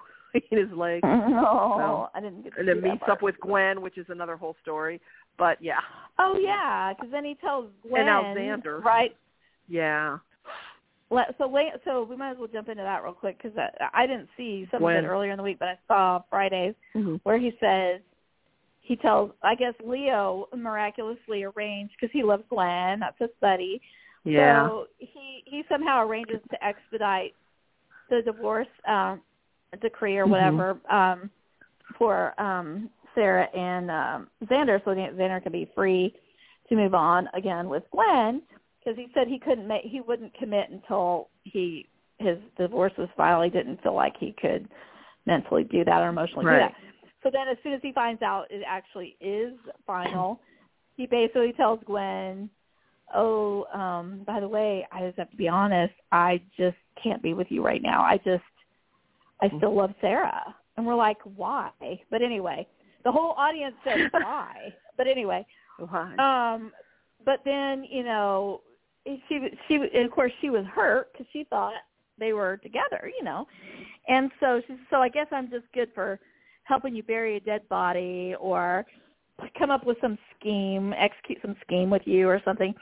his 0.49 0.69
legs, 0.77 1.01
No, 1.03 1.75
So- 1.77 2.09
I 2.13 2.19
didn't 2.21 2.43
get 2.43 2.53
to 2.53 2.59
and 2.59 2.67
then 2.67 2.81
meets 2.81 2.99
part. 2.99 3.11
up 3.11 3.21
with 3.21 3.35
Gwen, 3.39 3.81
which 3.81 3.97
is 3.97 4.05
another 4.09 4.35
whole 4.35 4.55
story. 4.61 4.99
But 5.37 5.61
yeah, 5.61 5.79
Oh 6.19 6.37
yeah, 6.41 6.93
because 6.93 7.11
then 7.11 7.25
he 7.25 7.35
tells 7.35 7.69
Gwen, 7.87 8.01
and 8.01 8.09
Alexander. 8.09 8.79
right? 8.79 9.15
yeah, 9.67 10.17
So 11.37 11.47
wait, 11.47 11.67
so 11.85 12.03
we 12.03 12.15
might 12.15 12.31
as 12.31 12.37
well 12.37 12.47
jump 12.51 12.69
into 12.69 12.83
that 12.83 13.03
real 13.03 13.13
quick 13.13 13.41
because 13.41 13.57
I, 13.57 14.03
I 14.03 14.07
didn't 14.07 14.29
see 14.37 14.67
something 14.71 14.79
Gwen. 14.85 15.05
earlier 15.05 15.31
in 15.31 15.37
the 15.37 15.43
week, 15.43 15.59
but 15.59 15.67
I 15.69 15.77
saw 15.87 16.21
Fridays 16.29 16.75
mm-hmm. 16.95 17.15
where 17.23 17.37
he 17.39 17.51
says 17.59 18.01
he 18.81 18.95
tells 18.95 19.31
I 19.41 19.55
guess 19.55 19.73
Leo 19.85 20.47
miraculously 20.55 21.43
arranged 21.43 21.93
because 21.99 22.11
he 22.13 22.23
loves 22.23 22.43
Glenn, 22.49 22.99
that's 22.99 23.17
his 23.19 23.29
buddy. 23.41 23.81
Yeah. 24.25 24.67
So 24.67 24.87
he 24.97 25.43
he 25.45 25.63
somehow 25.69 26.05
arranges 26.05 26.39
to 26.51 26.65
expedite 26.65 27.33
the 28.09 28.21
divorce 28.23 28.67
um, 28.87 29.21
decree 29.81 30.17
or 30.17 30.25
Mhm. 30.25 30.31
whatever 30.31 30.77
um, 30.89 31.29
for 31.97 32.39
um, 32.41 32.89
Sarah 33.13 33.45
and 33.55 33.89
um, 33.91 34.29
Xander, 34.45 34.83
so 34.83 34.93
that 34.93 35.15
Xander 35.15 35.41
can 35.41 35.51
be 35.51 35.71
free 35.75 36.13
to 36.69 36.75
move 36.75 36.93
on 36.93 37.29
again 37.33 37.69
with 37.69 37.83
Gwen 37.91 38.41
because 38.79 38.97
he 38.97 39.07
said 39.13 39.27
he 39.27 39.39
couldn't 39.39 39.67
make 39.67 39.83
he 39.83 40.01
wouldn't 40.01 40.33
commit 40.33 40.69
until 40.69 41.29
he 41.43 41.87
his 42.19 42.37
divorce 42.57 42.93
was 42.97 43.09
filed. 43.15 43.43
He 43.45 43.49
didn't 43.51 43.81
feel 43.83 43.93
like 43.95 44.17
he 44.17 44.33
could 44.39 44.67
mentally 45.25 45.63
do 45.63 45.83
that 45.85 46.01
or 46.01 46.09
emotionally 46.09 46.45
Right. 46.45 46.59
do 46.59 46.59
that. 46.59 46.75
So 47.23 47.29
then 47.31 47.47
as 47.47 47.57
soon 47.63 47.73
as 47.73 47.81
he 47.81 47.91
finds 47.91 48.21
out 48.21 48.45
it 48.51 48.63
actually 48.67 49.17
is 49.19 49.53
final, 49.85 50.39
he 50.95 51.07
basically 51.07 51.53
tells 51.53 51.79
Gwen, 51.85 52.49
"Oh, 53.13 53.65
um, 53.73 54.23
by 54.25 54.39
the 54.39 54.47
way, 54.47 54.87
I 54.91 55.01
just 55.01 55.17
have 55.17 55.29
to 55.31 55.37
be 55.37 55.47
honest. 55.47 55.93
I 56.11 56.41
just 56.57 56.77
can't 57.01 57.21
be 57.21 57.33
with 57.33 57.47
you 57.49 57.63
right 57.63 57.81
now. 57.81 58.01
I 58.01 58.17
just, 58.17 58.43
I 59.41 59.47
still 59.57 59.75
love 59.75 59.93
Sarah." 60.01 60.55
And 60.77 60.85
we're 60.85 60.95
like, 60.95 61.17
"Why?" 61.35 61.71
But 62.09 62.21
anyway, 62.21 62.67
the 63.03 63.11
whole 63.11 63.31
audience 63.37 63.75
said, 63.83 63.97
"Why?" 64.11 64.73
But 64.97 65.07
anyway, 65.07 65.45
Why? 65.77 66.15
um, 66.55 66.71
but 67.25 67.41
then 67.45 67.85
you 67.89 68.03
know, 68.03 68.61
she 69.05 69.49
she 69.67 69.75
and 69.75 70.05
of 70.05 70.11
course 70.11 70.31
she 70.41 70.49
was 70.49 70.65
hurt 70.65 71.11
because 71.11 71.27
she 71.31 71.45
thought 71.49 71.73
they 72.17 72.33
were 72.33 72.57
together, 72.57 73.11
you 73.17 73.23
know, 73.23 73.45
and 74.07 74.31
so 74.39 74.61
she 74.67 74.75
so 74.89 74.97
I 74.97 75.09
guess 75.09 75.27
I'm 75.31 75.49
just 75.49 75.65
good 75.73 75.89
for 75.93 76.19
helping 76.63 76.95
you 76.95 77.03
bury 77.03 77.37
a 77.37 77.39
dead 77.39 77.67
body 77.69 78.35
or 78.39 78.85
come 79.57 79.71
up 79.71 79.85
with 79.85 79.97
some 80.01 80.17
scheme, 80.39 80.93
execute 80.97 81.39
some 81.41 81.55
scheme 81.65 81.89
with 81.89 82.03
you 82.05 82.27
or 82.27 82.41
something, 82.45 82.73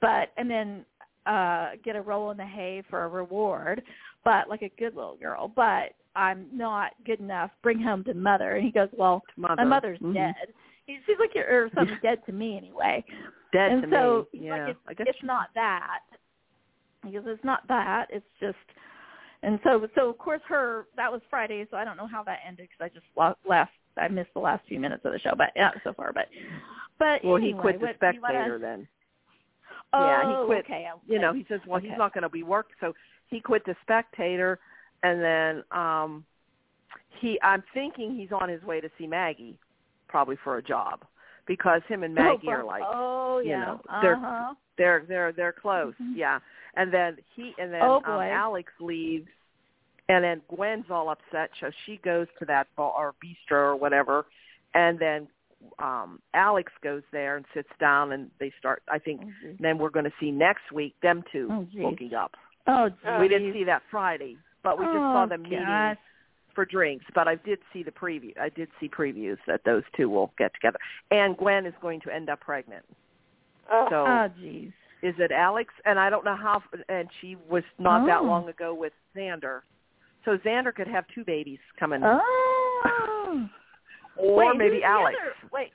but 0.00 0.30
and 0.36 0.50
then 0.50 0.84
uh 1.26 1.70
get 1.84 1.96
a 1.96 2.00
roll 2.00 2.30
in 2.30 2.36
the 2.36 2.46
hay 2.46 2.82
for 2.88 3.04
a 3.04 3.08
reward, 3.08 3.82
but 4.24 4.48
like 4.48 4.62
a 4.62 4.70
good 4.78 4.94
little 4.94 5.16
girl. 5.16 5.48
But 5.54 5.94
I'm 6.14 6.46
not 6.52 6.92
good 7.04 7.20
enough. 7.20 7.50
Bring 7.62 7.80
home 7.80 8.02
to 8.04 8.14
mother. 8.14 8.54
And 8.56 8.64
he 8.64 8.70
goes, 8.72 8.88
well, 8.96 9.22
Mother. 9.36 9.56
my 9.56 9.64
mother's 9.64 9.98
Mhm. 9.98 10.14
dead. 10.14 10.54
He 10.86 10.98
seems 11.06 11.18
like 11.18 11.34
you're 11.34 11.64
or 11.64 11.70
something's 11.74 12.00
dead 12.02 12.24
to 12.26 12.32
me 12.32 12.56
anyway. 12.56 13.04
Dead 13.52 13.72
and 13.72 13.82
to 13.82 13.90
so 13.90 14.28
me. 14.32 14.46
Yeah. 14.46 14.52
like, 14.52 14.68
it's, 14.70 14.80
I 14.88 14.94
guess 14.94 15.06
it's 15.10 15.22
not 15.24 15.48
that. 15.54 16.00
Because 17.04 17.24
it's 17.26 17.44
not 17.44 17.66
that. 17.68 18.06
It's 18.10 18.26
just, 18.40 18.56
and 19.42 19.60
so 19.62 19.86
so 19.94 20.08
of 20.08 20.18
course 20.18 20.40
her 20.48 20.86
that 20.96 21.12
was 21.12 21.20
Friday, 21.28 21.66
so 21.70 21.76
I 21.76 21.84
don't 21.84 21.96
know 21.96 22.06
how 22.06 22.22
that 22.24 22.38
ended 22.46 22.68
because 22.70 22.90
I 22.90 22.94
just 22.94 23.06
left. 23.48 23.72
I 23.98 24.08
missed 24.08 24.30
the 24.34 24.40
last 24.40 24.66
few 24.68 24.78
minutes 24.80 25.04
of 25.04 25.12
the 25.12 25.18
show, 25.18 25.32
but 25.36 25.50
yeah, 25.56 25.70
so 25.84 25.92
far. 25.92 26.12
But 26.12 26.26
but 26.98 27.24
Well, 27.24 27.36
anyway, 27.36 27.52
he 27.56 27.60
quit 27.60 27.80
the 27.80 27.92
spectator 27.94 28.22
wanna- 28.22 28.58
then. 28.58 28.88
Oh, 29.92 30.04
Yeah, 30.06 30.40
he 30.40 30.46
quit. 30.46 30.64
Okay, 30.64 30.86
You 31.06 31.18
know, 31.20 31.32
he 31.32 31.44
says, 31.48 31.60
well, 31.66 31.78
Okay. 31.78 31.88
he's 31.88 31.98
not 31.98 32.12
going 32.12 32.22
to 32.22 32.28
be 32.28 32.42
work, 32.42 32.68
so 32.80 32.92
he 33.28 33.40
quit 33.40 33.64
the 33.64 33.76
spectator, 33.82 34.58
and 35.02 35.22
then 35.22 35.64
um 35.70 36.24
he. 37.20 37.38
I'm 37.42 37.62
thinking 37.74 38.14
he's 38.16 38.32
on 38.32 38.48
his 38.48 38.62
way 38.62 38.80
to 38.80 38.90
see 38.98 39.06
Maggie, 39.06 39.58
probably 40.08 40.36
for 40.44 40.56
a 40.58 40.62
job, 40.62 41.04
because 41.46 41.82
him 41.88 42.02
and 42.02 42.14
Maggie 42.22 42.48
oh, 42.48 42.52
are 42.52 42.64
like 42.64 42.82
oh 42.84 43.38
you 43.38 43.50
know, 43.52 43.80
they're- 44.02 44.14
uh-huh. 44.14 44.54
they're 44.76 45.04
they're 45.08 45.32
they're 45.32 45.52
close. 45.52 45.94
Mhm. 46.02 46.16
Yeah, 46.16 46.38
and 46.74 46.92
then 46.92 47.16
he 47.34 47.54
and 47.58 47.72
then 47.72 47.82
Oh, 47.82 47.96
um. 48.04 48.20
Alex 48.22 48.72
leaves, 48.80 49.28
and 50.08 50.22
then 50.24 50.40
Gwen's 50.48 50.86
all 50.90 51.08
upset, 51.08 51.50
so 51.60 51.70
she 51.84 51.98
goes 52.04 52.26
to 52.38 52.44
that 52.46 52.68
bar 52.76 52.92
or 52.96 53.14
bistro 53.24 53.72
or 53.72 53.76
whatever, 53.76 54.26
and 54.74 54.98
then 54.98 55.28
um 55.78 56.20
Alex 56.34 56.70
goes 56.82 57.02
there 57.12 57.36
and 57.36 57.44
sits 57.54 57.68
down, 57.80 58.12
and 58.12 58.30
they 58.38 58.52
start. 58.58 58.82
I 58.88 58.98
think 58.98 59.20
Oh, 59.24 59.54
then 59.58 59.78
we're 59.78 59.90
going 59.90 60.04
to 60.04 60.12
see 60.20 60.30
next 60.30 60.70
week 60.72 60.94
them 61.02 61.22
two 61.32 61.48
Oh, 61.50 61.66
geez. 61.72 61.82
hooking 61.82 62.14
up. 62.14 62.32
Oh, 62.66 62.90
Oh, 63.06 63.20
we 63.20 63.28
didn't 63.28 63.52
see 63.52 63.64
that 63.64 63.82
Friday, 63.90 64.36
but 64.62 64.78
we 64.78 64.84
just 64.86 64.96
oh, 64.96 65.12
saw 65.12 65.26
them 65.26 65.42
meeting 65.42 65.96
for 66.54 66.64
drinks. 66.64 67.04
But 67.14 67.26
I 67.28 67.36
did 67.36 67.58
see 67.72 67.82
the 67.82 67.90
preview. 67.90 68.36
I 68.38 68.48
did 68.50 68.68
see 68.80 68.88
previews 68.88 69.38
that 69.46 69.62
those 69.64 69.82
two 69.96 70.08
will 70.10 70.32
get 70.38 70.52
together, 70.54 70.78
and 71.10 71.36
Gwen 71.36 71.64
is 71.66 71.74
going 71.80 72.00
to 72.02 72.14
end 72.14 72.28
up 72.28 72.40
pregnant. 72.40 72.84
Oh, 73.70 73.86
So 73.90 74.04
Oh, 74.06 74.28
jeez. 74.40 74.72
is 75.02 75.14
it 75.18 75.32
Alex? 75.32 75.72
And 75.84 75.98
I 75.98 76.10
don't 76.10 76.24
know 76.24 76.36
how. 76.36 76.62
And 76.88 77.08
she 77.20 77.36
was 77.48 77.64
not 77.78 78.06
that 78.06 78.24
long 78.24 78.48
ago 78.48 78.74
with 78.74 78.92
Xander, 79.16 79.60
so 80.26 80.36
Xander 80.38 80.74
could 80.74 80.86
have 80.88 81.06
two 81.14 81.24
babies 81.24 81.58
coming, 81.80 82.02
Oh. 82.04 83.48
or 84.18 84.34
wait, 84.36 84.56
maybe 84.58 84.84
Alex. 84.84 85.16
other- 85.18 85.34
wait, 85.52 85.72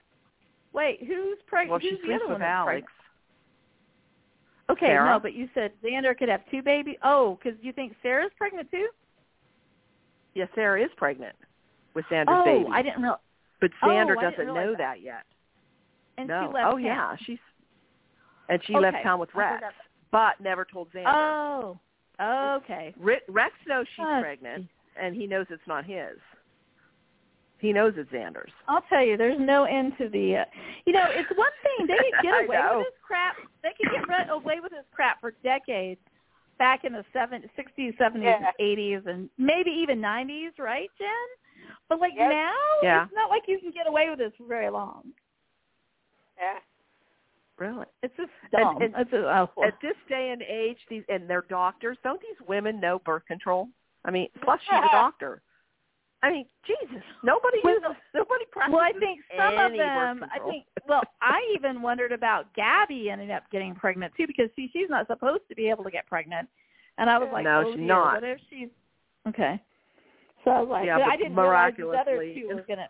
wait, 0.74 1.02
who's 1.04 1.42
pregnant? 1.48 1.72
Well, 1.72 1.80
who's 1.80 1.90
she 2.00 2.08
the 2.08 2.18
sleeps 2.20 2.30
with 2.30 2.42
Alex. 2.44 2.92
Okay, 4.70 4.86
Sarah? 4.88 5.10
no, 5.14 5.20
but 5.20 5.34
you 5.34 5.50
said 5.54 5.74
Xander 5.82 6.16
could 6.18 6.30
have 6.30 6.46
two 6.50 6.62
babies. 6.62 6.98
Oh, 7.04 7.36
because 7.42 7.60
you 7.64 7.74
think 7.74 7.96
Sarah's 8.04 8.32
pregnant 8.38 8.70
too? 8.72 8.88
Yes, 10.34 10.48
Sarah 10.56 10.82
is 10.82 10.90
pregnant 10.96 11.36
with 11.94 12.06
Xander's 12.06 12.28
oh, 12.30 12.46
baby, 12.46 12.70
I 12.72 12.82
didn't 12.82 13.02
realize. 13.02 13.20
but 13.60 13.72
oh, 13.84 13.88
Xander 13.88 14.16
didn't 14.20 14.32
doesn't 14.32 14.48
know 14.48 14.72
that. 14.72 14.78
that 14.78 15.02
yet. 15.02 15.24
And 16.18 16.28
no. 16.28 16.48
she 16.48 16.54
left 16.54 16.68
oh 16.68 16.72
town. 16.78 16.84
yeah, 16.84 17.16
she's 17.26 17.40
and 18.50 18.62
she 18.66 18.76
Okay, 18.76 18.82
left 18.82 19.04
town 19.04 19.20
with 19.20 19.34
Rex, 19.34 19.64
but 20.12 20.40
never 20.40 20.66
told 20.66 20.90
Xander. 20.94 21.08
Oh, 21.08 21.80
okay. 22.22 22.94
Re- 23.00 23.22
Rex 23.28 23.54
knows 23.68 23.86
she's 23.96 24.06
Oh, 24.08 24.20
pregnant, 24.22 24.68
and 25.02 25.16
he 25.16 25.28
knows 25.28 25.46
it's 25.50 25.62
not 25.68 25.86
his. 25.86 26.18
He 27.60 27.72
knows 27.72 27.94
it's 27.96 28.10
Xander's. 28.12 28.52
I'll 28.68 28.82
tell 28.90 29.04
you, 29.06 29.18
there's 29.18 29.40
no 29.40 29.66
end 29.66 29.94
to 30.00 30.10
the. 30.10 30.38
Uh, 30.38 30.46
you 30.86 30.94
know, 30.94 31.06
it's 31.10 31.30
one 31.38 31.52
thing 31.62 31.88
they 31.88 31.96
could 31.98 32.24
get 32.24 32.34
away 32.46 32.60
with 32.76 32.86
this 32.86 33.00
crap. 33.06 33.36
They 33.62 33.70
could 33.78 33.92
get 33.92 34.08
re- 34.08 34.30
away 34.30 34.60
with 34.62 34.72
this 34.72 34.86
crap 34.92 35.22
for 35.22 35.34
decades, 35.44 36.02
back 36.58 36.86
in 36.86 36.94
the 36.94 37.06
seven, 37.14 37.44
sixties, 37.56 37.94
seventies, 38.00 38.26
Yeah. 38.30 38.38
and 38.38 38.46
eighties, 38.60 39.02
and 39.06 39.30
maybe 39.38 39.70
even 39.70 40.02
nineties, 40.02 40.54
right, 40.58 40.90
Jen? 40.98 41.08
But 41.88 42.00
like 42.00 42.14
now, 42.18 42.54
Yeah. 42.82 43.04
it's 43.04 43.14
not 43.14 43.30
like 43.30 43.44
you 43.48 43.60
can 43.60 43.70
get 43.72 43.88
away 43.88 44.10
with 44.10 44.18
this 44.18 44.32
for 44.38 44.46
very 44.48 44.70
long. 44.72 45.04
yeah. 46.40 46.58
Really? 47.62 47.86
It's 48.02 48.14
just 48.18 48.32
dumb. 48.52 48.82
and 48.82 48.92
it's 48.98 49.12
just, 49.12 49.22
oh, 49.24 49.48
At 49.64 49.76
this 49.84 49.94
day 50.10 50.32
and 50.32 50.42
age, 50.42 50.78
these 50.90 51.04
and 51.10 51.30
they're 51.30 51.46
doctors. 51.48 51.96
Don't 52.04 52.20
these 52.20 52.48
women 52.48 52.80
know 52.80 52.98
birth 53.06 53.22
control? 53.28 53.68
I 54.04 54.10
mean, 54.10 54.30
plus 54.44 54.60
she's 54.64 54.74
a 54.80 54.92
doctor. 54.92 55.44
I 56.24 56.32
mean, 56.32 56.46
Jesus, 56.66 57.04
nobody 57.24 57.60
Well, 57.64 57.76
uses, 57.76 57.96
nobody 58.16 58.46
practices 58.52 58.74
well, 58.76 58.84
I 58.84 58.94
think 59.00 59.20
some 59.38 59.54
of 59.60 59.72
them. 59.74 60.24
I 60.24 60.38
control. 60.38 60.52
think. 60.52 60.66
Well, 60.88 61.04
I 61.22 61.40
even 61.56 61.84
wondered 61.84 62.12
about 62.12 62.48
Gabi 62.56 63.10
ending 63.12 63.30
up 63.32 63.44
getting 63.52 63.76
pregnant 63.76 64.12
too, 64.18 64.26
because 64.26 64.50
see, 64.56 64.68
she's 64.74 64.90
not 64.90 65.06
supposed 65.06 65.44
to 65.50 65.56
be 65.56 65.70
able 65.70 65.84
to 65.84 65.92
get 65.92 66.08
pregnant, 66.08 66.50
and 66.98 67.12
I 67.12 67.20
was 67.20 67.30
like, 67.32 67.44
No, 67.44 67.64
oh 67.66 67.70
she's 67.72 67.78
dear, 67.78 67.86
not. 67.86 68.14
what 68.16 68.24
if 68.24 68.40
she's 68.50 68.70
okay? 69.28 69.62
So 70.44 70.50
I 70.50 70.60
was 70.62 70.70
like, 70.70 70.86
Yeah, 70.88 70.98
but 70.98 71.06
but 71.06 71.12
I 71.12 71.18
didn't 71.18 71.36
realize 71.36 71.74
these 71.78 71.86
other 71.86 71.92
miraculously- 71.92 72.42
two 72.42 72.56
were 72.56 72.66
gonna. 72.68 72.90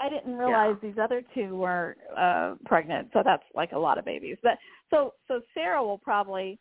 I 0.00 0.08
didn't 0.08 0.36
realize 0.36 0.76
these 0.82 0.96
other 1.00 1.22
two 1.34 1.56
were 1.56 1.96
uh 2.16 2.54
pregnant, 2.64 3.08
so 3.12 3.20
that's 3.24 3.42
like 3.54 3.72
a 3.72 3.78
lot 3.78 3.98
of 3.98 4.04
babies. 4.04 4.38
But 4.42 4.58
so 4.90 5.14
so 5.28 5.40
Sarah 5.54 5.82
will 5.82 5.98
probably 5.98 6.58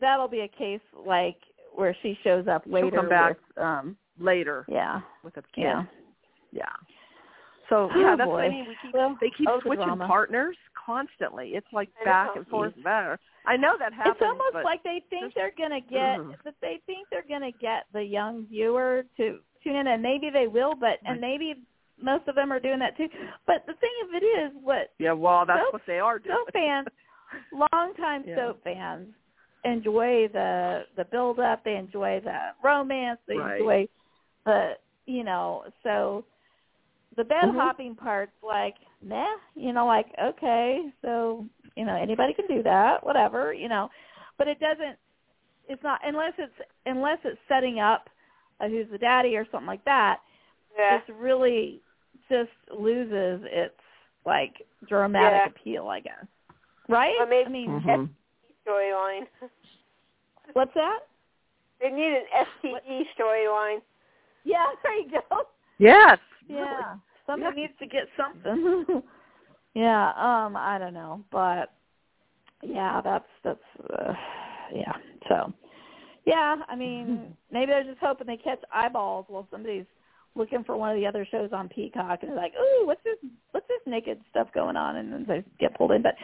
that'll 0.00 0.28
be 0.28 0.40
a 0.40 0.48
case 0.48 0.80
like 1.06 1.36
where 1.74 1.96
she 2.02 2.16
shows 2.24 2.46
up 2.48 2.62
later 2.66 2.90
come 2.96 3.08
back. 3.08 3.36
with 3.56 3.64
um 3.64 3.96
later 4.18 4.64
yeah 4.68 5.00
with 5.24 5.36
a 5.36 5.42
kid. 5.54 5.62
yeah 5.62 5.82
Yeah. 6.52 6.64
So 7.68 7.90
Oh, 7.92 7.98
yeah, 7.98 8.14
that's 8.16 8.28
what 8.28 8.44
I 8.44 8.48
mean. 8.48 8.66
We 8.68 8.76
keep 8.80 8.94
Well, 8.94 9.18
they 9.20 9.30
keep 9.36 9.48
oh, 9.50 9.60
switching 9.60 9.98
partners 9.98 10.56
constantly. 10.86 11.50
It's 11.56 11.66
like 11.72 11.88
I 12.00 12.04
back 12.04 12.26
know. 12.28 12.34
and 12.42 12.46
forth. 12.46 12.74
Back. 12.84 13.18
I 13.44 13.56
know 13.56 13.74
that 13.78 13.92
happens. 13.92 14.16
it's 14.20 14.24
almost 14.24 14.64
like 14.64 14.82
they 14.84 15.02
think 15.10 15.34
they're 15.34 15.52
gonna 15.58 15.80
get 15.80 16.20
Ugh. 16.20 16.34
that 16.44 16.54
they 16.60 16.80
think 16.86 17.08
they're 17.10 17.26
gonna 17.28 17.50
get 17.60 17.86
the 17.92 18.02
young 18.02 18.46
viewer 18.46 19.04
to 19.16 19.38
tune 19.64 19.76
in 19.76 19.86
and 19.88 20.00
maybe 20.00 20.30
they 20.30 20.46
will 20.46 20.74
but 20.76 20.98
and 21.04 21.20
maybe 21.20 21.54
most 22.02 22.28
of 22.28 22.34
them 22.34 22.52
are 22.52 22.60
doing 22.60 22.78
that 22.78 22.96
too 22.96 23.08
but 23.46 23.64
the 23.66 23.74
thing 23.74 23.90
of 24.04 24.14
it 24.14 24.24
is 24.24 24.52
what 24.62 24.92
yeah, 24.98 25.12
well, 25.12 25.44
that's 25.46 25.60
soap- 25.64 25.72
what 25.74 25.82
they 25.86 25.98
are 25.98 26.18
doing. 26.18 26.36
soap 26.36 26.52
fans 26.52 26.86
longtime 27.72 28.24
Yeah. 28.26 28.36
soap 28.36 28.62
fans 28.64 29.08
enjoy 29.64 30.28
the 30.32 30.82
the 30.96 31.04
build 31.06 31.40
up 31.40 31.64
they 31.64 31.76
enjoy 31.76 32.20
the 32.22 32.38
romance 32.62 33.18
they 33.26 33.36
Right. 33.36 33.60
enjoy 33.60 33.88
the 34.44 34.72
you 35.06 35.24
know 35.24 35.64
so 35.82 36.24
the 37.16 37.24
bed 37.24 37.44
Mhm. 37.48 37.54
hopping 37.54 37.94
part's 37.94 38.32
like 38.42 38.76
nah 39.02 39.36
you 39.54 39.72
know 39.72 39.86
like 39.86 40.06
okay 40.22 40.92
so 41.02 41.46
you 41.76 41.84
know 41.84 41.94
anybody 41.96 42.34
can 42.34 42.46
do 42.46 42.62
that 42.62 43.04
whatever 43.04 43.52
you 43.52 43.68
know 43.68 43.88
but 44.38 44.48
it 44.48 44.58
doesn't 44.60 44.98
it's 45.68 45.82
not 45.82 46.00
unless 46.04 46.32
it's 46.38 46.52
unless 46.84 47.18
it's 47.24 47.40
setting 47.48 47.80
up 47.80 48.08
uh, 48.60 48.68
who's 48.68 48.88
the 48.90 48.98
daddy 48.98 49.36
or 49.36 49.46
something 49.50 49.66
like 49.66 49.84
that 49.84 50.18
Yeah. 50.78 50.96
it's 50.98 51.08
really 51.18 51.80
just 52.28 52.50
loses 52.76 53.40
its 53.50 53.74
like 54.24 54.66
dramatic 54.88 55.42
Yeah. 55.44 55.50
appeal, 55.50 55.88
I 55.88 56.00
guess. 56.00 56.24
Right? 56.88 57.14
Or 57.20 57.26
maybe- 57.26 57.46
I 57.46 57.48
mean, 57.50 57.80
Mhm. 57.80 58.08
Storyline. 58.66 59.28
what's 60.54 60.74
that? 60.74 61.00
They 61.80 61.90
need 61.90 62.12
an 62.14 62.26
STD 62.32 63.06
storyline. 63.16 63.82
Yeah, 64.44 64.66
there 64.82 64.94
you 64.98 65.10
go. 65.10 65.48
Yes. 65.78 66.18
Yeah, 66.48 66.96
somebody 67.26 67.60
Yeah. 67.60 67.66
needs 67.66 67.78
to 67.78 67.86
get 67.86 68.08
something. 68.16 69.02
yeah, 69.74 70.12
um, 70.16 70.56
I 70.56 70.78
don't 70.78 70.94
know, 70.94 71.24
but 71.30 71.72
yeah, 72.62 73.00
that's 73.02 73.28
that's 73.42 73.60
uh, 73.90 74.14
yeah. 74.72 74.92
So 75.28 75.52
yeah, 76.24 76.56
I 76.68 76.74
mean, 76.76 77.36
maybe 77.50 77.66
they're 77.72 77.84
just 77.84 77.98
hoping 78.00 78.26
they 78.26 78.36
catch 78.36 78.60
eyeballs 78.72 79.26
while 79.28 79.46
somebody's 79.50 79.86
looking 80.36 80.64
for 80.64 80.76
one 80.76 80.90
of 80.90 80.96
the 80.96 81.06
other 81.06 81.26
shows 81.30 81.50
on 81.52 81.68
Peacock 81.68 82.20
and 82.22 82.30
they're 82.30 82.36
like, 82.38 82.52
"Ooh, 82.54 82.86
what's 82.86 83.02
this? 83.04 83.16
What's 83.52 83.68
this 83.68 83.80
naked 83.86 84.20
stuff 84.30 84.48
going 84.54 84.76
on?" 84.76 84.96
And 84.96 85.12
then 85.12 85.24
they 85.26 85.44
get 85.58 85.76
pulled 85.76 85.92
in. 85.92 86.02
But 86.02 86.14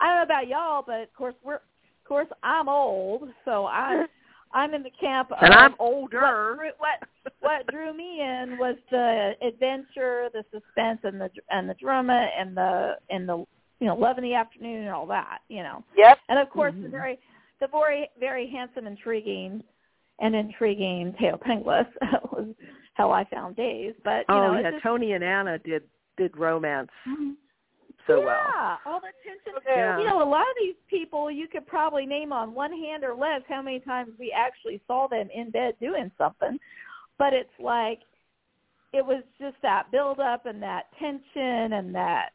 I 0.00 0.06
don't 0.06 0.16
know 0.16 0.22
about 0.22 0.48
y'all, 0.48 0.82
but 0.86 1.00
of 1.02 1.12
course 1.14 1.34
we're, 1.42 1.56
of 1.56 2.04
course 2.06 2.28
I'm 2.42 2.68
old, 2.68 3.28
so 3.44 3.66
I 3.66 4.06
I'm 4.52 4.74
in 4.74 4.82
the 4.82 4.90
camp 4.90 5.32
of 5.32 5.38
And 5.42 5.52
I'm 5.52 5.74
older. 5.78 6.54
drew, 6.58 6.70
what 6.78 7.08
what 7.40 7.66
drew 7.66 7.92
me 7.94 8.22
in 8.22 8.56
was 8.56 8.76
the 8.90 9.34
adventure, 9.42 10.28
the 10.32 10.44
suspense, 10.52 11.00
and 11.04 11.20
the 11.20 11.30
and 11.50 11.68
the 11.68 11.74
drama, 11.74 12.28
and 12.38 12.56
the 12.56 12.96
and 13.10 13.28
the 13.28 13.38
you 13.80 13.86
know 13.86 13.96
love 13.96 14.18
in 14.18 14.24
the 14.24 14.34
afternoon 14.34 14.82
and 14.84 14.90
all 14.90 15.06
that, 15.06 15.38
you 15.48 15.62
know. 15.62 15.84
Yep. 15.96 16.18
And 16.28 16.38
of 16.38 16.50
course, 16.50 16.74
the 16.80 16.88
Mhm. 16.88 16.92
very 16.92 17.18
the 17.60 17.68
very 17.68 18.08
very 18.18 18.46
handsome, 18.46 18.86
intriguing, 18.86 19.62
and 20.20 20.34
intriguing 20.34 21.12
Thaao 21.14 21.38
Penghlis 21.40 21.88
was 22.32 22.54
how 22.96 23.10
I 23.10 23.24
found 23.24 23.56
Days. 23.56 23.94
But 24.04 24.24
you 24.28 24.34
oh 24.34 24.52
know, 24.52 24.58
yeah, 24.58 24.70
just, 24.72 24.82
Tony 24.82 25.12
and 25.12 25.22
Anna 25.22 25.58
did 25.58 25.82
did 26.16 26.36
romance 26.36 26.90
Mhm. 27.06 27.34
so 28.06 28.20
yeah, 28.20 28.24
well. 28.24 28.78
all 28.86 29.00
the 29.00 29.12
tension. 29.22 29.60
Yeah. 29.66 29.98
You 29.98 30.04
know, 30.06 30.22
a 30.22 30.28
lot 30.28 30.42
of 30.42 30.56
these 30.58 30.76
people 30.88 31.30
you 31.30 31.46
could 31.48 31.66
probably 31.66 32.06
name 32.06 32.32
on 32.32 32.54
one 32.54 32.72
hand 32.72 33.04
or 33.04 33.14
less 33.14 33.42
how 33.48 33.60
many 33.62 33.80
times 33.80 34.12
we 34.18 34.32
actually 34.32 34.80
saw 34.86 35.08
them 35.08 35.28
in 35.34 35.50
bed 35.50 35.74
doing 35.80 36.10
something. 36.16 36.58
But 37.18 37.32
it's 37.32 37.50
like 37.58 38.00
it 38.92 39.04
was 39.04 39.22
just 39.38 39.56
that 39.62 39.90
build 39.90 40.20
up 40.20 40.46
and 40.46 40.62
that 40.62 40.86
tension 40.98 41.72
and 41.74 41.94
that 41.94 42.30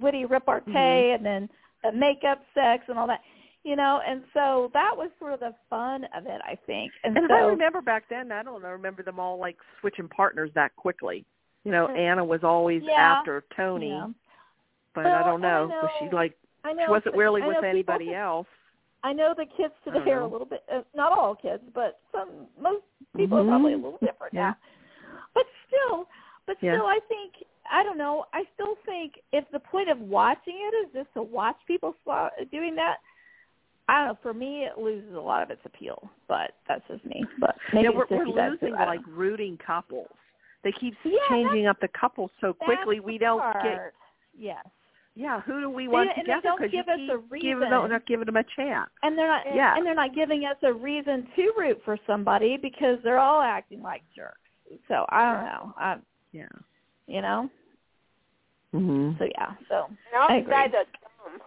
witty 0.00 0.24
repartee 0.26 0.72
Mhm. 0.72 1.14
and 1.14 1.24
then 1.24 1.50
the 1.82 1.92
makeup 1.92 2.44
sex 2.54 2.84
and 2.88 2.98
all 2.98 3.06
that. 3.06 3.22
You 3.64 3.76
know, 3.76 4.00
and 4.06 4.22
so 4.34 4.70
that 4.74 4.92
was 4.94 5.08
sort 5.18 5.32
of 5.32 5.40
the 5.40 5.54
fun 5.70 6.04
of 6.14 6.26
it, 6.26 6.40
I 6.44 6.54
think. 6.66 6.92
And, 7.02 7.16
And 7.16 7.26
so 7.30 7.34
I 7.34 7.40
remember 7.40 7.80
back 7.80 8.04
then, 8.10 8.30
I 8.30 8.42
don't 8.42 8.60
know, 8.62 8.68
remember 8.68 9.02
them 9.02 9.18
all 9.18 9.38
like 9.38 9.56
switching 9.80 10.06
partners 10.08 10.50
that 10.54 10.76
quickly. 10.76 11.24
You 11.64 11.72
know, 11.72 11.88
Anna 11.88 12.22
was 12.22 12.44
always 12.44 12.82
Yeah. 12.84 13.00
after 13.00 13.42
Tony, 13.56 13.88
yeah. 13.88 14.08
but 14.94 15.06
Well, 15.06 15.14
I 15.14 15.22
don't 15.22 15.44
and 15.44 15.46
I 15.46 15.66
know. 15.66 15.88
She 15.98 16.10
like 16.10 16.34
I 16.62 16.74
know 16.74 16.84
she 16.84 16.90
wasn't 16.90 17.16
really 17.16 17.40
with 17.40 17.54
know 17.54 17.60
people 17.60 17.68
anybody 17.70 18.14
else? 18.14 18.46
I 19.02 19.14
know 19.14 19.32
the 19.34 19.46
kids 19.46 19.72
I 19.86 19.90
today 19.92 20.12
are 20.12 20.20
a 20.20 20.26
little 20.26 20.46
bit, 20.46 20.62
uh, 20.70 20.82
not 20.94 21.12
all 21.12 21.34
kids, 21.34 21.62
but 21.74 22.00
some, 22.12 22.46
most 22.60 22.84
people 23.16 23.38
Mhm. 23.38 23.44
are 23.44 23.48
probably 23.48 23.72
a 23.72 23.76
little 23.76 23.98
different 23.98 24.34
Yeah. 24.34 24.50
now. 24.50 24.56
But 25.32 25.46
still, 25.66 26.08
but 26.46 26.62
Yeah. 26.62 26.74
still, 26.74 26.86
I 26.86 27.00
think, 27.08 27.32
I 27.70 27.82
don't 27.82 27.96
know, 27.98 28.26
I 28.34 28.44
still 28.54 28.76
think 28.84 29.20
if 29.32 29.48
the 29.50 29.60
point 29.60 29.88
of 29.88 30.00
watching 30.00 30.58
it 30.58 30.74
is 30.86 30.92
just 30.92 31.12
to 31.14 31.22
watch 31.22 31.56
people 31.66 31.94
doing 32.50 32.74
that, 32.76 33.00
I 33.88 33.98
don't 33.98 34.08
know, 34.08 34.18
for 34.22 34.32
me 34.32 34.64
it 34.64 34.78
loses 34.78 35.14
a 35.14 35.20
lot 35.20 35.42
of 35.42 35.50
its 35.50 35.60
appeal, 35.64 36.10
but 36.28 36.52
that's 36.66 36.82
just 36.88 37.04
me. 37.04 37.22
But 37.38 37.54
maybe 37.72 37.84
yeah, 37.84 37.90
we're, 37.90 38.06
we're 38.10 38.24
Sissy 38.26 38.34
does 38.36 38.58
too, 38.60 38.66
losing 38.66 38.78
like 38.78 39.00
rooting 39.06 39.58
couples. 39.64 40.08
They 40.62 40.72
keep 40.72 40.94
Yeah, 41.04 41.18
changing 41.28 41.66
up 41.66 41.78
the 41.80 41.88
couples 41.88 42.30
so 42.40 42.54
quickly. 42.54 43.00
We 43.00 43.18
don't 43.18 43.40
part. 43.40 43.62
get. 43.62 43.92
Yes. 44.36 44.64
Yeah, 45.16 45.42
who 45.42 45.60
do 45.60 45.70
we 45.70 45.86
want 45.86 46.08
and 46.16 46.16
they 46.18 46.22
together? 46.22 46.40
don't 46.42 46.58
Because 46.60 46.72
you 46.72 46.82
give 46.82 46.88
us 46.88 46.98
keep 46.98 47.10
a 47.10 47.38
giving 47.38 47.58
reason. 47.58 47.70
them, 47.70 47.90
not 47.90 48.06
giving 48.06 48.24
them 48.26 48.36
a 48.36 48.42
chance. 48.56 48.90
And 49.02 49.16
they're 49.16 49.28
not 49.28 49.42
Yeah. 49.54 49.76
and 49.76 49.86
they're 49.86 49.94
not 49.94 50.14
giving 50.14 50.44
us 50.46 50.56
a 50.62 50.72
reason 50.72 51.28
to 51.36 51.52
root 51.56 51.80
for 51.84 51.98
somebody 52.06 52.56
because 52.56 52.98
they're 53.04 53.20
all 53.20 53.40
acting 53.42 53.82
like 53.82 54.02
jerks. 54.16 54.38
So 54.88 55.04
I 55.10 55.32
don't 55.32 55.44
know. 55.44 55.74
I 55.76 55.96
Yeah. 56.32 56.48
you 57.06 57.20
know? 57.22 57.48
Mm-hmm. 58.74 59.18
So 59.18 59.24
yeah. 59.30 59.52
So 59.68 59.84
And 59.86 59.96
all 60.20 60.30
I 60.30 60.36
agree. 60.38 60.50
guys 60.52 60.70
are 60.74 60.84
dumb. 61.28 61.40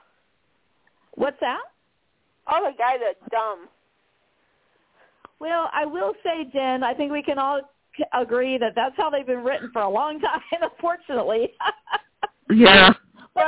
what's 1.16 1.40
that? 1.42 1.60
All 2.48 2.64
the 2.64 2.78
guys 2.78 3.00
are 3.02 3.30
dumb. 3.30 3.68
Well, 5.40 5.70
I 5.74 5.86
will 5.86 6.14
say, 6.24 6.46
Jen, 6.52 6.84
I 6.84 6.94
think 6.94 7.12
we 7.12 7.22
can 7.22 7.38
all 7.38 7.62
agree 8.20 8.58
that 8.58 8.74
that's 8.76 8.96
how 8.98 9.10
they've 9.10 9.26
been 9.26 9.44
written 9.44 9.70
for 9.72 9.82
a 9.82 9.90
long 9.90 10.20
time, 10.22 10.42
unfortunately. 10.62 11.54
Yeah. 12.50 12.94
But 13.36 13.44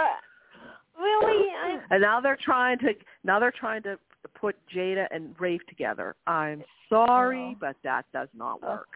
really, 0.99 1.47
I 1.55 1.79
And 1.89 2.01
now 2.01 2.19
they're 2.19 2.37
trying 2.43 2.79
to 2.79 2.89
now 3.23 3.39
they're 3.39 3.49
trying 3.57 3.81
to 3.83 3.97
put 4.35 4.57
Jada 4.75 5.07
and 5.11 5.33
Rafe 5.39 5.65
together. 5.69 6.17
I'm 6.27 6.65
sorry, 6.89 7.53
Oh. 7.55 7.57
but 7.61 7.77
that 7.85 8.05
does 8.11 8.27
not 8.33 8.59
Oh. 8.61 8.67
work. 8.71 8.89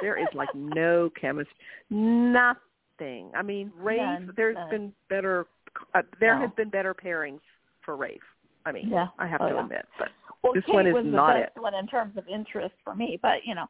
There 0.00 0.18
is 0.20 0.26
like 0.34 0.52
no 0.56 1.08
chemistry, 1.10 1.54
nothing. 1.88 3.30
I 3.36 3.42
mean, 3.42 3.70
Rafe. 3.78 4.00
None, 4.00 4.32
there's 4.36 4.56
none. 4.56 4.70
been 4.70 4.92
better. 5.08 5.46
Uh, 5.94 6.02
there 6.18 6.34
No. 6.34 6.40
have 6.40 6.56
been 6.56 6.68
better 6.68 6.92
pairings 6.92 7.40
for 7.82 7.94
Rafe. 7.94 8.20
I 8.66 8.72
mean, 8.72 8.88
Yeah. 8.88 9.08
I 9.18 9.26
have 9.26 9.40
Oh, 9.40 9.48
to 9.48 9.54
yeah. 9.54 9.62
admit, 9.64 9.86
but 9.98 10.08
well, 10.42 10.52
this 10.54 10.64
Kate 10.64 10.74
one 10.74 10.86
is 10.86 10.94
was 10.94 11.04
the 11.04 11.10
not 11.10 11.34
best 11.34 11.56
it. 11.56 11.60
one 11.60 11.74
in 11.74 11.86
terms 11.86 12.16
of 12.16 12.26
interest 12.28 12.74
for 12.84 12.94
me, 12.94 13.18
but 13.22 13.44
you 13.44 13.54
know. 13.54 13.66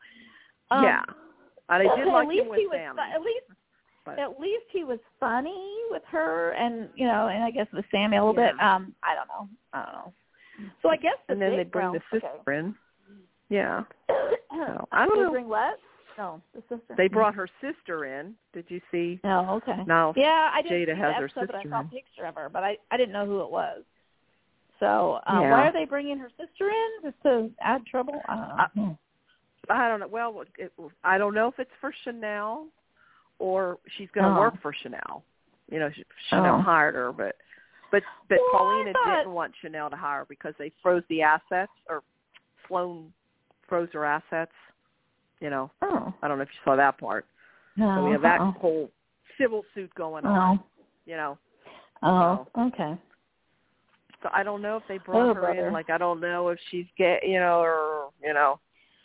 Um, 0.70 0.84
yeah, 0.84 1.02
and 1.68 1.88
I 1.88 1.96
did 1.96 2.06
at 2.08 2.12
like 2.12 2.28
least 2.28 2.40
him 2.40 2.54
he 2.54 2.66
with 2.66 2.70
was, 2.70 2.78
Sammy. 2.96 3.00
At 3.14 3.20
least 3.20 3.46
But 4.04 4.18
at 4.18 4.40
least 4.40 4.64
he 4.70 4.84
was 4.84 4.98
funny 5.20 5.74
with 5.90 6.02
her 6.10 6.50
and 6.52 6.88
you 6.94 7.06
know 7.06 7.28
and 7.28 7.42
i 7.42 7.50
guess 7.50 7.66
with 7.72 7.84
sammy 7.90 8.16
a 8.18 8.24
little 8.24 8.38
Yeah. 8.38 8.52
bit 8.52 8.60
um 8.62 8.94
i 9.02 9.14
don't 9.14 9.28
know 9.28 9.48
i 9.72 9.82
don't 9.84 9.94
know 9.94 10.12
so 10.82 10.88
i 10.90 10.96
guess 10.96 11.16
the 11.26 11.32
and 11.32 11.40
then 11.42 11.50
they 11.56 11.64
bring 11.64 11.70
brown- 11.70 11.94
the 11.94 12.02
sister 12.20 12.52
in. 12.52 12.74
Yeah, 13.48 13.84
okay. 14.10 14.36
So, 14.50 14.88
I 14.92 15.06
don't 15.06 15.16
they 15.16 15.22
know. 15.22 15.30
bring 15.32 15.48
what 15.48 15.78
no 16.18 16.40
the 16.54 16.60
sister 16.68 16.94
they 16.96 17.08
brought 17.08 17.34
her 17.34 17.48
sister 17.60 18.04
in. 18.04 18.34
Did 18.52 18.66
you 18.68 18.80
see? 18.90 19.20
oh 19.24 19.54
okay 19.56 19.82
Now 19.86 20.12
yeah 20.16 20.50
i 20.52 20.60
didn't 20.62 20.86
Jada 20.86 20.94
see 20.94 21.00
has 21.00 21.14
the 21.14 21.20
her 21.20 21.24
episode, 21.24 21.46
but 21.46 21.56
i 21.56 21.62
saw 21.64 21.80
a 21.80 21.84
picture 21.84 22.24
of 22.26 22.34
her 22.36 22.48
but 22.50 22.62
i 22.62 22.76
i 22.90 22.96
didn't 22.98 23.12
know 23.12 23.26
who 23.26 23.40
it 23.40 23.50
was 23.50 23.82
so 24.84 25.20
um 25.26 25.40
Yeah. 25.42 25.50
why 25.52 25.68
are 25.68 25.72
they 25.72 25.84
bringing 25.86 26.18
her 26.18 26.30
sister 26.36 26.68
in 26.68 26.90
just 27.10 27.22
to 27.22 27.50
add 27.60 27.84
trouble 27.86 28.20
i 28.28 28.36
don't 28.36 28.76
know 28.76 28.98
Uh, 29.70 29.72
I 29.72 29.88
don't 29.88 30.00
know. 30.00 30.08
Well, 30.08 30.44
it, 30.58 30.70
I 31.04 31.16
don't 31.16 31.32
know 31.34 31.48
if 31.48 31.58
it's 31.58 31.70
for 31.80 31.90
Chanel 32.04 32.66
or 33.38 33.78
she's 33.96 34.10
going 34.14 34.26
to 34.28 34.36
Oh. 34.36 34.38
work 34.44 34.60
for 34.60 34.74
Chanel. 34.74 35.24
You 35.72 35.78
know, 35.78 35.88
Ch- 35.88 36.04
Chanel 36.28 36.56
Oh. 36.56 36.60
hired 36.60 36.94
her, 36.94 37.12
but 37.12 37.34
but 37.90 38.02
but 38.28 38.38
Well, 38.40 38.50
Paulina 38.52 38.92
thought- 38.92 39.16
didn't 39.16 39.32
want 39.32 39.54
Chanel 39.62 39.88
to 39.88 39.96
hire 39.96 40.26
because 40.28 40.54
they 40.58 40.70
froze 40.82 41.02
the 41.08 41.22
assets 41.22 41.72
or 41.88 42.02
Sloan 42.68 43.10
froze 43.66 43.88
her 43.94 44.04
assets. 44.04 44.52
You 45.40 45.48
know, 45.48 45.70
oh 45.80 46.12
I 46.20 46.28
don't 46.28 46.36
know 46.36 46.42
if 46.42 46.52
you 46.52 46.60
saw 46.62 46.76
that 46.76 46.98
part. 46.98 47.24
no 47.76 47.86
So 47.96 48.04
we 48.04 48.12
have 48.12 48.20
that 48.22 48.42
uh-uh. 48.42 48.50
whole 48.60 48.90
civil 49.38 49.64
suit 49.74 49.94
going 49.94 50.26
on. 50.26 50.60
You 51.06 51.16
know, 51.16 51.38
oh 52.02 52.46
okay 52.58 52.98
so 54.24 54.30
I 54.32 54.42
don't 54.42 54.62
know 54.62 54.76
if 54.78 54.82
they 54.88 54.98
brought 54.98 55.22
Oh, 55.30 55.34
her 55.34 55.40
brother. 55.40 55.66
in. 55.68 55.72
Like 55.72 55.90
I 55.90 55.98
don't 55.98 56.18
know 56.20 56.48
if 56.48 56.58
she's 56.70 56.86
gay. 56.98 57.20
You 57.22 57.38
know, 57.38 57.60
or 57.60 58.08
you 58.24 58.32
know, 58.32 58.58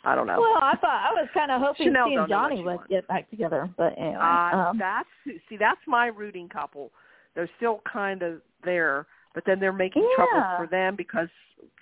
I 0.04 0.14
don't 0.14 0.26
know. 0.26 0.40
Well, 0.40 0.58
I 0.62 0.76
thought 0.80 1.10
I 1.10 1.12
was 1.12 1.28
kind 1.34 1.50
of 1.52 1.60
hoping 1.60 1.86
Chanel 1.88 2.08
she 2.08 2.14
and 2.14 2.28
Johnny 2.28 2.62
would 2.64 2.80
get 2.88 3.06
back 3.06 3.28
together, 3.30 3.68
but 3.76 3.92
anyway. 3.98 4.16
Uh, 4.18 4.56
um, 4.70 4.78
that's 4.78 5.08
see, 5.48 5.56
that's 5.58 5.80
my 5.86 6.06
rooting 6.06 6.48
couple. 6.48 6.90
They're 7.34 7.50
still 7.58 7.80
kind 7.90 8.22
of 8.22 8.40
there, 8.64 9.06
but 9.34 9.44
then 9.46 9.60
they're 9.60 9.72
making 9.72 10.02
Yeah. 10.02 10.24
trouble 10.26 10.56
for 10.56 10.66
them 10.66 10.96
because 10.96 11.28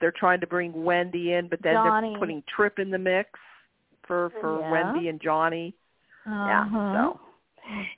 they're 0.01 0.13
trying 0.13 0.41
to 0.41 0.47
bring 0.47 0.85
Wendy 0.85 1.35
in, 1.35 1.47
but 1.49 1.63
then 1.63 1.75
Johnny. 1.75 2.11
they're 2.11 2.19
putting 2.19 2.43
Tripp 2.55 2.81
in 2.81 2.91
the 2.91 2.99
mix 2.99 3.31
for 4.07 4.31
for 4.41 4.61
Yeah. 4.61 4.71
Wendy 4.71 5.09
and 5.09 5.21
Johnny. 5.21 5.73
Yeah, 6.27 6.63
uh-huh. 6.63 6.93
so 7.15 7.21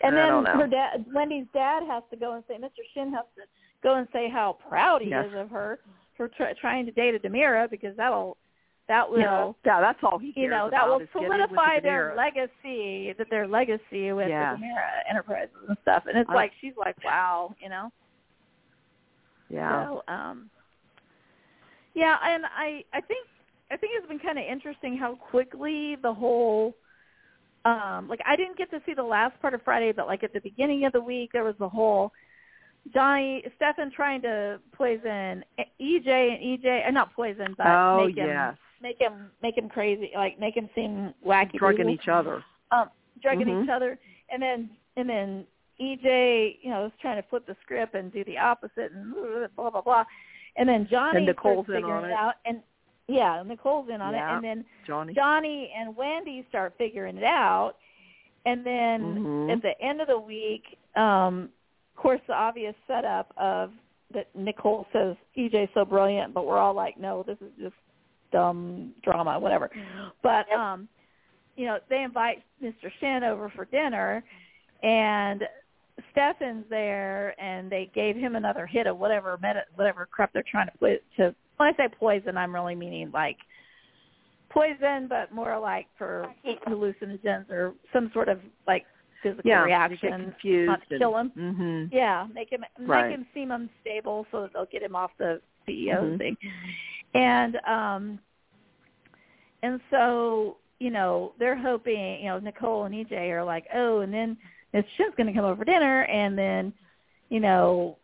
and 0.02 0.18
I 0.18 0.42
then 0.42 0.44
her 0.44 0.66
dad, 0.66 1.04
Wendy's 1.14 1.46
dad, 1.52 1.82
has 1.88 2.02
to 2.10 2.16
go 2.16 2.34
and 2.34 2.44
say, 2.46 2.54
Mr. 2.54 2.82
Shin 2.92 3.12
has 3.12 3.24
to 3.36 3.42
go 3.82 3.96
and 3.96 4.08
say 4.12 4.28
how 4.28 4.56
proud 4.68 5.02
he 5.02 5.10
Yes. 5.10 5.26
is 5.26 5.34
of 5.34 5.50
her 5.50 5.80
for 6.16 6.28
try, 6.28 6.52
trying 6.60 6.86
to 6.86 6.92
date 6.92 7.14
a 7.14 7.18
DiMera 7.18 7.68
because 7.70 7.96
that'll 7.96 8.36
that 8.88 9.08
will. 9.08 9.20
yeah, 9.64 9.74
yeah, 9.76 9.80
that's 9.80 10.00
all 10.02 10.18
he 10.18 10.28
You 10.28 10.48
cares 10.48 10.50
know 10.50 10.68
that 10.70 10.86
will 10.86 11.00
is 11.00 11.08
getting 11.14 11.28
with 11.28 11.38
solidify 11.38 11.76
the 11.76 11.82
their 11.82 12.14
legacy, 12.16 13.14
that 13.16 13.30
their 13.30 13.46
legacy 13.46 14.12
with 14.12 14.28
Yeah. 14.28 14.56
the 14.56 14.62
DiMera 14.62 14.90
Enterprises 15.08 15.54
and 15.68 15.76
stuff. 15.82 16.04
And 16.06 16.18
it's 16.18 16.28
I- 16.28 16.34
like 16.34 16.52
she's 16.60 16.76
like, 16.76 16.96
wow, 17.04 17.54
you 17.60 17.68
know. 17.68 17.90
Yeah, 19.48 19.86
So, 19.86 20.02
um, 20.08 20.50
yeah, 21.94 22.16
and 22.22 22.44
I 22.46 22.84
I 22.92 23.00
think 23.00 23.26
I 23.70 23.76
think 23.76 23.92
it's 23.96 24.06
been 24.08 24.18
kind 24.18 24.38
of 24.38 24.44
interesting 24.44 24.96
how 24.96 25.14
quickly 25.16 25.96
the 26.02 26.12
whole 26.12 26.74
um 27.64 28.08
like 28.08 28.20
I 28.26 28.36
didn't 28.36 28.56
get 28.58 28.70
to 28.70 28.80
see 28.86 28.94
the 28.94 29.02
last 29.02 29.40
part 29.40 29.54
of 29.54 29.62
Friday, 29.62 29.92
but 29.92 30.06
like 30.06 30.22
at 30.24 30.32
the 30.32 30.40
beginning 30.40 30.84
of 30.84 30.92
the 30.92 31.00
week 31.00 31.30
there 31.32 31.44
was 31.44 31.56
the 31.58 31.68
whole 31.68 32.12
Johnny 32.92 33.42
Stefan 33.56 33.90
trying 33.90 34.22
to 34.22 34.58
poison 34.72 35.44
EJ 35.80 36.08
and 36.08 36.62
EJ, 36.62 36.88
uh, 36.88 36.90
not 36.90 37.12
poison, 37.14 37.54
but 37.56 37.66
oh 37.66 38.06
make 38.06 38.16
him 38.16 38.26
yes, 38.26 38.56
make 38.82 38.98
him 39.00 39.30
make 39.42 39.56
him 39.56 39.68
crazy, 39.68 40.10
like 40.14 40.38
make 40.40 40.56
him 40.56 40.68
seem 40.74 41.14
wacky, 41.24 41.52
drugging 41.58 41.88
each 41.90 42.08
other. 42.08 42.42
um 42.72 42.90
drugging 43.22 43.46
Mhm. 43.48 43.64
each 43.64 43.68
other 43.70 43.98
and 44.30 44.42
then 44.42 44.70
and 44.96 45.08
then 45.08 45.46
EJ, 45.80 46.58
you 46.62 46.70
know, 46.70 46.86
is 46.86 46.92
trying 47.00 47.16
to 47.22 47.28
flip 47.28 47.46
the 47.46 47.56
script 47.62 47.94
and 47.94 48.12
do 48.12 48.24
the 48.24 48.36
opposite 48.38 48.92
and 48.92 49.14
blah 49.56 49.70
blah 49.70 49.80
blah. 49.80 50.04
And 50.56 50.68
then 50.68 50.86
Johnny 50.90 51.18
And 51.18 51.26
Nicole's 51.26 51.68
in 51.68 51.84
on 51.84 52.04
it 52.04 52.12
out 52.12 52.34
and 52.44 52.62
yeah, 53.08 53.42
Nicole's 53.46 53.88
in 53.88 54.00
on 54.00 54.14
Yeah. 54.14 54.32
it 54.32 54.34
and 54.36 54.44
then 54.44 54.64
Johnny. 54.86 55.12
Johnny 55.14 55.72
and 55.76 55.94
Wendy 55.96 56.44
start 56.48 56.74
figuring 56.78 57.16
it 57.18 57.24
out 57.24 57.74
and 58.46 58.64
then 58.64 59.16
Mhm. 59.24 59.52
at 59.52 59.62
the 59.62 59.78
end 59.80 60.00
of 60.00 60.08
the 60.08 60.18
week, 60.18 60.78
um 60.96 61.50
course 62.00 62.20
the 62.26 62.34
obvious 62.34 62.74
setup 62.86 63.32
of 63.36 63.70
that 64.12 64.28
Nicole 64.34 64.86
says 64.92 65.16
EJ's 65.38 65.68
so 65.74 65.84
brilliant, 65.84 66.34
but 66.34 66.46
we're 66.46 66.58
all 66.58 66.74
like, 66.74 66.98
no, 66.98 67.22
this 67.26 67.36
is 67.40 67.52
just 67.60 67.74
dumb 68.32 68.92
drama, 69.04 69.38
whatever. 69.38 69.70
But 70.22 70.50
um, 70.52 70.88
you 71.56 71.66
know, 71.66 71.78
they 71.88 72.02
invite 72.02 72.42
Mr. 72.62 72.90
Shin 73.00 73.22
over 73.22 73.52
for 73.54 73.66
dinner, 73.66 74.24
and 74.82 75.42
Stefan's 76.12 76.64
there, 76.70 77.38
and 77.40 77.70
they 77.70 77.90
gave 77.94 78.16
him 78.16 78.34
another 78.34 78.66
hit 78.66 78.86
of 78.86 78.98
whatever 78.98 79.38
meta, 79.42 79.64
whatever 79.74 80.08
crap 80.10 80.32
they're 80.32 80.44
trying 80.50 80.68
to 80.68 80.78
put 80.78 81.02
to. 81.16 81.34
When 81.58 81.68
I 81.68 81.76
say 81.76 81.88
poison, 81.98 82.38
I'm 82.38 82.54
really 82.54 82.74
meaning 82.74 83.10
like 83.12 83.36
poison, 84.48 85.06
but 85.08 85.32
more 85.32 85.58
like 85.58 85.86
for 85.98 86.26
hallucinogens 86.66 87.50
or 87.50 87.74
some 87.92 88.10
sort 88.14 88.30
of 88.30 88.38
like 88.66 88.86
physical 89.22 89.48
yeah, 89.48 89.62
reaction. 89.62 90.10
Confused. 90.10 90.68
not 90.68 90.80
to 90.88 90.98
kill 90.98 91.16
him. 91.16 91.32
Mm-hmm. 91.36 91.94
Yeah, 91.96 92.26
make 92.34 92.50
him 92.52 92.64
make 92.78 92.88
Right. 92.88 93.10
him 93.10 93.26
seem 93.34 93.50
unstable 93.50 94.26
so 94.30 94.42
that 94.42 94.52
they'll 94.52 94.66
get 94.66 94.82
him 94.82 94.94
off 94.96 95.10
the 95.18 95.40
CEO 95.66 96.00
Mhm. 96.02 96.18
thing. 96.18 96.36
And 97.14 97.56
um 97.66 98.18
and 99.62 99.80
so, 99.90 100.56
you 100.78 100.90
know, 100.90 101.32
they're 101.38 101.56
hoping, 101.56 102.20
you 102.20 102.28
know, 102.28 102.38
Nicole 102.38 102.84
and 102.84 102.94
EJ 102.94 103.30
are 103.30 103.44
like, 103.44 103.66
"Oh, 103.74 104.00
and 104.00 104.12
then 104.12 104.36
Miss 104.72 104.84
Shin's 104.96 105.14
going 105.16 105.26
to 105.26 105.32
come 105.32 105.44
over 105.44 105.56
for 105.56 105.64
dinner 105.64 106.04
and 106.04 106.38
then, 106.38 106.72
you 107.28 107.40
know, 107.40 107.98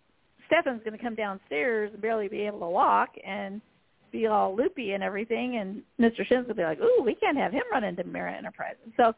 Stefan's 0.47 0.83
going 0.85 0.97
to 0.97 1.03
come 1.03 1.15
downstairs 1.15 1.93
and 1.93 2.03
barely 2.03 2.29
be 2.29 2.43
able 2.43 2.61
to 2.61 2.69
walk 2.69 3.11
and 3.25 3.61
be 4.13 4.27
all 4.27 4.55
loopy 4.55 4.93
and 4.93 5.03
everything 5.03 5.57
and 5.57 5.83
Mr. 6.01 6.19
Shin's 6.27 6.47
going 6.47 6.49
to 6.49 6.55
be 6.55 6.63
like, 6.65 6.81
"Ooh, 6.81 7.03
we 7.03 7.15
can't 7.15 7.37
have 7.39 7.53
him 7.53 7.63
run 7.73 7.85
into 7.85 8.05
Mira 8.05 8.33
Enterprises." 8.33 8.93
So 8.97 9.15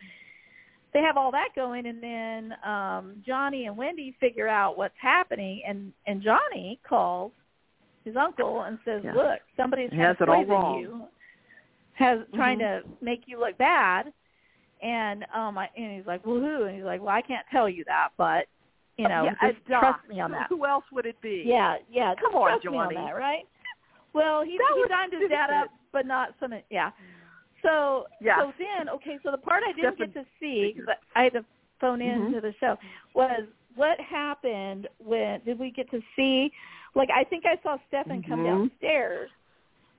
they 0.94 1.00
have 1.00 1.16
all 1.16 1.30
that 1.32 1.48
going 1.54 1.86
and 1.86 2.02
then 2.02 2.54
um 2.64 3.22
Johnny 3.26 3.66
and 3.66 3.76
Wendy 3.76 4.14
figure 4.20 4.48
out 4.48 4.76
what's 4.78 4.94
happening 5.00 5.62
and 5.66 5.92
and 6.06 6.22
Johnny 6.22 6.78
calls 6.88 7.32
his 8.04 8.16
uncle 8.16 8.62
and 8.62 8.78
says, 8.84 9.02
Yeah. 9.04 9.12
"Look, 9.14 9.40
somebody's 9.56 9.90
trying 9.90 10.00
has 10.00 10.16
to 10.18 10.22
it 10.22 10.28
all 10.28 10.36
poison 10.36 10.50
wrong. 10.50 10.78
you. 10.80 11.02
Has 11.94 12.20
trying 12.34 12.58
Mhm. 12.58 12.82
to 12.82 12.88
make 13.04 13.22
you 13.26 13.38
look 13.38 13.58
bad." 13.58 14.12
And 14.80 15.26
um 15.34 15.58
I, 15.58 15.68
and 15.76 15.96
he's 15.96 16.06
like, 16.06 16.24
"Well, 16.24 16.36
who?" 16.40 16.64
And 16.64 16.76
he's 16.76 16.84
like, 16.84 17.00
"Well, 17.00 17.14
I 17.14 17.20
can't 17.22 17.46
tell 17.50 17.68
you 17.68 17.84
that, 17.84 18.10
but 18.16 18.46
you 18.96 19.08
know, 19.08 19.24
yeah, 19.24 19.50
just 19.52 19.66
uh, 19.70 19.80
trust 19.80 20.08
me 20.08 20.20
on 20.20 20.30
that." 20.30 20.46
Who 20.48 20.64
else 20.64 20.84
would 20.92 21.04
it 21.06 21.20
be? 21.20 21.42
Yeah, 21.44 21.76
yeah. 21.90 22.14
Come 22.14 22.34
on, 22.34 22.50
trust 22.50 22.64
Johnny. 22.64 22.78
Me 22.94 22.96
on 22.96 23.06
that, 23.06 23.14
right? 23.16 23.46
Well, 24.14 24.42
he 24.42 24.56
That 24.56 24.72
he 24.74 24.80
was 24.80 24.90
his 25.20 25.28
dad 25.28 25.50
up, 25.50 25.68
but 25.92 26.06
not 26.06 26.34
some. 26.40 26.54
Yeah. 26.70 26.90
So 27.62 28.06
so 28.38 28.52
then 28.58 28.88
okay, 28.88 29.18
so 29.22 29.30
the 29.30 29.38
part 29.38 29.62
I 29.68 29.72
didn't 29.72 29.98
get 29.98 30.14
to 30.14 30.24
see 30.40 30.72
because 30.74 30.94
I 31.14 31.24
had 31.24 31.32
to 31.34 31.44
phone 31.80 32.00
in 32.00 32.22
Mhm. 32.22 32.32
to 32.34 32.40
the 32.40 32.52
show 32.60 32.76
was 33.14 33.42
what 33.74 34.00
happened 34.00 34.88
when 34.98 35.40
did 35.44 35.58
we 35.58 35.70
get 35.70 35.90
to 35.90 36.02
see? 36.16 36.52
Like 36.94 37.10
I 37.14 37.24
think 37.24 37.44
I 37.46 37.56
saw 37.62 37.78
Stefan 37.88 38.22
come 38.22 38.40
Mhm. 38.40 38.44
downstairs. 38.44 39.30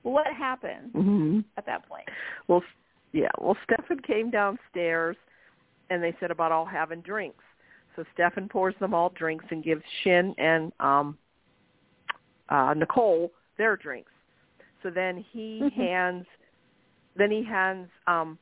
What 0.02 0.26
happened 0.32 0.92
Mm-hmm. 0.94 1.40
at 1.56 1.66
that 1.66 1.86
point? 1.86 2.08
Well, 2.48 2.62
yeah. 3.12 3.30
Well, 3.38 3.56
Stefan 3.64 4.00
came 4.00 4.30
downstairs, 4.30 5.16
and 5.90 6.02
they 6.02 6.12
said 6.20 6.30
about 6.30 6.52
all 6.52 6.64
having 6.64 7.02
drinks. 7.02 7.44
So 7.96 8.04
Stefan 8.14 8.48
pours 8.48 8.74
them 8.76 8.94
all 8.94 9.10
drinks 9.10 9.44
and 9.50 9.62
gives 9.62 9.84
Shin 10.02 10.34
and 10.38 10.72
um, 10.80 11.18
uh, 12.48 12.74
Nicole 12.74 13.32
their 13.58 13.76
drinks. 13.76 14.12
So 14.82 14.90
then 14.90 15.18
he 15.18 15.60
Mhm. 15.62 15.72
hands, 15.72 16.26
then 17.16 17.30
he 17.30 17.44
hands, 17.44 17.88
um, 18.06 18.38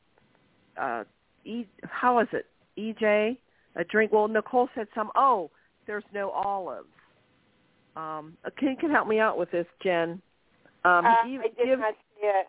uh, 0.79 1.03
e, 1.45 1.65
how 1.83 2.19
is 2.19 2.27
it, 2.31 2.45
EJ 2.77 3.37
a 3.75 3.83
drink. 3.83 4.11
Well, 4.11 4.27
Nicole 4.27 4.67
said 4.75 4.87
some. 4.95 5.11
Oh, 5.15 5.51
there's 5.87 6.03
no 6.13 6.29
olives. 6.31 6.87
Um, 7.95 8.37
can 8.57 8.69
you 8.69 8.75
can 8.77 8.89
help 8.91 9.07
me 9.07 9.19
out 9.19 9.37
with 9.37 9.51
this, 9.51 9.65
Jen? 9.83 10.21
Um, 10.85 11.05
uh, 11.05 11.15
he 11.25 11.37
I 11.37 11.43
did 11.43 11.57
gives- 11.65 11.79
not 11.81 11.93
see 11.93 12.27
it. 12.27 12.47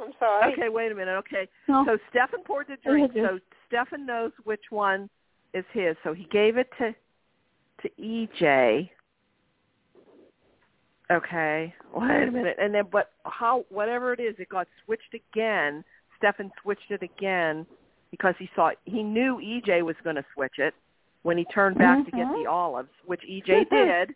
I'm 0.00 0.12
sorry. 0.18 0.52
Okay, 0.52 0.68
wait 0.68 0.92
a 0.92 0.94
minute. 0.94 1.12
Okay, 1.18 1.48
No. 1.66 1.84
so 1.84 1.98
Stefan 2.10 2.42
poured 2.44 2.68
the 2.68 2.76
drink. 2.84 3.12
So 3.14 3.40
Stefan 3.66 4.06
knows 4.06 4.32
which 4.44 4.70
one 4.70 5.10
is 5.54 5.64
his. 5.72 5.96
So 6.04 6.12
he 6.12 6.24
gave 6.24 6.56
it 6.56 6.70
to 6.78 6.94
to 7.82 7.88
EJ. 8.00 8.90
Okay, 11.10 11.74
wait 11.94 12.28
a 12.28 12.30
minute. 12.30 12.56
And 12.60 12.74
then, 12.74 12.84
but 12.90 13.12
how? 13.24 13.64
Whatever 13.70 14.12
it 14.12 14.20
is, 14.20 14.34
it 14.38 14.48
got 14.50 14.66
switched 14.84 15.14
again. 15.14 15.82
Stefan 16.18 16.50
switched 16.62 16.90
it 16.90 17.02
again 17.02 17.64
because 18.10 18.34
he 18.38 18.48
saw 18.54 18.70
he 18.84 19.02
knew 19.02 19.36
EJ 19.42 19.82
was 19.82 19.96
going 20.04 20.16
to 20.16 20.24
switch 20.34 20.58
it 20.58 20.74
when 21.22 21.38
he 21.38 21.44
turned 21.46 21.78
back 21.78 22.04
to 22.04 22.10
get 22.10 22.26
the 22.34 22.46
olives, 22.46 22.90
which 23.06 23.22
EJ 23.22 23.64
did. 23.70 24.14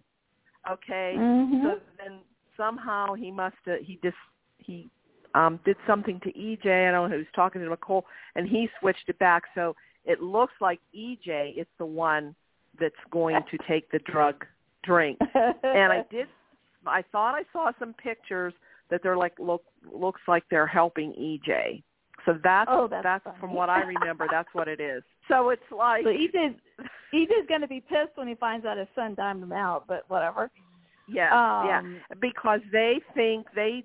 Okay, 0.70 1.16
Mhm. 1.18 1.62
so 1.62 1.80
then 1.98 2.20
somehow 2.56 3.14
he 3.14 3.30
must 3.30 3.56
have 3.66 3.80
he 3.80 3.98
just 4.02 4.16
he 4.58 4.88
um 5.34 5.58
did 5.64 5.76
something 5.86 6.20
to 6.20 6.32
EJ. 6.32 6.88
I 6.88 6.90
don't 6.92 7.10
know 7.10 7.16
who's 7.16 7.26
talking 7.34 7.62
to 7.62 7.68
Nicole, 7.68 8.06
and 8.36 8.46
he 8.46 8.68
switched 8.80 9.08
it 9.08 9.18
back. 9.18 9.44
So 9.54 9.74
it 10.04 10.20
looks 10.20 10.52
like 10.60 10.78
EJ 10.94 11.54
is 11.56 11.66
the 11.78 11.86
one 11.86 12.34
that's 12.78 12.94
going 13.10 13.42
to 13.50 13.58
take 13.66 13.90
the 13.90 13.98
drug 14.00 14.44
drink. 14.82 15.18
And 15.34 15.92
I 15.92 16.04
did, 16.10 16.28
I 16.86 17.02
thought 17.12 17.34
I 17.34 17.42
saw 17.52 17.72
some 17.78 17.94
pictures 17.94 18.54
that 18.90 19.02
they're 19.02 19.16
like 19.16 19.34
look 19.38 19.62
looks 19.92 20.20
like 20.28 20.44
they're 20.50 20.66
helping 20.66 21.12
EJ. 21.12 21.82
So 22.26 22.38
that's 22.44 22.68
Oh, 22.72 22.86
that's 22.88 23.24
from 23.24 23.34
funny. 23.40 23.54
what 23.54 23.68
I 23.70 23.80
remember. 23.82 24.26
That's 24.30 24.48
what 24.52 24.68
it 24.68 24.80
is. 24.80 25.02
So 25.28 25.50
it's 25.50 25.62
like 25.70 26.02
So 26.04 26.10
EJ's 26.10 26.56
EJ's 27.14 27.46
going 27.48 27.60
to 27.60 27.68
be 27.68 27.80
pissed 27.80 28.16
when 28.16 28.26
he 28.26 28.34
finds 28.34 28.66
out 28.66 28.76
his 28.76 28.88
son 28.94 29.14
dimed 29.14 29.42
him 29.42 29.52
out, 29.52 29.84
but 29.86 30.04
whatever. 30.08 30.50
Yes, 31.08 31.32
Um, 31.32 31.66
yeah, 31.66 31.82
because 32.20 32.60
they 32.72 33.00
think 33.14 33.46
they 33.54 33.84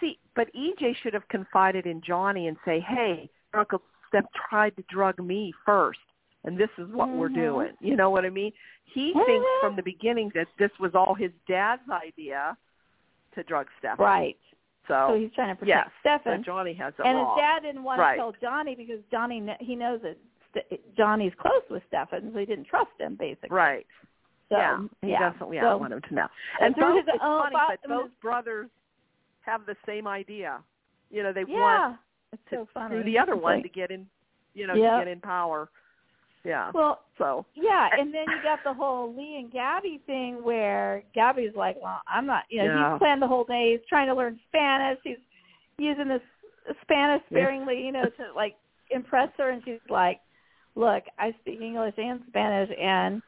see, 0.00 0.18
but 0.34 0.48
EJ 0.54 0.96
should 1.02 1.12
have 1.14 1.28
confided 1.28 1.84
in 1.86 2.00
Johnny 2.00 2.48
and 2.48 2.56
say, 2.64 2.80
"Hey, 2.80 3.28
Uncle 3.54 3.82
Steph 4.08 4.24
tried 4.48 4.74
to 4.76 4.82
drug 4.88 5.18
me 5.18 5.52
first, 5.66 6.00
and 6.44 6.56
this 6.58 6.70
is 6.78 6.88
what 6.92 7.08
we're 7.08 7.28
Mhm. 7.28 7.34
doing." 7.34 7.72
You 7.80 7.96
know 7.96 8.10
what 8.10 8.24
I 8.24 8.30
mean? 8.30 8.52
He 8.84 9.12
Mhm. 9.14 9.26
thinks 9.26 9.48
from 9.60 9.76
the 9.76 9.82
beginning 9.82 10.30
that 10.34 10.48
this 10.58 10.76
was 10.78 10.94
all 10.94 11.14
his 11.14 11.32
dad's 11.46 11.88
idea 11.90 12.56
to 13.32 13.42
drug 13.44 13.68
Steph. 13.78 13.98
Right. 13.98 14.36
So 14.88 15.08
So, 15.10 15.14
he's 15.14 15.32
trying 15.34 15.56
to 15.56 15.66
yes, 15.66 15.84
protect 15.84 16.24
so 16.24 16.30
Stefan. 16.30 16.42
Johnny 16.42 16.72
has 16.74 16.92
it 16.98 17.04
and 17.04 17.16
wrong. 17.16 17.36
his 17.36 17.40
dad 17.42 17.62
didn't 17.62 17.84
want 17.84 18.00
to 18.00 18.16
tell 18.16 18.32
Johnny 18.32 18.74
because 18.74 19.00
Johnny 19.10 19.54
he 19.60 19.76
knows 19.76 20.00
that 20.02 20.16
Johnny's 20.96 21.34
close 21.36 21.62
with 21.70 21.84
Stefan, 21.86 22.32
so 22.32 22.38
he 22.38 22.44
didn't 22.46 22.64
trust 22.64 22.90
him 22.98 23.14
basically. 23.14 23.50
right. 23.54 23.86
So, 24.48 24.56
yeah, 24.56 24.78
he 25.02 25.10
yeah. 25.12 25.30
doesn't 25.30 25.52
yeah, 25.52 25.60
So- 25.62 25.76
want 25.76 25.92
him 25.92 26.00
to 26.02 26.14
know. 26.14 26.26
and 26.58 26.66
And 26.66 26.74
through 26.74 26.84
both, 26.86 27.06
his 27.06 27.14
it's 27.14 27.22
own 27.22 27.42
funny, 27.52 27.56
but 27.68 27.88
both 27.88 28.20
brothers 28.20 28.68
have 29.42 29.64
the 29.64 29.76
same 29.86 30.08
idea. 30.08 30.60
You 31.10 31.22
know, 31.22 31.32
they 31.32 31.44
want 31.44 31.60
Yeah. 31.60 31.96
It's 32.32 32.42
to, 32.50 32.56
so 32.56 32.66
funny. 32.74 32.96
through 32.96 33.04
the 33.04 33.16
other 33.18 33.36
one 33.36 33.62
to 33.62 33.68
get 33.68 33.92
in, 33.92 34.08
you 34.54 34.66
know, 34.66 34.74
Yep. 34.74 34.90
to 34.92 34.98
get 35.04 35.08
in 35.08 35.20
power. 35.20 35.68
Yeah. 36.44 36.70
well, 36.72 37.00
So 37.18 37.44
yeah, 37.54 37.88
and 37.98 38.14
then 38.14 38.32
you 38.32 38.40
got 38.42 38.64
the 38.64 38.72
whole 38.72 39.14
Li 39.14 39.36
and 39.38 39.52
Gabi 39.52 40.00
thing 40.06 40.42
where 40.42 41.02
Gabi's 41.14 41.54
like, 41.54 41.76
"Well, 41.82 42.00
I'm 42.08 42.26
not," 42.26 42.44
you 42.48 42.58
know, 42.60 42.64
Yeah. 42.64 42.92
he's 42.92 42.98
planned 42.98 43.20
the 43.20 43.26
whole 43.28 43.44
day. 43.44 43.72
He's 43.72 43.86
trying 43.88 44.06
to 44.08 44.14
learn 44.14 44.40
Spanish. 44.48 44.98
He's 45.04 45.18
using 45.78 46.08
this 46.08 46.22
Spanish 46.82 47.22
Yeah. 47.30 47.38
sparingly, 47.38 47.84
you 47.84 47.92
know, 47.92 48.08
to 48.08 48.32
like 48.34 48.56
impress 48.90 49.30
her, 49.36 49.50
and 49.50 49.62
she's 49.64 49.80
like, 49.90 50.20
"Look, 50.76 51.04
I 51.18 51.32
speak 51.40 51.60
English 51.60 51.94
and 51.98 52.24
Spanish, 52.28 52.70
and 52.78 53.22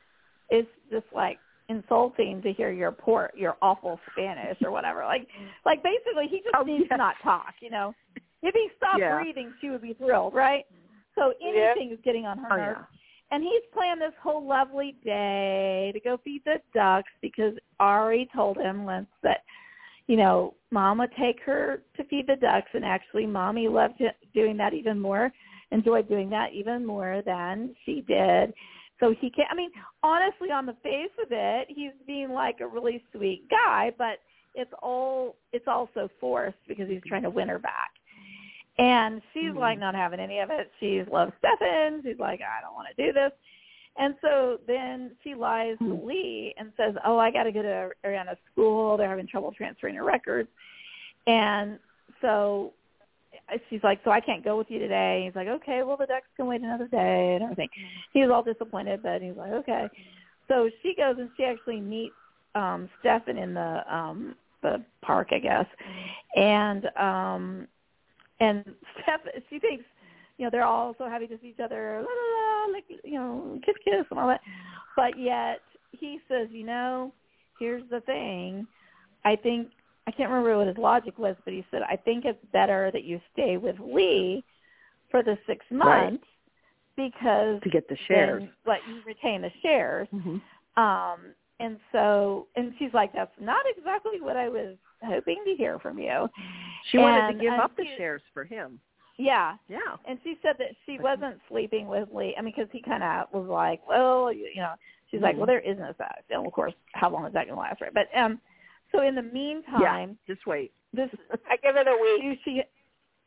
it's 0.49 0.71
just 0.91 1.07
like 1.13 1.39
insulting 1.69 2.41
to 2.43 2.53
hear 2.53 2.71
your 2.71 2.93
poor, 2.93 3.31
your 3.35 3.57
awful 3.61 4.01
Spanish 4.11 4.57
or 4.63 4.71
whatever." 4.71 5.05
Like, 5.05 5.29
like 5.67 5.83
basically, 5.83 6.29
he 6.29 6.39
just 6.41 6.55
Oh, 6.55 6.63
needs 6.63 6.85
yeah. 6.85 6.95
to 6.95 6.97
not 6.97 7.17
talk, 7.23 7.55
you 7.61 7.69
know. 7.71 7.95
If 8.43 8.55
he 8.55 8.71
stopped 8.77 9.01
Yeah. 9.01 9.17
breathing, 9.17 9.55
she 9.61 9.69
would 9.69 9.83
be 9.83 9.93
thrilled, 9.95 10.33
right? 10.35 10.67
So 11.15 11.35
anything 11.43 11.91
is 11.93 12.01
getting 12.01 12.25
on 12.25 12.39
her 12.39 12.49
oh 12.53 12.57
nerves. 12.57 12.81
And 13.33 13.43
he's 13.43 13.63
planned 13.73 13.99
this 13.99 14.13
whole 14.23 14.47
lovely 14.47 14.95
day 15.03 15.91
to 15.95 16.01
go 16.01 16.19
feed 16.23 16.43
the 16.45 16.57
ducks 16.75 17.11
because 17.23 17.55
Ari 17.81 18.29
told 18.37 18.59
him 18.59 18.85
once 18.85 19.07
that, 19.23 19.39
you 20.07 20.19
know, 20.19 20.53
mom 20.71 20.99
would 20.99 21.13
take 21.19 21.41
her 21.47 21.83
to 21.97 22.05
feed 22.05 22.27
the 22.27 22.37
ducks, 22.37 22.69
and 22.75 22.85
actually, 22.85 23.25
mommy 23.25 23.69
loved 23.69 24.03
doing 24.35 24.59
that 24.59 24.75
even 24.75 25.01
more, 25.01 25.33
enjoyed 25.71 26.11
doing 26.11 26.29
that 26.29 26.53
even 26.53 26.85
more 26.85 27.23
than 27.25 27.75
she 27.87 28.05
did. 28.07 28.53
So 29.01 29.15
he 29.19 29.31
can't. 29.31 29.49
I 29.51 29.55
mean, 29.55 29.71
honestly, 30.03 30.51
on 30.51 30.67
the 30.67 30.77
face 30.83 31.11
of 31.25 31.29
it, 31.31 31.69
he's 31.71 31.93
being 32.07 32.31
like 32.33 32.61
a 32.61 32.67
really 32.67 33.03
sweet 33.17 33.49
guy, 33.49 33.93
but 33.97 34.19
it's 34.55 34.71
all 34.83 35.37
it's 35.55 35.67
also 35.67 36.11
forced 36.21 36.59
because 36.69 36.87
he's 36.87 37.01
trying 37.07 37.23
to 37.23 37.31
win 37.31 37.49
her 37.49 37.59
back. 37.59 37.93
And 38.79 39.21
she's 39.33 39.53
Mhm. 39.53 39.59
like 39.59 39.79
not 39.79 39.95
having 39.95 40.21
any 40.21 40.39
of 40.39 40.51
it. 40.51 40.71
She 40.81 41.03
loves 41.05 41.33
Stefan. 41.39 42.03
She's 42.03 42.19
like, 42.19 42.41
I 42.41 42.61
don't 42.63 42.75
want 42.75 42.89
to 42.89 43.07
do 43.07 43.13
this. 43.13 43.33
And 43.97 44.17
so 44.23 44.59
then 44.67 45.15
she 45.23 45.35
lies 45.35 45.77
to 45.79 45.85
Mhm. 45.85 46.05
Li 46.05 46.55
and 46.57 46.73
says, 46.77 46.97
Oh, 47.05 47.19
I 47.19 47.31
got 47.31 47.43
to 47.43 47.53
go 47.53 47.61
to 47.63 47.93
Arianna's 48.05 48.39
school. 48.51 48.97
They're 48.97 49.09
having 49.09 49.27
trouble 49.27 49.53
transferring 49.53 49.95
her 49.97 50.05
records. 50.05 50.49
And 51.27 51.79
so 52.23 52.73
she's 53.69 53.85
like, 53.85 54.03
So 54.05 54.11
I 54.11 54.21
can't 54.21 54.43
go 54.43 54.57
with 54.57 54.71
you 54.71 54.79
today. 54.79 55.25
He's 55.27 55.37
like, 55.37 55.49
Okay, 55.49 55.83
well, 55.83 55.99
the 55.99 56.07
ducks 56.07 56.29
can 56.37 56.47
wait 56.47 56.63
another 56.63 56.89
day 56.89 57.35
and 57.35 57.43
everything. 57.45 57.69
He 58.13 58.23
was 58.23 58.31
all 58.31 58.43
disappointed, 58.43 59.03
but 59.03 59.21
he's 59.21 59.37
like, 59.37 59.53
Okay. 59.53 59.91
So 60.49 60.71
she 60.83 60.95
goes 60.95 61.19
and 61.19 61.31
she 61.37 61.45
actually 61.45 61.81
meets 61.81 62.15
um 62.55 62.89
Stefan 63.01 63.37
in 63.37 63.53
the 63.53 63.95
um 63.95 64.35
the 64.63 64.83
park, 65.03 65.29
I 65.33 65.39
guess, 65.39 65.67
and 66.37 66.87
um 66.97 67.69
and 68.43 68.65
Steph 69.03 69.21
she 69.51 69.59
thinks 69.59 69.85
you 70.39 70.45
know 70.45 70.51
they're 70.51 70.65
all 70.65 70.95
so 70.99 71.09
happy 71.09 71.27
to 71.27 71.39
see 71.41 71.49
each 71.49 71.61
other, 71.63 72.03
la, 72.03 72.09
la, 72.09 72.67
la, 72.67 72.73
like 72.73 72.85
you 73.05 73.15
know 73.19 73.61
kiss 73.65 73.75
kiss 73.85 74.05
and 74.11 74.19
all 74.19 74.29
that, 74.29 74.41
but 74.97 75.19
yet 75.19 75.61
he 75.93 76.21
says, 76.29 76.49
you 76.51 76.65
know, 76.65 77.13
here's 77.59 77.89
the 77.91 78.01
thing, 78.01 78.67
I 79.25 79.37
think 79.37 79.69
I 80.07 80.11
can't 80.11 80.31
remember 80.31 80.57
what 80.59 80.67
his 80.67 80.79
logic 80.79 81.19
was, 81.19 81.37
but 81.45 81.53
he 81.53 81.65
said 81.71 81.83
I 81.89 81.97
think 81.97 82.25
it's 82.25 82.45
better 82.53 82.91
that 82.93 83.05
you 83.05 83.21
stay 83.33 83.57
with 83.57 83.77
Li 83.79 84.45
for 85.11 85.23
the 85.23 85.39
six 85.47 85.65
months 85.71 86.25
because 86.97 87.61
to 87.63 87.71
get 87.71 87.89
the 87.89 87.97
shares. 88.09 88.43
but 88.65 88.79
you 88.89 89.01
retain 89.07 89.43
the 89.43 89.51
shares. 89.63 90.09
Mm-hmm. 90.13 90.83
Um, 90.83 91.35
and 91.63 91.79
so, 91.93 92.47
and 92.57 92.73
she's 92.79 92.93
like, 92.93 93.13
that's 93.13 93.31
not 93.41 93.65
exactly 93.77 94.21
what 94.21 94.37
I 94.37 94.49
was 94.49 94.77
hoping 95.03 95.43
to 95.47 95.55
hear 95.55 95.79
from 95.79 95.99
you. 95.99 96.29
She 96.91 96.99
wanted 96.99 97.33
to 97.33 97.39
give 97.39 97.53
uh, 97.53 97.63
up 97.63 97.77
the 97.77 97.85
shares 97.97 98.23
for 98.35 98.45
him. 98.45 98.81
Yeah. 99.19 99.55
Yeah. 99.69 99.79
And 100.09 100.19
she 100.25 100.39
said 100.43 100.57
that 100.59 100.69
she 100.87 100.99
wasn't 100.99 101.39
sleeping 101.49 101.87
with 101.87 102.09
Li. 102.13 102.35
I 102.37 102.43
mean, 102.43 102.53
because 102.57 102.71
he 102.73 102.81
kind 102.83 103.03
of 103.03 103.27
was 103.33 103.49
like, 103.49 103.87
well, 103.87 104.33
you, 104.33 104.49
you 104.55 104.61
know, 104.61 104.75
she's 105.11 105.21
like, 105.21 105.35
Mhm. 105.35 105.39
well, 105.39 105.47
there 105.47 105.61
is 105.61 105.79
no 105.79 105.93
sex. 105.99 106.23
And 106.31 106.47
of 106.47 106.53
course, 106.53 106.75
how 106.93 107.11
long 107.11 107.27
is 107.27 107.33
that 107.35 107.47
going 107.47 107.57
to 107.57 107.61
last, 107.61 107.81
right? 107.81 107.95
But 107.95 108.09
um, 108.17 108.41
so 108.91 109.03
in 109.03 109.15
the 109.15 109.23
meantime, 109.23 110.19
yeah. 110.27 110.35
Just 110.35 110.47
wait. 110.47 110.73
this 110.93 111.11
I 111.51 111.57
give 111.63 111.77
it 111.77 111.87
a 111.87 111.97
week. 112.01 112.41
douchey, 112.47 112.63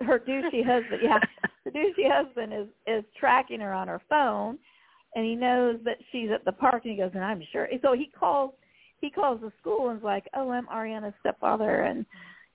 her 0.05 0.19
douchey 0.19 0.65
husband, 0.65 1.01
yeah, 1.01 1.19
the 1.63 1.71
douchey 1.71 2.11
husband 2.11 2.53
is 2.53 2.67
is 2.87 3.03
tracking 3.17 3.61
her 3.61 3.71
on 3.73 3.87
her 3.87 4.01
phone, 4.09 4.57
and 5.15 5.25
he 5.25 5.35
knows 5.35 5.79
that 5.85 5.97
she's 6.11 6.29
at 6.31 6.45
the 6.45 6.51
park, 6.51 6.81
and 6.83 6.91
he 6.91 6.97
goes, 6.97 7.11
and 7.13 7.23
I'm 7.23 7.41
sure. 7.51 7.67
So 7.81 7.93
he 7.93 8.07
calls 8.17 8.51
he 9.01 9.09
calls 9.09 9.41
the 9.41 9.51
school 9.59 9.89
and 9.89 9.99
is 9.99 10.03
like, 10.03 10.25
oh, 10.35 10.49
I'm 10.51 10.67
Arianna's 10.67 11.13
stepfather, 11.19 11.81
and 11.81 12.05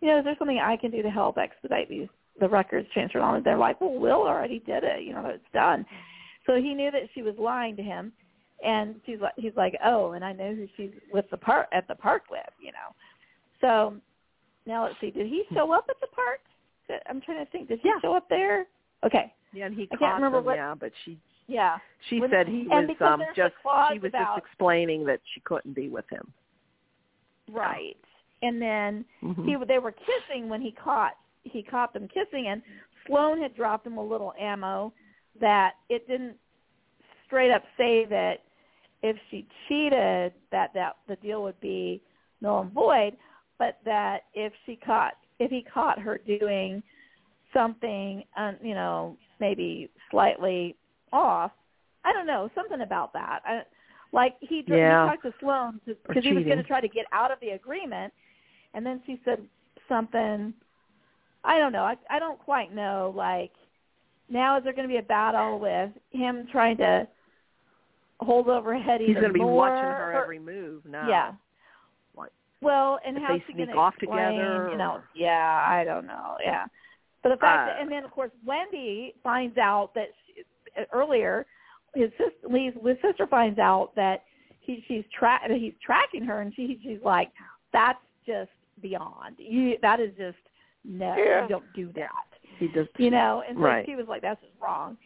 you 0.01 0.09
know, 0.09 0.19
is 0.19 0.25
there 0.25 0.37
something 0.39 0.59
I 0.59 0.77
can 0.77 0.91
do 0.91 1.03
to 1.03 1.11
help 1.11 1.39
expedite 1.39 1.89
these 1.89 2.09
the 2.41 2.49
records 2.49 2.89
transferred 2.93 3.23
on? 3.23 3.37
And 3.37 3.45
they're 3.45 3.59
like, 3.59 3.81
well, 3.81 3.93
Will 3.93 4.23
already 4.23 4.61
did 4.61 4.83
it, 4.85 5.03
you 5.03 5.13
know, 5.13 5.27
it's 5.27 5.45
done. 5.53 5.85
So 6.47 6.57
he 6.57 6.75
knew 6.75 6.91
that 6.91 7.03
she 7.15 7.23
was 7.23 7.35
lying 7.39 7.77
to 7.77 7.83
him, 7.83 8.13
and 8.65 8.97
she's 9.05 9.21
like, 9.21 9.35
he's 9.37 9.53
like, 9.57 9.77
oh, 9.85 10.13
and 10.13 10.25
I 10.25 10.33
know 10.33 10.55
who 10.55 10.67
she's 10.77 10.91
with 11.13 11.29
the 11.31 11.37
park 11.37 11.69
at 11.73 11.87
the 11.87 11.95
park 11.95 12.23
with, 12.31 12.41
you 12.61 12.73
know. 12.73 12.95
So 13.61 13.95
now 14.67 14.85
let's 14.85 14.97
see, 15.01 15.11
did 15.11 15.27
he 15.27 15.45
show 15.55 15.73
up 15.73 15.87
at 15.89 16.01
the 16.01 16.07
park? 16.09 16.41
I'm 17.09 17.21
trying 17.21 17.45
to 17.45 17.51
think. 17.53 17.69
Did 17.69 17.81
he 17.83 17.89
Yeah. 17.89 18.01
show 18.03 18.15
up 18.15 18.29
there? 18.29 18.67
Okay. 19.05 19.33
Yeah, 19.53 19.67
and 19.67 19.75
he 19.75 19.89
I 19.93 19.97
can't 19.97 20.15
remember 20.15 20.39
them, 20.39 20.45
what- 20.47 20.57
yeah, 20.57 20.75
but 20.75 20.93
she 21.05 21.19
Yeah. 21.51 21.79
she 22.09 22.21
When- 22.21 22.31
said 22.31 22.47
he 22.49 22.67
was 22.69 22.89
um 23.01 23.23
just 23.35 23.55
she 23.93 23.99
was 23.99 24.09
about- 24.11 24.37
just 24.37 24.39
explaining 24.47 25.05
that 25.07 25.21
she 25.35 25.41
couldn't 25.41 25.73
be 25.75 25.89
with 25.89 26.09
him. 26.09 26.33
Right. 27.51 27.97
And 28.43 28.63
then 28.63 29.05
Mhm. 29.23 29.45
he 29.45 29.65
they 29.67 29.79
were 29.79 29.93
kissing 29.93 30.49
when 30.49 30.61
he 30.63 30.73
caught 30.73 31.17
he 31.45 31.63
caught 31.63 31.93
them 31.93 32.07
kissing 32.09 32.47
and 32.49 32.63
Sloan 33.07 33.41
had 33.41 33.55
dropped 33.57 33.87
him 33.87 33.97
a 33.99 34.03
little 34.03 34.33
ammo 34.39 34.93
that 35.41 35.75
it 35.89 36.07
didn't 36.07 36.39
straight 37.27 37.51
up 37.51 37.65
say 37.77 38.05
that 38.05 38.43
if 39.03 39.17
she 39.31 39.47
cheated 39.67 40.33
that 40.51 40.73
that 40.75 40.99
the 41.07 41.17
deal 41.17 41.43
would 41.43 41.59
be 41.61 42.01
null 42.41 42.61
and 42.61 42.73
void, 42.73 43.17
but 43.59 43.79
that 43.85 44.27
if 44.35 44.53
she 44.65 44.77
caught 44.77 45.17
if 45.39 45.51
he 45.51 45.63
caught 45.63 45.99
her 45.99 46.19
doing 46.19 46.83
something 47.53 48.25
um, 48.37 48.57
you 48.63 48.75
know 48.75 49.17
maybe 49.41 49.89
slightly 50.11 50.77
off, 51.13 51.53
I 52.05 52.13
don't 52.13 52.27
know 52.27 52.51
something 52.55 52.81
about 52.83 53.13
that. 53.13 53.41
I, 53.45 53.63
like 54.13 54.37
he, 54.41 54.65
Yeah. 54.67 55.05
he 55.05 55.11
talked 55.11 55.23
to 55.25 55.33
Sloan 55.41 55.81
because 55.87 56.25
he 56.25 56.33
was 56.33 56.45
going 56.45 56.59
to 56.59 56.65
try 56.65 56.81
to 56.81 56.89
get 56.89 57.07
out 57.13 57.31
of 57.31 57.39
the 57.41 57.51
agreement, 57.51 58.13
and 58.75 58.85
then 58.85 59.01
she 59.07 59.21
said 59.25 59.41
something. 59.89 60.53
I 61.45 61.59
don't 61.59 61.73
know. 61.73 61.85
I 61.85 61.97
I 62.11 62.19
don't 62.19 62.39
quite 62.39 62.75
know. 62.75 63.13
Like 63.17 63.53
now, 64.29 64.59
is 64.59 64.65
there 64.65 64.73
going 64.73 64.89
to 64.89 64.93
be 64.93 64.99
a 64.99 65.03
battle 65.03 65.59
with 65.59 65.91
him 66.11 66.47
trying 66.51 66.77
to 66.79 67.07
hold 68.21 68.49
over 68.49 68.77
head 68.79 69.01
He's 69.01 69.15
going 69.15 69.29
to 69.29 69.33
be 69.33 69.41
watching 69.41 69.83
her 69.85 70.13
or- 70.13 70.23
every 70.23 70.39
move 70.39 70.85
now. 70.85 71.09
Yeah. 71.09 71.33
Like, 72.15 72.31
Well, 72.61 72.99
and 73.07 73.17
If 73.17 73.23
how's 73.23 73.41
she 73.47 73.55
going 73.55 73.69
to 73.69 73.75
off 73.75 73.95
explain? 73.99 74.35
together 74.37 74.69
You 74.73 74.77
know, 74.77 75.01
yeah, 75.15 75.65
I 75.67 75.85
don't 75.85 76.07
know. 76.07 76.37
Yeah, 76.45 76.67
but 77.23 77.31
the 77.31 77.37
fact 77.39 77.69
that, 77.69 77.79
Uh, 77.79 77.83
and 77.83 77.91
then 77.91 78.05
of 78.05 78.11
course 78.11 78.31
Wendy 78.45 79.15
finds 79.23 79.57
out 79.57 79.95
that 79.95 80.09
she, 80.27 80.30
earlier 80.93 81.47
his 81.95 82.11
sister, 82.13 82.49
Li's 82.49 82.73
his 82.85 82.97
sister 83.03 83.27
finds 83.27 83.59
out 83.59 83.91
that 83.97 84.23
he 84.61 84.85
she's 84.87 85.05
tra- 85.17 85.41
he's 85.49 85.75
tracking 85.85 86.25
her, 86.25 86.41
and 86.41 86.53
she 86.55 86.79
she's 86.83 87.01
like, 87.05 87.31
that's 87.73 87.99
just 88.27 88.51
beyond. 88.83 89.37
You 89.39 89.77
that 89.83 90.01
is 90.01 90.11
just 90.17 90.39
no, 90.85 91.15
Yeah. 91.17 91.43
you 91.43 91.49
don't 91.49 91.73
do 91.75 91.93
that. 91.95 92.27
he 92.59 92.69
just 92.69 92.91
You 92.99 93.11
know, 93.11 93.43
and 93.47 93.57
so 93.59 93.63
Right. 93.63 93.85
she 93.87 93.97
was 93.97 94.07
like, 94.09 94.23
that's 94.23 94.41
just 94.41 94.55
wrong. 94.61 94.97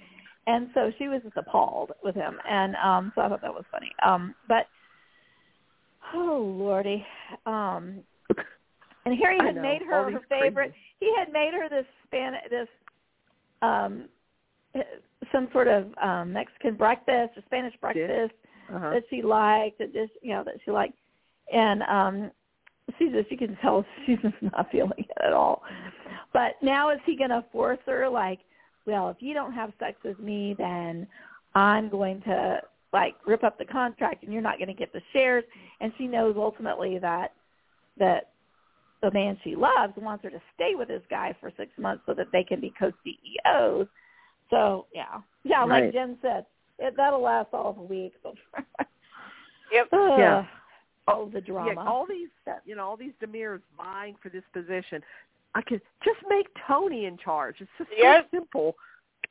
And 0.47 0.69
so 0.75 0.93
she 0.99 1.09
was 1.09 1.23
just 1.23 1.37
appalled 1.39 1.93
with 2.03 2.15
him, 2.15 2.39
and 2.49 2.77
um 2.77 3.13
so 3.15 3.23
I 3.23 3.29
thought 3.29 3.41
that 3.43 3.55
was 3.55 3.65
funny. 3.73 3.91
Um, 4.05 4.35
but 4.47 4.67
oh 6.15 6.55
lordy, 6.59 7.05
um, 7.47 8.01
and 9.07 9.19
Harry 9.19 9.39
had 9.41 9.55
know, 9.57 9.63
made 9.63 9.83
her 9.83 10.11
her 10.11 10.21
favorite. 10.29 10.73
crazy- 10.73 10.77
He 11.01 11.15
had 11.19 11.33
made 11.33 11.55
her 11.55 11.69
this 11.69 11.87
span 12.07 12.35
this 12.51 12.69
um 13.63 14.09
some 15.33 15.49
sort 15.53 15.69
of 15.69 15.87
um 16.03 16.33
Mexican 16.33 16.77
breakfast, 16.77 17.33
a 17.37 17.43
Spanish 17.47 17.75
breakfast 17.81 18.35
uh-huh. 18.73 18.91
that 18.91 19.03
she 19.11 19.23
liked, 19.23 19.81
and 19.81 19.93
just 19.93 20.13
you 20.23 20.33
know 20.33 20.45
that 20.45 20.55
she 20.65 20.71
liked, 20.71 20.97
and 21.53 21.83
um 21.83 22.31
she 22.99 23.11
just 23.11 23.31
you 23.31 23.39
can 23.39 23.57
tell 23.63 23.85
she's 24.07 24.19
just 24.23 24.35
not 24.41 24.71
feeling 24.71 24.93
it 24.99 25.25
at 25.25 25.33
all. 25.33 25.63
But 26.33 26.57
now 26.63 26.91
is 26.91 26.99
he 27.07 27.17
going 27.17 27.31
to 27.31 27.45
force 27.53 27.79
her 27.87 28.09
like, 28.09 28.41
well, 28.87 29.09
if 29.09 29.19
you 29.21 29.35
don't 29.35 29.53
have 29.53 29.73
sex 29.79 29.97
with 30.05 30.19
me, 30.19 30.55
then 30.59 31.07
I'm 31.55 31.89
going 31.89 32.21
to 32.23 32.61
like 32.93 33.15
rip 33.27 33.45
up 33.45 33.59
the 33.59 33.65
contract, 33.65 34.25
and 34.25 34.33
you're 34.33 34.43
not 34.43 34.59
going 34.59 34.69
to 34.69 34.75
get 34.75 34.93
the 34.93 35.01
shares. 35.13 35.45
And 35.81 35.93
she 35.97 36.07
knows 36.07 36.35
ultimately 36.37 36.99
that 36.99 37.33
that 37.99 38.31
the 39.03 39.11
man 39.13 39.39
she 39.45 39.55
loves 39.55 39.93
wants 39.97 40.25
her 40.25 40.31
to 40.31 40.41
stay 40.55 40.75
with 40.75 40.89
this 40.89 41.03
guy 41.11 41.35
for 41.41 41.53
six 41.57 41.71
months 41.79 42.03
so 42.07 42.15
that 42.15 42.29
they 42.33 42.43
can 42.43 42.61
be 42.61 42.73
co-CEOs. 42.79 43.87
So 44.55 44.87
yeah, 44.95 45.21
yeah, 45.43 45.65
like 45.65 45.93
Jen 45.93 46.17
said, 46.23 46.47
it, 46.79 46.95
that'll 46.97 47.21
last 47.21 47.49
all 47.53 47.71
of 47.71 47.79
a 47.79 47.83
week. 47.83 48.15
Yep. 49.73 49.89
Ugh, 49.93 50.19
Yeah. 50.19 50.45
all 51.09 51.27
the 51.27 51.41
drama. 51.41 51.73
Yeah, 51.75 51.91
all 51.91 52.07
these, 52.07 52.29
you 52.65 52.77
know, 52.77 52.87
all 52.87 52.97
these 52.97 53.15
DiMeras 53.21 53.63
vying 53.77 54.15
for 54.23 54.29
this 54.29 54.45
position. 54.53 55.03
I 55.57 55.63
could 55.63 55.81
just 56.05 56.19
make 56.29 56.47
Tony 56.69 57.07
in 57.07 57.17
charge. 57.17 57.57
It's 57.61 57.71
just 57.79 57.91
Yes. 57.97 58.25
so 58.31 58.37
simple. 58.39 58.77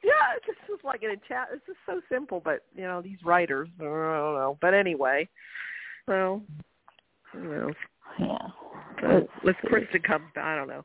Yeah, 0.04 0.12
it's 0.36 0.46
just 0.46 0.58
was 0.70 0.80
like 0.84 1.04
in 1.04 1.12
a 1.12 1.18
chat. 1.18 1.48
It's 1.54 1.66
just 1.66 1.78
so 1.86 2.02
simple, 2.10 2.42
but 2.44 2.66
you 2.76 2.84
know, 2.84 3.02
these 3.02 3.24
writers, 3.24 3.70
I 3.80 3.84
don't 3.84 3.94
know. 3.94 4.58
But 4.60 4.74
anyway, 4.74 5.30
well, 6.08 6.42
you 7.34 7.40
know, 7.42 7.72
yeah. 8.20 8.48
so 9.00 9.28
let's 9.46 9.60
Kristen 9.64 10.02
come. 10.02 10.24
back. 10.36 10.44
I 10.44 10.56
don't 10.58 10.68
know. 10.68 10.84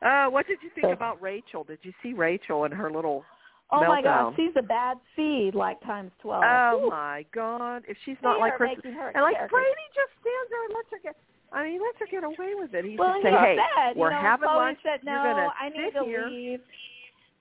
Uh, 0.00 0.30
what 0.30 0.46
did 0.46 0.58
you 0.62 0.70
think 0.74 0.90
about 0.94 1.20
Rachel? 1.20 1.64
Did 1.64 1.80
you 1.82 1.92
see 2.02 2.14
Rachel 2.14 2.64
and 2.64 2.72
her 2.72 2.90
little? 2.90 3.24
Oh 3.72 3.86
my. 3.86 4.02
God, 4.02 4.34
she's 4.36 4.52
a 4.56 4.62
bad 4.62 4.98
seed 5.14 5.54
like 5.54 5.80
times 5.82 6.10
twelve. 6.20 6.42
Oh 6.46 6.86
Ooh, 6.86 6.90
my 6.90 7.24
God! 7.34 7.82
If 7.88 7.96
she's 8.04 8.16
they 8.22 8.28
not 8.28 8.40
like 8.40 8.54
are 8.54 8.56
Kristen, 8.58 8.92
her 8.92 9.10
and 9.10 9.22
like 9.22 9.36
character. 9.36 9.54
Brady 9.56 9.86
just 9.94 10.12
stands 10.20 10.48
there 10.50 10.64
and 10.64 10.74
lets 10.74 10.90
her 10.90 10.98
get. 11.02 11.16
I 11.52 11.64
mean, 11.64 11.72
he 11.74 11.78
lets 11.78 11.98
her 11.98 12.06
get 12.10 12.24
away 12.24 12.54
with 12.54 12.74
it. 12.74 12.84
He 12.84 12.96
Well, 12.96 13.14
he 13.18 13.22
say, 13.22 13.30
"Hey, 13.30 13.56
said, 13.76 13.96
we're 13.96 14.10
you 14.10 14.16
know, 14.16 14.22
having 14.22 14.46
lunch. 14.46 14.78
said, 14.82 15.00
You're 15.02 15.14
no, 15.14 15.22
gonna 15.22 15.52
I 15.60 15.68
need 15.68 15.92
to 15.94 16.04
here." 16.04 16.26
leave. 16.26 16.60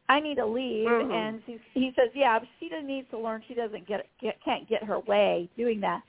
I 0.09 0.19
need 0.19 0.35
to 0.35 0.45
leave, 0.45 0.87
Mhm. 0.87 1.13
and 1.13 1.59
he 1.75 1.93
says, 1.95 2.09
yeah, 2.15 2.39
but 2.39 2.47
she 2.59 2.67
needs 2.81 3.07
to 3.11 3.19
learn. 3.19 3.43
She 3.47 3.53
doesn't 3.53 3.85
get, 3.87 4.07
get 4.19 4.41
can't 4.43 4.67
get 4.67 4.83
her 4.83 4.99
way 5.01 5.47
doing 5.55 5.79
that. 5.81 6.01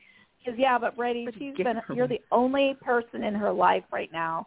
Says, 0.47 0.55
yeah, 0.57 0.79
but 0.79 0.97
Brady, 0.97 1.27
But 1.27 1.35
she's 1.35 1.55
been. 1.55 1.83
You're 1.95 2.09
the 2.09 2.23
only 2.33 2.75
person 2.81 3.23
in 3.23 3.35
her 3.35 3.53
life 3.53 3.85
right 3.93 4.11
now. 4.11 4.47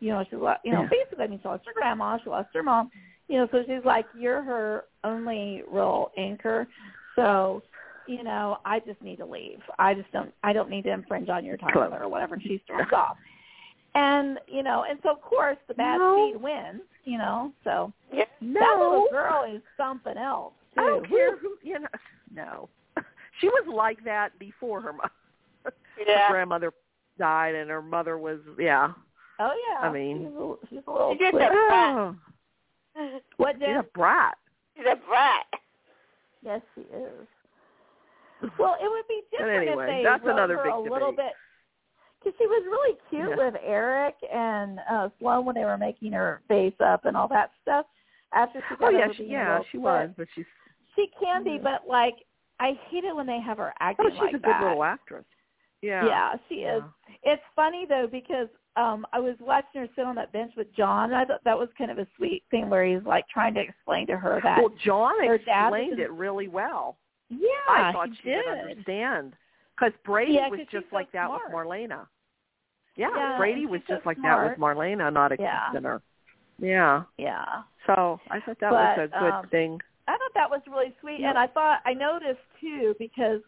You 0.00 0.12
know, 0.12 0.24
she's 0.24 0.38
like, 0.40 0.56
you 0.64 0.72
know, 0.72 0.82
Yeah. 0.84 0.88
basically, 0.88 1.24
I 1.24 1.26
mean, 1.28 1.38
she 1.42 1.46
lost 1.48 1.66
her 1.66 1.74
grandma, 1.74 2.16
she 2.24 2.30
lost 2.30 2.48
her 2.54 2.62
mom. 2.62 2.90
You 3.28 3.38
know, 3.38 3.48
so 3.50 3.62
she's 3.66 3.84
like, 3.84 4.06
you're 4.18 4.42
her 4.42 4.84
only 5.02 5.62
real 5.70 6.12
anchor. 6.18 6.66
So, 7.16 7.62
you 8.06 8.22
know, 8.22 8.58
I 8.64 8.80
just 8.80 9.00
need 9.00 9.16
to 9.16 9.24
leave. 9.26 9.60
I 9.78 9.94
just 9.94 10.10
don't. 10.12 10.32
I 10.42 10.52
don't 10.52 10.68
need 10.68 10.82
to 10.84 10.90
infringe 10.92 11.28
on 11.30 11.44
your 11.44 11.56
time 11.56 11.74
or 11.76 12.08
whatever. 12.08 12.34
And 12.34 12.42
she 12.42 12.60
storms 12.64 12.92
off. 12.92 13.16
And 13.94 14.38
you 14.48 14.62
know, 14.62 14.84
and 14.88 14.98
so 15.02 15.10
of 15.12 15.20
course 15.22 15.56
the 15.68 15.74
bad 15.74 15.98
No. 15.98 16.30
seed 16.32 16.42
wins. 16.42 16.82
You 17.04 17.18
know, 17.18 17.52
so 17.62 17.92
Yeah. 18.12 18.24
No, 18.40 18.60
that 18.60 18.78
little 18.78 19.08
girl 19.10 19.44
is 19.54 19.62
something 19.76 20.16
else. 20.18 20.52
Too. 20.74 20.80
I 20.82 20.84
don't 20.88 21.08
care 21.08 21.36
who. 21.38 21.56
You 21.62 21.78
know, 21.80 21.88
no. 22.34 22.68
She 23.40 23.48
was 23.48 23.64
like 23.66 24.02
that 24.04 24.38
before 24.38 24.80
her, 24.80 24.92
mo- 24.92 25.02
her 25.64 25.72
grandmother 26.30 26.72
died, 27.18 27.54
and 27.56 27.68
her 27.68 27.82
mother 27.82 28.16
was 28.16 28.38
yeah. 28.58 28.92
Oh 29.40 29.52
yeah. 29.70 29.88
I 29.88 29.92
mean- 29.92 30.18
she's 30.18 30.26
a, 30.26 30.54
she's 30.68 30.84
a 30.86 30.90
little. 30.92 31.12
She 31.12 31.18
did 31.18 31.34
that. 31.34 31.50
Oh. 31.52 32.16
Oh, 32.96 33.18
What 33.36 33.56
she's 33.58 33.68
a 33.78 33.84
brat. 33.94 34.36
She's 34.76 34.86
a 34.86 34.96
brat. 35.08 35.46
Yes, 36.42 36.60
she 36.74 36.82
is. 36.82 37.26
Well, 38.58 38.76
it 38.80 38.90
would 38.90 39.08
be 39.08 39.22
different 39.30 39.68
anyway, 39.68 39.84
if 39.84 39.88
they 39.88 40.02
that's 40.04 40.22
wrote 40.24 40.34
another 40.34 40.56
her 40.58 40.64
big 40.64 40.72
a 40.74 40.78
little 40.78 41.12
debate. 41.12 41.28
bit. 41.28 41.34
because 42.18 42.36
she 42.38 42.46
was 42.46 42.62
really 42.66 42.96
cute 43.08 43.30
Yeah. 43.30 43.36
with 43.36 43.54
Eric 43.64 44.16
and 44.30 44.80
uh 44.90 45.08
Sloan 45.18 45.46
when 45.46 45.54
they 45.54 45.64
were 45.64 45.78
making 45.78 46.12
her 46.12 46.42
face 46.46 46.74
up 46.84 47.06
and 47.06 47.16
all 47.16 47.28
that 47.28 47.52
stuff. 47.62 47.86
After 48.34 48.60
she 48.68 48.76
got 48.76 48.92
Oh 48.92 48.98
yeah, 48.98 49.08
she, 49.16 49.22
being 49.22 49.30
a 49.30 49.34
yeah, 49.34 49.48
little 49.48 49.64
she 49.70 49.78
kid. 49.78 49.82
was, 49.82 50.10
but 50.18 50.28
she's 50.34 50.44
She 50.94 51.06
can 51.18 51.42
be, 51.44 51.58
but 51.58 51.82
like 51.88 52.16
I 52.60 52.72
hate 52.90 53.04
it 53.04 53.16
when 53.16 53.26
they 53.26 53.40
have 53.40 53.56
her 53.58 53.72
acting 53.80 54.06
oh, 54.06 54.10
she's 54.10 54.20
like 54.20 54.28
a 54.30 54.38
good 54.38 54.42
that. 54.42 54.62
little 54.62 54.84
actress. 54.84 55.24
Yeah. 55.80 56.04
Yeah, 56.06 56.32
she 56.48 56.56
is. 56.56 56.82
It's 57.22 57.42
funny 57.56 57.86
though 57.88 58.08
because 58.10 58.48
um 58.76 59.06
I 59.12 59.20
was 59.20 59.36
watching 59.40 59.80
her 59.80 59.88
sit 59.94 60.04
on 60.04 60.14
that 60.16 60.32
bench 60.32 60.52
with 60.56 60.72
John. 60.74 61.10
And 61.12 61.16
I 61.16 61.24
thought 61.24 61.44
that 61.44 61.58
was 61.58 61.68
kind 61.78 61.90
of 61.90 61.98
a 61.98 62.06
sweet 62.16 62.42
thing 62.50 62.68
where 62.70 62.84
he's 62.84 63.04
like 63.06 63.26
trying 63.28 63.54
to 63.54 63.60
explain 63.60 64.06
to 64.08 64.16
her 64.16 64.40
that 64.42 64.58
Well, 64.58 64.72
John 64.84 65.12
explained 65.22 65.94
in- 65.94 66.00
it 66.00 66.10
really 66.12 66.48
well. 66.48 66.96
yeah, 67.28 67.48
I 67.68 67.92
thought 67.92 68.08
she 68.22 68.30
did. 68.30 68.44
would 68.46 68.58
understand 68.58 69.34
because 69.76 69.92
Brady 70.04 70.34
Yeah, 70.34 70.48
was 70.48 70.60
just 70.70 70.86
so 70.90 70.96
like 70.96 71.10
that 71.12 71.26
smart. 71.28 71.42
with 71.46 71.52
Marlena. 71.54 72.06
Yeah, 72.96 73.08
Yeah, 73.16 73.36
Brady 73.38 73.66
was 73.66 73.80
so 73.88 73.94
just 73.96 74.06
like 74.06 74.18
smart. 74.18 74.42
that 74.44 74.50
with 74.50 74.58
Marlena, 74.60 75.12
not 75.12 75.32
Yeah. 75.38 75.66
accepting 75.66 75.84
her. 75.84 76.02
Yeah. 76.58 77.02
Yeah. 77.18 77.62
So 77.86 78.20
I 78.30 78.40
thought 78.40 78.58
that 78.60 78.70
was 78.72 78.98
a 78.98 79.18
good 79.18 79.32
um, 79.32 79.48
thing. 79.48 79.80
I 80.06 80.12
thought 80.12 80.34
that 80.34 80.48
was 80.50 80.60
really 80.68 80.94
sweet, 81.00 81.20
Yeah. 81.20 81.30
and 81.30 81.38
I 81.38 81.46
thought 81.48 81.80
I 81.84 81.92
noticed 81.94 82.40
too 82.60 82.94
because 82.98 83.40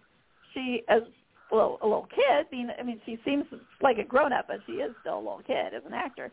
she, 0.53 0.83
as 0.89 1.03
well, 1.51 1.78
a 1.82 1.86
little 1.86 2.09
kid. 2.14 2.47
Being, 2.51 2.70
I 2.78 2.82
mean, 2.82 3.01
she 3.07 3.18
seems 3.24 3.44
like 3.80 3.99
a 3.99 4.05
grown 4.05 4.32
up, 4.32 4.47
but 4.49 4.59
she 4.66 4.72
is 4.74 4.92
still 5.01 5.16
a 5.16 5.18
little 5.18 5.42
kid 5.47 5.74
as 5.74 5.82
an 5.86 5.94
actor. 5.94 6.30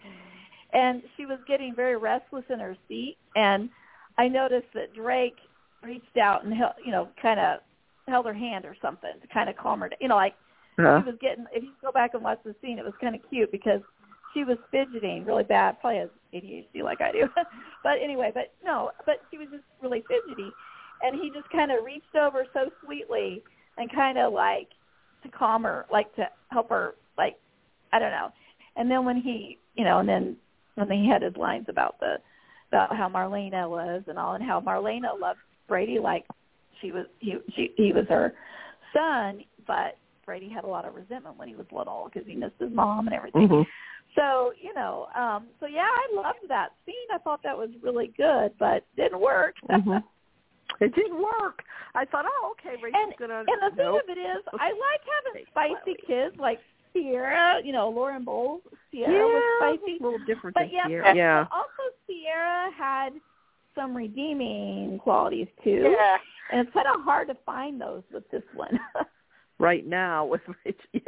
And 0.73 1.03
she 1.15 1.25
was 1.25 1.37
getting 1.47 1.75
very 1.75 1.97
restless 1.97 2.45
in 2.49 2.59
her 2.59 2.75
seat, 2.87 3.17
and 3.35 3.69
I 4.17 4.27
noticed 4.27 4.67
that 4.73 4.93
Drake 4.95 5.37
reached 5.83 6.17
out 6.17 6.43
and 6.45 6.55
you 6.83 6.91
know, 6.91 7.09
kind 7.21 7.39
of 7.39 7.59
held 8.07 8.25
her 8.25 8.33
hand 8.33 8.65
or 8.65 8.75
something 8.81 9.11
to 9.21 9.27
kind 9.27 9.49
of 9.49 9.55
calm 9.57 9.81
her. 9.81 9.89
down. 9.89 9.97
You 10.01 10.07
know, 10.07 10.15
like 10.15 10.33
Uh, 10.79 11.01
she 11.01 11.05
was 11.11 11.15
getting. 11.21 11.45
If 11.53 11.63
you 11.63 11.71
go 11.81 11.91
back 11.91 12.15
and 12.15 12.23
watch 12.23 12.39
the 12.43 12.55
scene, 12.61 12.79
it 12.79 12.85
was 12.85 12.93
kind 12.99 13.13
of 13.15 13.21
cute 13.29 13.51
because 13.51 13.81
she 14.33 14.43
was 14.43 14.57
fidgeting 14.71 15.25
really 15.25 15.43
bad. 15.43 15.79
Probably 15.79 15.99
has 15.99 16.09
ADHD 16.33 16.81
like 16.83 17.01
I 17.01 17.11
do. 17.11 17.29
but 17.83 17.99
anyway, 18.01 18.31
but 18.33 18.51
no, 18.65 18.89
but 19.05 19.21
she 19.29 19.37
was 19.37 19.47
just 19.51 19.63
really 19.81 20.03
fidgety, 20.07 20.49
and 21.03 21.19
he 21.21 21.29
just 21.29 21.47
kind 21.51 21.71
of 21.71 21.83
reached 21.83 22.15
over 22.15 22.47
so 22.53 22.71
sweetly 22.83 23.43
and 23.77 23.91
kind 23.93 24.17
of 24.17 24.33
like 24.33 24.69
to 25.23 25.29
calm 25.29 25.63
her, 25.63 25.85
like 25.91 26.13
to 26.15 26.27
help 26.49 26.69
her, 26.69 26.95
like 27.17 27.37
I 27.91 27.99
don't 27.99 28.11
know. 28.11 28.29
And 28.75 28.89
then 28.89 29.05
when 29.05 29.17
he, 29.17 29.57
you 29.75 29.83
know, 29.83 29.99
and 29.99 30.09
then 30.09 30.37
when 30.75 30.89
he 30.91 31.07
had 31.07 31.21
his 31.21 31.35
lines 31.35 31.65
about 31.69 31.99
the 31.99 32.15
about 32.69 32.95
how 32.95 33.07
Marlena 33.07 33.69
was 33.69 34.03
and 34.07 34.17
all, 34.17 34.33
and 34.33 34.43
how 34.43 34.59
Marlena 34.59 35.19
loved 35.19 35.39
Brady 35.67 35.99
like 35.99 36.25
she 36.81 36.91
was 36.91 37.05
he 37.19 37.35
she 37.55 37.73
he 37.77 37.91
was 37.93 38.05
her 38.09 38.33
son, 38.93 39.43
but 39.67 39.97
Brady 40.25 40.49
had 40.49 40.63
a 40.63 40.67
lot 40.67 40.85
of 40.85 40.95
resentment 40.95 41.37
when 41.37 41.47
he 41.47 41.55
was 41.55 41.65
little 41.71 42.09
because 42.11 42.27
he 42.27 42.35
missed 42.35 42.55
his 42.59 42.71
mom 42.71 43.07
and 43.07 43.15
everything. 43.15 43.47
mhm. 43.47 43.65
So 44.15 44.53
you 44.61 44.73
know, 44.73 45.07
um, 45.15 45.47
so 45.59 45.65
yeah, 45.65 45.81
I 45.81 46.15
loved 46.15 46.39
that 46.49 46.69
scene. 46.85 46.95
I 47.13 47.17
thought 47.19 47.41
that 47.43 47.57
was 47.57 47.69
really 47.81 48.13
good, 48.17 48.51
but 48.59 48.85
didn't 48.95 49.19
work. 49.19 49.55
Mhm. 49.69 50.03
It 50.81 50.93
didn't 50.95 51.21
work. 51.21 51.63
I 51.95 52.05
thought, 52.05 52.25
oh, 52.27 52.53
okay, 52.59 52.75
Rachel's 52.81 53.03
and 53.07 53.13
gonna. 53.19 53.39
and 53.47 53.71
the 53.71 53.75
thing 53.75 53.85
nope. 53.85 54.01
of 54.03 54.09
it 54.09 54.19
is, 54.19 54.43
I 54.59 54.69
like 54.69 55.01
having 55.23 55.45
spicy 55.51 55.97
kids 56.07 56.35
like 56.39 56.59
Ciara. 56.93 57.61
You 57.63 57.71
know, 57.73 57.89
Lauren 57.89 58.23
Bowles. 58.23 58.61
Ciara 58.93 59.11
yeah, 59.11 59.23
was 59.23 59.79
spicy, 59.79 59.97
a 59.99 60.03
little 60.03 60.19
different 60.25 60.53
but 60.55 60.61
than 60.61 60.71
yeah, 60.71 60.87
Ciara. 60.87 61.15
Yeah. 61.15 61.45
but 61.49 61.55
also 61.55 61.95
Ciara 62.07 62.71
had 62.77 63.09
some 63.75 63.95
redeeming 63.95 64.99
qualities 65.01 65.47
too, 65.63 65.89
Yeah. 65.97 66.17
and 66.51 66.61
it's 66.67 66.73
kind 66.73 66.87
of 66.93 67.01
hard 67.03 67.27
to 67.29 67.35
find 67.45 67.79
those 67.81 68.03
with 68.13 68.29
this 68.31 68.43
one. 68.55 68.79
Right 69.59 69.85
now 69.85 70.25
with 70.25 70.41
Rachel, 70.65 70.81
yeah. 70.91 71.01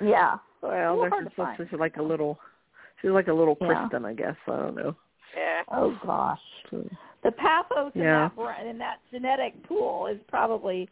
yeah. 0.00 0.36
Well, 0.62 0.94
little 0.94 1.10
hard 1.10 1.12
there's 1.12 1.24
to 1.24 1.24
just 1.30 1.36
find. 1.58 1.68
she's 1.70 1.78
like 1.78 1.96
a 1.96 2.02
little. 2.02 2.38
She's 3.02 3.10
like 3.10 3.26
a 3.26 3.32
little 3.32 3.56
Yeah. 3.60 3.66
Kristen, 3.66 4.04
I 4.06 4.14
guess. 4.14 4.36
I 4.46 4.56
don't 4.56 4.76
know. 4.76 4.96
Yeah. 5.36 5.62
Oh 5.72 5.96
gosh. 6.04 6.38
the 7.22 7.30
pathos 7.32 7.92
in 7.94 8.02
Yeah. 8.02 8.28
that 8.28 8.36
bra- 8.36 8.60
in 8.68 8.78
that 8.78 8.98
genetic 9.10 9.62
pool 9.66 10.06
is 10.06 10.18
probably 10.28 10.88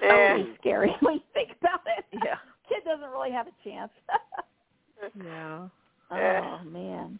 Yeah. 0.00 0.10
totally 0.34 0.56
scary 0.60 0.94
when 1.00 1.14
you 1.14 1.20
think 1.32 1.50
about 1.60 1.80
it. 1.98 2.04
Yeah. 2.12 2.36
Kid 2.68 2.84
doesn't 2.84 3.10
really 3.10 3.30
have 3.32 3.46
a 3.46 3.68
chance. 3.68 3.92
Yeah. 5.22 5.68
Yeah. 6.12 6.58
oh 6.60 6.64
man. 6.64 7.18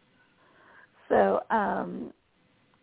So, 1.08 1.40
um 1.50 2.12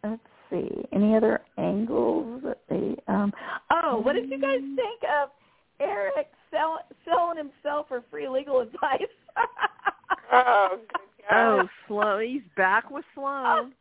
let's 0.04 0.22
see. 0.52 0.70
Any 0.92 1.16
other 1.16 1.42
angles 1.58 2.44
that 2.44 2.60
they 2.70 2.96
um 3.08 3.34
Oh, 3.72 4.00
what 4.04 4.14
did 4.14 4.30
you 4.30 4.40
guys 4.40 4.60
think 4.76 5.02
of 5.22 5.30
Eric 5.80 6.28
sell, 6.52 6.82
selling 7.06 7.38
himself 7.38 7.88
for 7.88 8.04
free 8.12 8.28
legal 8.30 8.60
advice? 8.68 9.02
Oh, 10.32 10.78
good 10.78 11.11
Oh. 11.32 11.64
Sloan. 11.88 12.24
He's 12.28 12.42
back 12.58 12.90
with 12.92 13.06
Sloan. 13.16 13.74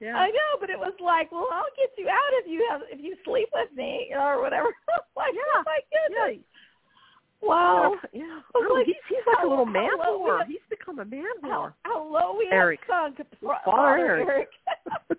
Yeah. 0.00 0.16
I 0.16 0.28
know, 0.28 0.56
but 0.60 0.70
it 0.70 0.78
was 0.78 0.94
like, 0.98 1.30
well, 1.30 1.46
I'll 1.52 1.64
get 1.76 1.90
you 1.98 2.08
out 2.08 2.32
if 2.42 2.46
you 2.50 2.66
have 2.70 2.80
if 2.90 2.98
you 3.04 3.16
sleep 3.24 3.48
with 3.52 3.68
me 3.76 4.08
or 4.16 4.40
whatever. 4.40 4.68
like, 5.16 5.28
oh 5.28 5.34
Yeah. 5.34 5.40
oh 5.56 5.62
my 5.66 5.78
Yeah. 5.92 5.98
goodness. 6.26 6.44
Wow. 7.42 7.94
Yeah. 8.12 8.22
I 8.22 8.40
Oh, 8.54 8.74
like, 8.74 8.86
he's 8.86 8.96
he's 9.08 9.18
like 9.26 9.38
how- 9.38 9.48
a 9.48 9.50
little 9.50 9.66
man 9.66 9.90
whore. 9.98 10.44
He's 10.46 10.58
become 10.70 10.98
a 11.00 11.04
man 11.04 11.24
How, 11.42 11.48
whore. 11.48 11.72
how 11.84 12.02
low 12.02 12.36
we 12.38 12.48
Eric. 12.50 12.80
have 12.88 13.12
sunk. 13.16 13.28
Father 13.64 13.98
Eric. 13.98 14.28
Eric. 14.28 14.48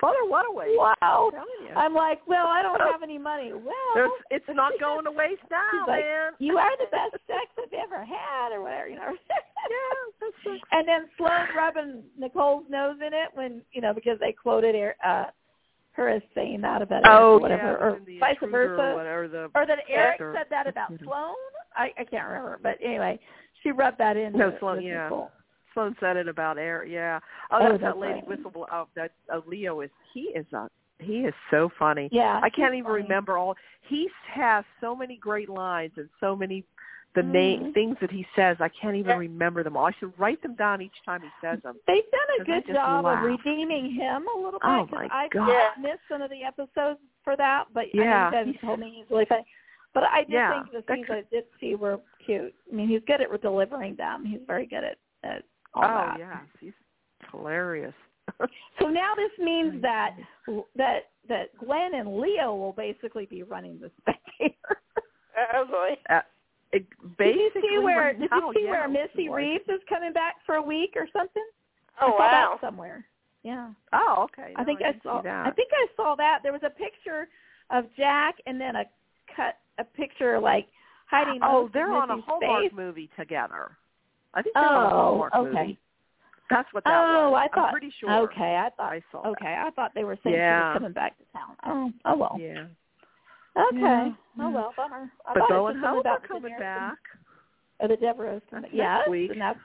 Father 0.00 0.24
Whataway. 0.28 0.76
wow. 0.76 1.30
I'm. 1.36 1.76
I'm 1.76 1.94
like, 1.94 2.20
well, 2.26 2.46
I 2.46 2.62
don't 2.62 2.80
have 2.80 3.02
any 3.02 3.18
money. 3.18 3.52
Well, 3.52 4.10
It's, 4.30 4.44
it's 4.48 4.56
not 4.56 4.72
going 4.80 5.04
to 5.04 5.10
waste 5.12 5.42
now, 5.50 5.86
like, 5.86 6.00
man. 6.04 6.32
you 6.38 6.56
are 6.58 6.70
the 6.78 6.90
best 6.90 7.22
sex 7.26 7.46
I've 7.58 7.72
ever 7.72 8.04
had, 8.04 8.52
or 8.52 8.62
whatever, 8.62 8.88
you 8.88 8.96
know. 8.96 9.12
yeah, 9.70 10.56
and 10.72 10.88
then 10.88 11.08
Sloan 11.16 11.46
rubbing 11.56 12.02
Nicole's 12.18 12.64
nose 12.68 12.96
in 13.06 13.12
it 13.12 13.28
when 13.34 13.62
you 13.72 13.80
know 13.80 13.92
because 13.94 14.18
they 14.20 14.32
quoted 14.32 14.74
her, 14.74 14.94
uh, 15.06 15.26
her 15.92 16.08
as 16.08 16.22
saying 16.34 16.60
that 16.62 16.82
about 16.82 17.04
Eric 17.06 17.20
oh, 17.20 17.34
or 17.34 17.40
whatever, 17.40 17.62
yeah, 17.62 18.18
or 18.18 18.20
vice 18.20 18.36
versa, 18.50 18.82
Or 18.82 18.94
whatever 18.96 19.28
the, 19.28 19.50
or 19.54 19.66
that 19.66 19.78
Eric 19.88 20.20
Or- 20.20 20.34
said 20.36 20.46
that 20.50 20.66
about. 20.66 20.88
Sloan. 21.02 21.34
I 21.76 21.90
I 21.98 22.04
can't 22.04 22.26
remember, 22.26 22.58
but 22.62 22.76
anyway, 22.84 23.18
she 23.62 23.70
rubbed 23.70 23.98
that 23.98 24.16
in. 24.16 24.32
No, 24.32 24.52
Sloan, 24.60 24.82
yeah. 24.82 25.04
Nicole. 25.04 25.30
Sloan 25.74 25.96
said 26.00 26.16
it 26.16 26.28
about 26.28 26.58
Eric. 26.58 26.90
Yeah. 26.90 27.20
Oh, 27.50 27.58
Oh, 27.60 27.68
that's 27.70 27.82
that 27.82 27.98
lady 27.98 28.14
right. 28.14 28.28
whistle. 28.28 28.66
Oh, 28.72 28.88
that 28.96 29.12
uh, 29.32 29.40
Leo 29.46 29.80
is. 29.80 29.90
He 30.12 30.22
is 30.34 30.46
a. 30.52 30.68
He 30.98 31.20
is 31.20 31.32
so 31.50 31.70
funny. 31.78 32.08
Yeah, 32.12 32.40
I 32.42 32.50
can't 32.50 32.74
even 32.74 32.84
funny. 32.90 33.02
remember 33.04 33.38
all. 33.38 33.54
He 33.88 34.08
has 34.30 34.64
so 34.82 34.94
many 34.94 35.16
great 35.16 35.48
lines 35.48 35.92
and 35.96 36.08
so 36.20 36.36
many 36.36 36.64
the 37.14 37.22
Mhm. 37.22 37.32
name 37.32 37.72
things 37.72 37.96
that 38.00 38.10
he 38.10 38.24
says. 38.36 38.56
I 38.60 38.68
can't 38.68 38.94
even 38.94 39.10
Yeah. 39.10 39.16
remember 39.16 39.64
them 39.64 39.76
all. 39.76 39.86
I 39.86 39.90
should 39.98 40.16
write 40.18 40.40
them 40.42 40.54
down 40.54 40.80
each 40.82 41.02
time 41.04 41.22
he 41.22 41.30
says 41.40 41.60
them. 41.62 41.76
They've 41.88 42.08
done 42.10 42.40
a 42.40 42.44
good 42.44 42.66
job 42.72 43.04
laugh. 43.04 43.18
of 43.18 43.24
redeeming 43.24 43.90
him 43.90 44.28
a 44.28 44.36
little 44.38 44.60
bit. 44.60 44.68
Oh, 44.68 44.86
my 44.92 45.08
I 45.10 45.72
missed 45.80 46.02
some 46.08 46.22
of 46.22 46.30
the 46.30 46.44
episodes 46.44 47.00
for 47.24 47.34
that, 47.36 47.66
but 47.72 47.92
Yeah, 47.94 48.28
I 48.28 48.30
mean, 48.30 48.46
you 48.48 48.52
he's- 48.52 48.60
told 48.64 48.78
me 48.78 48.90
he's 48.90 49.10
really 49.10 49.24
funny. 49.24 49.44
But 49.92 50.04
I 50.04 50.20
did 50.22 50.30
Yeah, 50.34 50.62
think 50.62 50.86
the 50.86 50.94
scenes 50.94 51.06
could- 51.06 51.16
I 51.16 51.22
did 51.22 51.46
see 51.58 51.74
were 51.74 51.98
cute. 52.20 52.54
I 52.70 52.74
mean, 52.76 52.86
he's 52.86 53.02
good 53.06 53.20
at 53.20 53.40
delivering 53.40 53.96
them. 53.96 54.24
He's 54.24 54.42
very 54.42 54.66
good 54.66 54.84
at, 54.84 54.98
at 55.24 55.44
all 55.74 55.84
oh 55.84 55.88
that. 55.88 56.16
yes, 56.18 56.38
he's 56.60 56.72
hilarious. 57.30 57.94
So 58.80 58.86
now 58.86 59.14
this 59.14 59.44
means 59.44 59.82
that 59.82 60.16
that 60.76 61.10
that 61.28 61.56
Gwen 61.58 61.94
and 61.94 62.18
Leo 62.18 62.54
will 62.54 62.72
basically 62.72 63.26
be 63.26 63.42
running 63.42 63.78
the 63.80 63.90
spectator. 64.00 64.56
Oh, 65.54 65.64
boy. 65.64 65.96
uh, 66.10 66.20
it, 66.72 66.86
did 67.00 67.16
basically, 67.16 67.62
you 67.70 67.78
see 67.80 67.84
where 67.84 68.12
did 68.12 68.28
you 68.30 68.52
see 68.54 68.64
yeah, 68.64 68.70
where 68.70 68.88
Missy 68.88 69.28
Reeves 69.28 69.64
is 69.68 69.80
coming 69.88 70.12
back 70.12 70.36
for 70.44 70.56
a 70.56 70.62
week 70.62 70.92
or 70.96 71.06
something? 71.12 71.44
Oh, 72.00 72.06
I 72.06 72.10
saw 72.10 72.18
wow. 72.18 72.58
that 72.60 72.66
somewhere. 72.66 73.06
Yeah. 73.42 73.70
Oh, 73.92 74.24
okay. 74.24 74.52
I 74.56 74.64
think 74.64 74.80
I, 74.82 74.92
didn't 74.92 75.02
saw 75.02 75.22
that. 75.22 75.46
I 75.46 75.50
think 75.52 75.70
I 75.72 75.86
saw 75.96 76.14
that. 76.16 76.40
There 76.42 76.52
was 76.52 76.62
a 76.64 76.70
picture 76.70 77.28
of 77.70 77.84
Jack 77.96 78.36
and 78.46 78.60
then 78.60 78.76
a 78.76 78.84
cut 79.34 79.56
a 79.78 79.84
picture 79.84 80.38
like 80.38 80.66
hiding 81.06 81.40
oh, 81.42 81.70
they're 81.72 81.92
on 81.92 82.10
a 82.10 82.20
Hallmark 82.20 82.64
face. 82.64 82.72
movie 82.74 83.10
together. 83.18 83.76
I 84.34 84.42
think 84.42 84.56
on 84.56 84.64
a 84.64 84.86
Oh, 84.86 84.90
Hallmark 84.90 85.34
okay. 85.34 85.48
movie. 85.60 85.78
That's 86.50 86.68
what 86.72 86.84
that 86.84 86.92
Oh, 86.92 87.30
was. 87.30 87.48
I 87.50 87.54
thought 87.54 87.66
I'm 87.66 87.72
pretty 87.72 87.92
sure. 88.00 88.10
Okay, 88.24 88.56
I 88.56 88.70
thought 88.76 88.92
I 88.92 89.02
saw 89.12 89.26
okay, 89.30 89.56
I 89.64 89.70
thought 89.70 89.92
they 89.94 90.04
were 90.04 90.18
saying 90.24 90.34
she 90.34 90.38
Yeah. 90.38 90.70
was 90.70 90.78
coming 90.78 90.92
back 90.92 91.16
to 91.18 91.24
town. 91.32 91.56
Oh, 91.64 91.92
oh 92.04 92.16
well. 92.16 92.36
Yeah. 92.40 92.66
Okay. 93.56 93.78
Yeah. 93.80 94.10
Oh 94.40 94.50
well, 94.50 94.72
bummer. 94.76 95.10
I 95.26 95.34
But 95.34 95.48
Bo 95.48 95.66
and 95.68 95.80
Hope 95.80 96.06
are 96.06 96.20
coming 96.20 96.56
back. 96.58 96.98
Or 97.78 97.84
oh, 97.84 97.88
the 97.88 97.96
Deborahs 97.96 98.42
coming. 98.50 98.70
Yes, 98.72 98.98
next 99.00 99.10
week. 99.10 99.30
and 99.32 99.40
that's 99.40 99.58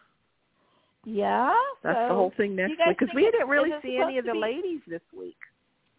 yeah. 1.05 1.53
That's 1.83 1.97
so, 1.97 2.07
the 2.09 2.13
whole 2.13 2.33
thing 2.37 2.55
next 2.55 2.69
week 2.69 2.79
because 2.99 3.13
we 3.15 3.23
didn't 3.23 3.47
really 3.47 3.71
see 3.81 3.97
any 4.01 4.17
of 4.17 4.25
the 4.25 4.33
be- 4.33 4.39
ladies 4.39 4.81
this 4.87 5.01
week. 5.17 5.37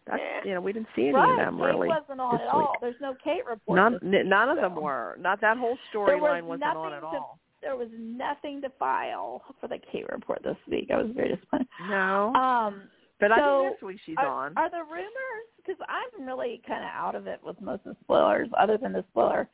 That's 0.05 0.21
Yeah. 0.21 0.47
you 0.47 0.53
know 0.53 0.61
we 0.61 0.71
didn't 0.73 0.87
see 0.95 1.03
any 1.09 1.13
right, 1.13 1.31
of 1.31 1.37
them 1.37 1.61
really. 1.61 1.87
Kate 1.87 1.99
wasn't 1.99 2.21
on 2.21 2.41
at 2.41 2.47
all. 2.47 2.73
There's 2.81 2.99
no 3.01 3.13
Kate 3.23 3.45
report. 3.45 3.75
None 3.75 3.99
week, 4.01 4.25
none 4.25 4.49
of 4.49 4.55
them 4.57 4.75
were. 4.75 5.17
Not 5.19 5.41
that 5.41 5.57
whole 5.57 5.77
There 5.93 6.01
was 6.01 6.11
storyline 6.11 6.43
wasn't 6.43 6.63
on 6.75 6.93
at 6.93 7.03
all. 7.03 7.39
There 7.67 7.75
was 7.75 7.89
nothing 7.99 8.61
to 8.61 8.69
file 8.79 9.43
for 9.59 9.67
the 9.67 9.77
Kate 9.91 10.05
report 10.09 10.41
this 10.41 10.55
week. 10.71 10.89
I 10.89 10.95
was 10.95 11.11
very 11.13 11.35
disappointed. 11.35 11.67
No, 11.89 12.33
Um, 12.33 12.83
but 13.19 13.33
I 13.33 13.39
so 13.39 13.59
think 13.59 13.71
next 13.73 13.83
week 13.83 13.99
she's 14.05 14.15
are, 14.17 14.25
on. 14.25 14.57
Are 14.57 14.69
the 14.69 14.83
rumors? 14.89 15.47
Because 15.57 15.75
I'm 15.89 16.25
really 16.25 16.61
kind 16.65 16.85
of 16.85 16.89
out 16.89 17.13
of 17.13 17.27
it 17.27 17.41
with 17.43 17.59
most 17.59 17.81
of 17.85 17.95
the 17.95 17.97
spoilers, 18.05 18.47
other 18.57 18.77
than 18.77 18.93
the 18.93 19.03
spoiler 19.09 19.49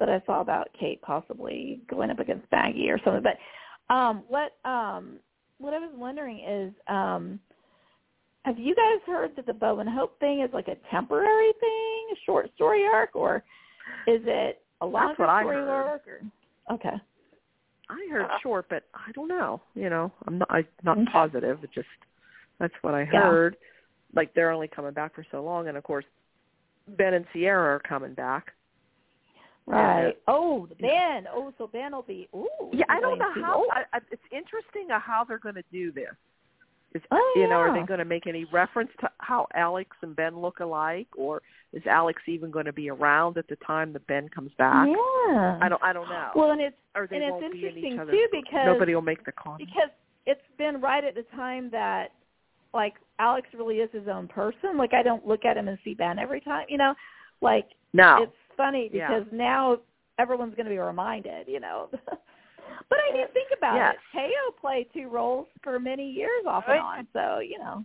that 0.00 0.08
I 0.08 0.20
saw 0.26 0.40
about 0.40 0.68
Kate 0.80 1.00
possibly 1.02 1.80
going 1.88 2.10
up 2.10 2.18
against 2.18 2.50
Maggie 2.50 2.90
or 2.90 2.98
something. 3.04 3.22
But 3.22 3.94
um, 3.94 4.24
what 4.26 4.56
um, 4.68 5.20
what 5.58 5.74
I 5.74 5.78
was 5.78 5.92
wondering 5.96 6.40
is, 6.40 6.72
um, 6.88 7.38
have 8.44 8.58
you 8.58 8.74
guys 8.74 8.98
heard 9.06 9.36
that 9.36 9.46
the 9.46 9.54
Bo 9.54 9.78
and 9.78 9.88
Hope 9.88 10.18
thing 10.18 10.40
is 10.40 10.50
like 10.52 10.66
a 10.66 10.76
temporary 10.90 11.52
thing, 11.60 12.06
a 12.14 12.16
short 12.26 12.50
story 12.56 12.84
arc, 12.92 13.14
or 13.14 13.44
is 14.08 14.22
it 14.24 14.60
a 14.80 14.86
longer 14.86 15.08
That's 15.10 15.20
what 15.20 15.28
I 15.28 15.42
story 15.42 15.56
arc? 15.56 16.02
Or, 16.08 16.74
okay. 16.74 16.96
I 17.88 18.06
heard 18.10 18.26
short, 18.42 18.66
but 18.68 18.84
I 18.94 19.12
don't 19.12 19.28
know. 19.28 19.60
You 19.74 19.90
know, 19.90 20.12
I'm 20.26 20.38
not 20.38 20.48
I'm 20.50 20.66
not 20.82 20.98
Okay. 20.98 21.12
positive. 21.12 21.62
It 21.62 21.70
just 21.72 21.88
that's 22.58 22.74
what 22.82 22.94
I 22.94 23.00
Yeah. 23.02 23.20
heard. 23.20 23.56
Like 24.14 24.32
they're 24.34 24.50
only 24.50 24.68
coming 24.68 24.92
back 24.92 25.14
for 25.14 25.24
so 25.30 25.42
long, 25.42 25.68
and 25.68 25.76
of 25.76 25.84
course, 25.84 26.04
Ben 26.88 27.14
and 27.14 27.26
Ciara 27.32 27.76
are 27.76 27.80
coming 27.80 28.14
back. 28.14 28.52
Right. 29.66 30.08
Yeah. 30.08 30.12
Oh, 30.28 30.66
the 30.66 30.74
Ben. 30.74 31.26
Oh, 31.32 31.52
so 31.56 31.66
Ben 31.66 31.92
will 31.92 32.02
be. 32.02 32.28
Ooh. 32.34 32.48
Yeah, 32.72 32.84
I 32.88 33.00
don't 33.00 33.18
know 33.18 33.32
how. 33.32 33.64
oh. 33.64 33.68
I, 33.72 33.84
I, 33.96 34.00
it's 34.10 34.22
interesting 34.30 34.90
uh, 34.90 35.00
how 35.00 35.24
they're 35.24 35.38
going 35.38 35.54
to 35.54 35.64
do 35.72 35.90
this. 35.90 36.14
Is 36.94 37.02
Oh, 37.10 37.32
you 37.36 37.48
know, 37.48 37.56
are 37.56 37.72
they 37.78 37.84
going 37.84 37.98
to 37.98 38.04
make 38.04 38.26
any 38.28 38.44
reference 38.52 38.90
to 39.00 39.10
how 39.18 39.48
Alex 39.54 39.90
and 40.02 40.14
Ben 40.14 40.38
look 40.40 40.60
alike, 40.60 41.08
or 41.16 41.42
is 41.72 41.82
Alex 41.86 42.22
even 42.28 42.52
going 42.52 42.66
to 42.66 42.72
be 42.72 42.88
around 42.88 43.36
at 43.36 43.48
the 43.48 43.56
time 43.66 43.92
that 43.94 44.06
Ben 44.06 44.28
comes 44.28 44.52
back? 44.58 44.86
Yeah. 44.88 45.58
I 45.60 45.68
don't. 45.68 45.82
I 45.82 45.92
don't 45.92 46.08
know. 46.08 46.30
Well, 46.36 46.52
and 46.52 46.60
it's 46.60 46.76
or 46.94 47.08
they 47.10 47.16
and 47.16 47.24
it's 47.24 47.40
be 47.40 47.46
in 47.46 47.66
interesting 47.66 47.92
each 47.94 47.98
other's. 47.98 48.14
too 48.14 48.26
because 48.30 48.66
nobody 48.66 48.94
will 48.94 49.02
make 49.02 49.24
the 49.24 49.32
comment. 49.32 49.68
because 49.68 49.90
it's 50.26 50.40
been 50.56 50.80
right 50.80 51.02
at 51.02 51.16
the 51.16 51.24
time 51.34 51.68
that 51.72 52.08
like 52.72 52.94
Alex 53.18 53.48
really 53.58 53.76
is 53.78 53.90
his 53.92 54.06
own 54.06 54.28
person. 54.28 54.76
Like 54.78 54.94
I 54.94 55.02
don't 55.02 55.26
look 55.26 55.44
at 55.44 55.56
him 55.56 55.66
and 55.68 55.78
see 55.84 55.94
Ben 55.94 56.18
every 56.20 56.40
time, 56.40 56.66
you 56.68 56.78
know. 56.78 56.94
Like 57.40 57.66
No. 57.92 58.18
it's 58.22 58.32
funny 58.56 58.88
Yeah. 58.92 59.08
because 59.08 59.26
now 59.32 59.78
everyone's 60.20 60.54
going 60.54 60.66
to 60.66 60.70
be 60.70 60.78
reminded, 60.78 61.48
you 61.48 61.58
know. 61.58 61.88
but 62.88 62.98
I 62.98 63.16
didn't 63.16 63.32
think 63.32 63.48
about 63.56 63.76
it. 63.94 63.96
Thaao 64.14 64.60
played 64.60 64.86
two 64.92 65.08
roles 65.08 65.46
for 65.62 65.78
many 65.78 66.10
years 66.10 66.44
off 66.46 66.64
and 66.68 66.78
on, 66.80 67.06
so 67.12 67.38
you 67.40 67.58
know. 67.58 67.84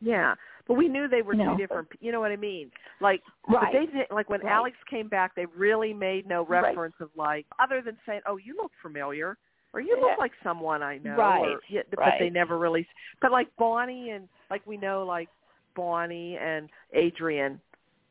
Yeah, 0.00 0.34
but 0.68 0.74
we 0.74 0.88
knew 0.88 1.08
they 1.08 1.22
were 1.22 1.34
No. 1.34 1.52
two 1.52 1.56
different. 1.56 1.88
You 2.00 2.12
know 2.12 2.20
what 2.20 2.30
I 2.30 2.36
mean? 2.36 2.70
Like, 3.00 3.20
but 3.48 3.72
they 3.72 3.86
didn't. 3.86 4.10
like 4.12 4.28
when 4.30 4.40
Right. 4.42 4.52
Alex 4.52 4.76
came 4.88 5.08
back, 5.08 5.34
they 5.34 5.46
really 5.46 5.92
made 5.92 6.26
no 6.26 6.44
Right. 6.44 6.62
reference 6.62 6.94
of 7.00 7.10
like 7.16 7.46
other 7.58 7.80
than 7.80 7.98
saying, 8.06 8.22
"Oh, 8.26 8.36
you 8.36 8.56
look 8.56 8.72
familiar," 8.80 9.36
or 9.72 9.80
"You 9.80 9.96
Yeah. 9.96 10.02
look 10.04 10.18
like 10.18 10.32
someone 10.42 10.82
I 10.82 10.98
know," 10.98 11.16
Right. 11.16 11.54
or 11.56 11.60
yeah, 11.68 11.82
but 11.90 12.14
they 12.18 12.30
never 12.30 12.58
really. 12.58 12.86
But 13.20 13.32
like 13.32 13.54
Bonnie 13.56 14.10
and 14.10 14.28
like 14.50 14.64
we 14.66 14.76
know 14.76 15.04
like 15.04 15.28
Bonnie 15.74 16.36
and 16.38 16.70
Adrian, 16.92 17.60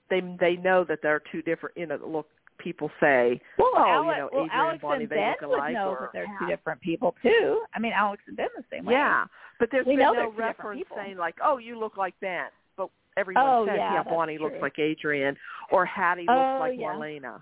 they 0.09 0.19
they 0.19 0.57
know 0.57 0.83
that 0.83 1.01
they're 1.01 1.21
two 1.31 1.41
different. 1.41 1.77
You 1.77 1.85
know, 1.85 1.95
look 1.97 2.29
people 2.57 2.89
say, 2.99 3.39
Well, 3.57 3.71
"Oh, 3.75 3.83
Alex, 3.85 4.17
you 4.17 4.21
know, 4.21 4.29
well, 4.31 4.45
Adrian 4.45 4.49
Alex 4.59 4.73
and 4.73 4.81
Bonnie 4.81 5.03
and 5.03 5.11
they 5.11 5.15
Ben 5.15 5.29
look 5.41 5.49
would 5.49 5.57
alike," 5.57 5.73
know 5.73 5.89
or 5.89 5.99
that 6.01 6.09
they're 6.13 6.37
two 6.39 6.47
different 6.47 6.81
people 6.81 7.15
too. 7.21 7.61
I 7.73 7.79
mean, 7.79 7.93
Alex 7.95 8.23
and 8.27 8.37
Ben 8.37 8.47
the 8.55 8.63
same 8.71 8.85
way. 8.85 8.93
Yeah, 8.93 9.25
but 9.59 9.69
there's 9.71 9.85
We 9.85 9.95
been 9.95 10.05
no 10.05 10.13
they're 10.13 10.25
two 10.25 10.31
different 10.31 10.57
reference 10.59 10.83
saying 10.95 11.17
like, 11.17 11.35
"Oh, 11.43 11.57
you 11.57 11.79
look 11.79 11.97
like 11.97 12.13
Ben," 12.19 12.47
but 12.75 12.89
everyone 13.17 13.43
Oh, 13.45 13.65
says, 13.65 13.75
yeah, 13.77 13.93
"Yeah, 13.95 14.03
Bonnie 14.03 14.37
looks 14.37 14.57
like 14.61 14.79
Adrian," 14.79 15.37
or 15.71 15.85
Hattie 15.85 16.25
oh, 16.27 16.33
looks 16.33 16.55
Oh, 16.55 16.59
like 16.59 16.79
yeah. 16.79 16.87
Marlena. 16.87 17.41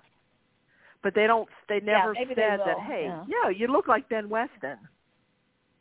But 1.03 1.13
they 1.13 1.27
don't. 1.27 1.47
They 1.69 1.75
Yeah, 1.75 1.99
never 1.99 2.13
maybe 2.13 2.33
they 2.33 2.41
said 2.41 2.59
that. 2.65 2.79
Hey, 2.79 3.11
yeah. 3.27 3.49
you 3.49 3.67
look 3.67 3.87
like 3.87 4.09
Ben 4.09 4.27
Weston. 4.29 4.77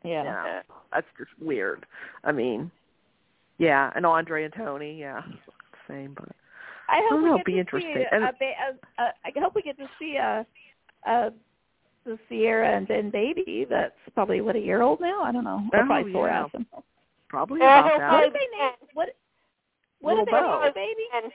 Yeah. 0.04 0.22
Know, 0.22 0.60
that's 0.92 1.06
just 1.16 1.30
weird. 1.40 1.86
I 2.22 2.32
mean, 2.32 2.70
yeah, 3.58 3.90
and 3.96 4.04
Andre 4.04 4.44
and 4.44 4.54
Tony, 4.54 5.00
yeah, 5.00 5.22
same, 5.88 6.14
but 6.14 6.28
I 6.88 7.00
hope 7.08 7.20
don't 7.20 7.32
we 7.32 7.36
get 7.38 7.46
be 7.46 7.52
to 7.54 7.58
interesting. 7.60 7.94
see 7.94 8.02
a, 8.10 8.14
And- 8.14 8.24
a, 8.24 8.32
ba- 8.38 8.98
a, 8.98 9.02
a, 9.02 9.06
I 9.24 9.40
hope 9.40 9.54
we 9.54 9.62
get 9.62 9.76
to 9.78 9.86
see 9.98 10.16
a, 10.16 10.46
a 11.06 11.30
the 12.04 12.18
Ciara 12.28 12.76
and 12.76 12.86
then 12.86 13.10
baby. 13.10 13.66
That's 13.68 13.94
probably 14.14 14.40
what 14.42 14.56
a 14.56 14.60
year 14.60 14.82
old 14.82 15.00
now. 15.00 15.22
I 15.22 15.32
don't 15.32 15.44
know. 15.44 15.62
Or 15.72 15.80
Oh, 15.82 15.86
probably 15.86 16.12
four 16.12 16.28
yeah. 16.28 16.40
out. 16.42 16.52
What 16.52 16.84
probably 17.28 17.60
Yeah, 17.60 17.80
about 17.80 17.98
that. 17.98 18.08
probably 18.08 18.28
did 18.30 18.34
they 18.34 18.58
name? 18.58 18.72
What? 18.92 19.08
What 20.00 20.10
Little 20.10 20.24
did 20.26 20.34
they 20.34 20.38
Bo. 20.40 20.60
name 20.60 20.60
the 20.68 20.72
baby? 20.74 21.02
And 21.14 21.32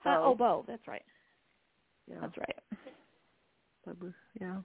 Huh? 0.00 0.16
Bo. 0.16 0.24
Oh, 0.24 0.34
Bo. 0.34 0.64
That's 0.66 0.86
right. 0.88 1.02
Yeah, 2.08 2.16
That's 2.22 2.38
right. 2.38 2.56
that 3.86 3.96
yeah, 4.40 4.56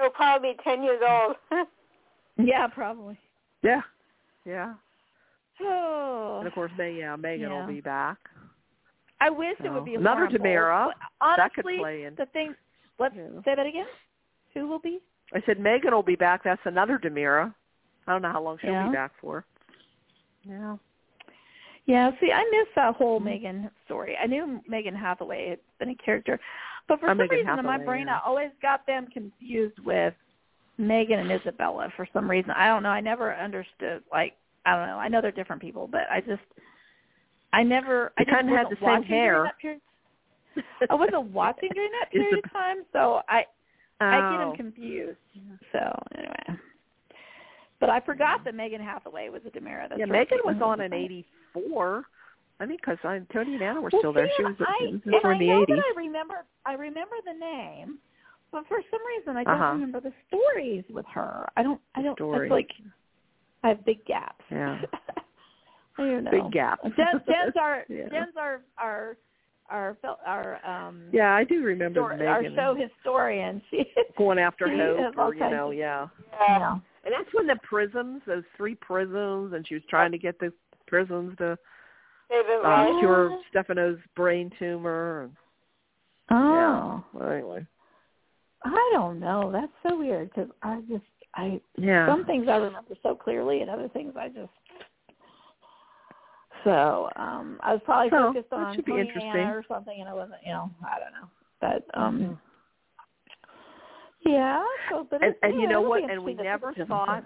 he'll 0.00 0.10
probably 0.10 0.52
be 0.52 0.58
ten 0.64 0.82
years 0.82 1.00
old. 1.06 1.36
Yeah, 2.38 2.66
probably. 2.66 3.18
yeah, 3.62 3.82
yeah. 4.46 4.72
Oh. 5.60 6.36
And 6.38 6.46
of 6.48 6.54
course, 6.54 6.72
May, 6.78 6.94
yeah, 6.98 7.14
Megan 7.14 7.50
Yeah. 7.50 7.60
will 7.60 7.72
be 7.72 7.80
back. 7.82 8.16
I 9.22 9.30
wish 9.30 9.56
it 9.62 9.70
would 9.72 9.84
be 9.84 9.94
another 9.94 10.26
horrible. 10.26 10.38
DiMera. 10.38 10.86
But 11.20 11.36
that 11.36 11.54
could 11.54 11.64
Honestly, 11.64 11.78
play 11.78 12.04
in. 12.04 12.14
the 12.16 12.26
thing. 12.26 12.54
Let's 12.98 13.14
Yeah. 13.14 13.28
say 13.44 13.54
that 13.54 13.66
again. 13.66 13.86
Who 14.54 14.66
will 14.66 14.80
be? 14.80 15.00
I 15.32 15.40
said 15.46 15.58
Megan 15.60 15.92
will 15.94 16.02
be 16.02 16.16
back. 16.16 16.42
That's 16.42 16.60
another 16.66 16.98
DiMera. 16.98 17.54
I 18.06 18.12
don't 18.12 18.22
know 18.22 18.32
how 18.32 18.42
long 18.42 18.58
she'll 18.58 18.70
Yeah. 18.70 18.88
be 18.88 18.92
back 18.92 19.12
for. 19.20 19.44
Yeah. 20.42 20.76
Yeah, 21.86 22.10
see, 22.20 22.32
I 22.32 22.44
missed 22.50 22.74
that 22.74 22.94
whole 22.96 23.20
Mhm. 23.20 23.24
Megan 23.24 23.70
story. 23.84 24.16
I 24.16 24.26
knew 24.26 24.62
Megan 24.66 24.94
Hathaway 24.94 25.50
had 25.50 25.60
been 25.78 25.88
a 25.90 25.94
character, 25.96 26.38
but 26.86 27.00
for 27.00 27.06
Uh, 27.06 27.10
some 27.10 27.18
Megan 27.18 27.38
reason 27.38 27.58
in 27.58 27.64
my 27.64 27.78
brain, 27.78 28.06
yeah. 28.06 28.16
I 28.18 28.20
always 28.26 28.52
got 28.60 28.84
them 28.86 29.06
confused 29.08 29.78
with 29.80 30.14
Megan 30.78 31.18
and 31.20 31.30
Isabella 31.30 31.90
for 31.90 32.06
some 32.06 32.28
reason. 32.30 32.50
I 32.52 32.66
don't 32.66 32.82
know. 32.82 32.90
I 32.90 33.00
never 33.00 33.34
understood. 33.34 34.02
Like, 34.12 34.36
I 34.64 34.76
don't 34.76 34.86
know. 34.86 34.98
I 34.98 35.08
know 35.08 35.20
they're 35.20 35.32
different 35.32 35.62
people, 35.62 35.86
but 35.88 36.08
I 36.10 36.20
just, 36.20 36.42
I 37.52 37.62
never. 37.62 38.12
I 38.18 38.24
kinda 38.24 38.56
had 38.56 38.68
the 38.70 38.76
same 38.84 39.02
hair. 39.02 39.52
I 40.90 40.94
wasn't 40.94 41.30
watching 41.32 41.70
during 41.74 41.90
that 42.00 42.10
period 42.12 42.44
of 42.44 42.50
time, 42.52 42.84
so 42.92 43.22
I 43.28 43.44
I 44.00 44.20
get 44.30 44.40
Oh. 44.40 44.48
them 44.48 44.56
confused. 44.56 45.18
So 45.72 45.78
anyway, 46.16 46.58
but 47.80 47.90
I 47.90 48.00
forgot 48.00 48.44
that 48.44 48.54
Megan 48.54 48.80
Hathaway 48.80 49.28
was 49.28 49.42
a 49.46 49.50
DiMera. 49.50 49.88
That's 49.88 49.98
yeah, 49.98 50.04
right. 50.06 50.28
Megan 50.30 50.40
was 50.44 50.56
on 50.62 50.80
in 50.80 50.92
'84. 50.92 52.04
I 52.60 52.66
think 52.66 52.80
because 52.80 52.98
Tony 53.32 53.54
and 53.54 53.62
Anna 53.62 53.80
were 53.80 53.90
Well, 53.92 54.00
still 54.00 54.12
there. 54.12 54.28
She 54.36 54.42
was, 54.44 54.54
I, 54.60 54.76
she 54.80 54.92
was 54.94 55.00
and 55.06 55.32
I 55.32 55.32
in 55.34 55.38
the 55.40 55.46
know 55.46 55.64
'80s. 55.64 55.66
that 55.68 55.78
I 55.78 55.92
remember. 55.96 56.44
I 56.64 56.74
remember 56.74 57.16
the 57.24 57.38
name, 57.38 57.98
but 58.50 58.66
for 58.68 58.78
some 58.90 59.00
reason 59.06 59.36
I 59.36 59.44
don't 59.44 59.60
Uh-huh. 59.60 59.72
remember 59.74 60.00
the 60.00 60.12
stories 60.28 60.84
with 60.90 61.06
her. 61.12 61.48
I 61.56 61.62
don't. 61.62 61.80
I 61.94 62.02
don't. 62.02 62.16
Stories. 62.16 62.44
It's 62.44 62.50
like 62.52 62.70
I 63.62 63.68
have 63.68 63.84
big 63.84 64.04
gaps. 64.04 64.44
Yeah. 64.50 64.80
I 65.98 66.02
don't 66.02 66.24
know. 66.24 66.30
Big 66.30 66.52
gaps. 66.52 66.82
Jen, 66.96 67.20
Jen's 67.26 67.54
our 67.60 67.84
Yeah. 67.88 68.08
Jen's 68.10 68.36
our 68.38 68.60
our 68.78 69.16
our 69.70 69.96
fel- 70.02 70.20
our 70.26 70.58
um 70.66 71.04
Yeah, 71.12 71.34
I 71.34 71.44
do 71.44 71.62
remember 71.62 72.00
histor- 72.00 72.28
our 72.28 72.44
show 72.54 72.74
historian. 72.74 73.62
She 73.70 73.84
going 74.18 74.38
after 74.38 74.66
she 74.68 74.76
Hope, 74.78 75.16
or 75.18 75.34
you 75.34 75.40
know, 75.40 75.70
yeah. 75.70 76.08
yeah. 76.40 76.58
yeah. 76.58 76.72
And 77.04 77.12
that's 77.12 77.32
when 77.34 77.46
the 77.48 77.56
prisms, 77.62 78.22
those 78.26 78.44
three 78.56 78.76
prisms, 78.76 79.54
and 79.54 79.66
she 79.66 79.74
was 79.74 79.82
trying 79.90 80.12
to 80.12 80.18
get 80.18 80.38
the 80.38 80.52
prisms 80.86 81.36
to 81.38 81.58
uh, 82.64 82.98
cure 83.00 83.38
Stefano's 83.50 83.98
brain 84.16 84.50
tumor. 84.58 85.22
And, 85.24 85.32
Oh, 86.30 87.02
yeah. 87.12 87.20
Well, 87.20 87.32
anyway. 87.32 87.66
I 88.64 88.90
don't 88.94 89.18
know. 89.18 89.50
That's 89.52 89.72
so 89.86 89.98
weird 89.98 90.30
because 90.30 90.48
I 90.62 90.80
just 90.88 91.02
I 91.34 91.60
Yeah. 91.76 92.06
some 92.06 92.24
things 92.24 92.46
I 92.48 92.56
remember 92.56 92.94
so 93.02 93.14
clearly, 93.16 93.60
and 93.60 93.68
other 93.70 93.88
things 93.88 94.14
I 94.16 94.28
just. 94.28 94.50
So 96.64 97.08
um 97.16 97.58
I 97.62 97.72
was 97.72 97.82
probably 97.84 98.10
So, 98.10 98.32
focused 98.32 98.50
that 98.50 98.56
on 98.56 98.74
should 98.76 98.84
be 98.84 98.92
Tony 98.92 99.00
and 99.02 99.08
interesting. 99.08 99.40
Anna 99.40 99.56
or 99.56 99.64
something, 99.68 100.00
and 100.00 100.08
I 100.08 100.14
wasn't, 100.14 100.38
you 100.44 100.52
know, 100.52 100.70
I 100.84 100.98
don't 100.98 101.12
know, 101.12 101.28
but 101.60 101.98
um. 102.00 102.18
Mhm. 102.20 102.38
Yeah, 104.24 104.62
so 104.88 105.04
but 105.10 105.22
And- 105.22 105.32
it's, 105.32 105.38
and 105.42 105.60
you 105.60 105.66
know 105.68 105.80
what? 105.82 106.08
And 106.08 106.22
we 106.24 106.32
interesting 106.32 106.36
to 106.36 106.42
see 106.42 106.44
never 106.44 106.72
thought- 106.86 107.24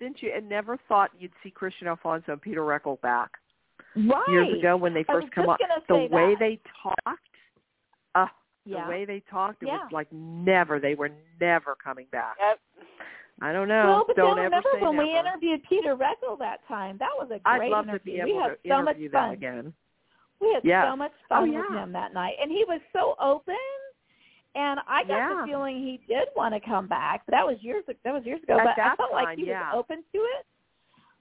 Didn't 0.00 0.22
you? 0.22 0.32
And 0.34 0.48
never 0.48 0.78
thought 0.88 1.10
you'd 1.18 1.32
see 1.42 1.50
Kristian 1.50 1.86
Alfonso 1.86 2.32
and 2.32 2.40
Peter 2.40 2.62
Reckell 2.62 2.98
back 3.02 3.36
right 3.94 4.28
years 4.28 4.58
ago 4.58 4.74
when 4.78 4.94
they 4.94 5.02
first 5.04 5.30
come 5.32 5.44
just 5.60 5.70
up. 5.70 5.86
The 5.88 5.94
say 5.94 6.08
way 6.08 6.30
that. 6.30 6.38
they 6.38 6.58
talked, 6.82 7.36
uh, 8.14 8.26
yeah. 8.64 8.84
the 8.84 8.88
way 8.90 9.04
they 9.04 9.20
talked, 9.30 9.62
it 9.62 9.66
Yeah. 9.66 9.82
was 9.82 9.92
like 9.92 10.10
never. 10.10 10.80
They 10.80 10.94
were 10.94 11.10
never 11.38 11.74
coming 11.74 12.06
back. 12.06 12.36
Yep. 12.40 12.60
I 13.42 13.52
don't 13.52 13.68
know. 13.68 13.84
well, 13.86 14.04
but 14.06 14.16
don't 14.16 14.36
then 14.36 14.46
ever 14.52 14.62
remember 14.74 14.98
when 14.98 15.06
we 15.06 15.18
interviewed 15.18 15.62
Peter 15.68 15.96
Reckell 15.96 16.38
that 16.40 16.66
time? 16.68 16.96
That 16.98 17.10
was 17.18 17.30
a 17.30 17.40
I'd 17.46 17.58
great 17.58 17.70
love 17.70 17.86
to 17.86 17.90
interview. 17.92 18.24
be 18.24 18.32
we 18.32 18.38
had 18.38 18.48
to 18.48 18.56
so 18.68 18.82
much 18.82 18.96
fun. 19.12 19.30
again. 19.30 19.72
We 20.40 20.52
had 20.54 20.64
Yes. 20.64 20.86
so 20.90 20.96
much 20.96 21.12
Oh, 21.30 21.40
fun 21.40 21.52
yeah. 21.52 21.60
with 21.68 21.78
him 21.78 21.92
that 21.92 22.12
night, 22.14 22.34
and 22.40 22.50
he 22.50 22.64
was 22.68 22.80
so 22.92 23.14
open. 23.20 23.54
And 24.54 24.80
I 24.88 25.04
got 25.04 25.16
Yeah. 25.16 25.40
the 25.40 25.46
feeling 25.46 25.76
he 25.78 26.00
did 26.08 26.28
want 26.34 26.54
to 26.54 26.60
come 26.60 26.86
back. 26.88 27.22
That 27.26 27.46
was 27.46 27.62
years. 27.62 27.84
That 27.86 28.12
was 28.12 28.24
years 28.26 28.42
ago. 28.42 28.58
At 28.58 28.64
but 28.76 28.78
I 28.82 28.96
felt 28.96 29.12
like 29.12 29.38
he 29.38 29.46
yeah. 29.46 29.72
was 29.72 29.78
open 29.78 29.98
to 30.12 30.18
it. 30.18 30.46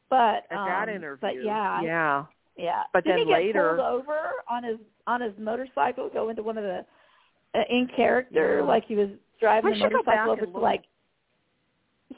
But 0.09 0.45
At 0.49 0.57
um, 0.57 0.67
that 0.67 0.89
interview, 0.89 1.17
but 1.21 1.35
yeah, 1.43 1.81
yeah. 1.81 2.25
yeah. 2.57 2.83
But 2.91 3.03
Didn't 3.03 3.19
then 3.19 3.27
he 3.27 3.33
get 3.33 3.39
later- 3.45 3.75
pulled 3.77 4.01
over 4.01 4.17
on 4.49 4.63
his 4.63 4.79
on 5.05 5.21
his 5.21 5.37
motorcycle, 5.37 6.09
go 6.09 6.29
into 6.29 6.41
one 6.43 6.57
of 6.57 6.63
the 6.63 6.83
uh, 7.53 7.61
in 7.69 7.87
character, 7.95 8.57
Yeah. 8.57 8.63
like 8.63 8.85
he 8.85 8.95
was 8.95 9.09
driving 9.39 9.71
I 9.71 9.73
the 9.75 9.79
should 9.79 9.91
go 9.93 10.01
back 10.03 10.25
motorcycle 10.25 10.49
over 10.49 10.59
to 10.59 10.63
like. 10.65 10.83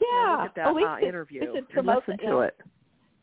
Yeah, 0.10 0.36
look 0.36 0.46
at 0.46 0.54
that 0.56 0.66
oh, 0.68 0.72
we 0.74 0.84
uh, 0.84 0.98
should, 0.98 1.08
interview 1.08 1.40
We 1.40 1.46
should 1.46 1.56
and 1.56 1.68
promote 1.68 2.02
listen 2.08 2.18
that, 2.22 2.30
to 2.30 2.36
yeah. 2.38 2.44
it. 2.44 2.60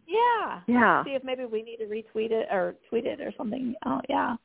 Yeah. 0.08 0.62
Yeah. 0.68 1.04
See 1.04 1.12
if 1.12 1.24
maybe 1.24 1.46
we 1.46 1.62
need 1.62 1.78
to 1.78 1.86
retweet 1.86 2.32
it 2.32 2.48
or 2.52 2.76
tweet 2.90 3.06
it 3.06 3.22
or 3.22 3.32
something. 3.38 3.76
Oh 3.86 4.02
yeah. 4.10 4.36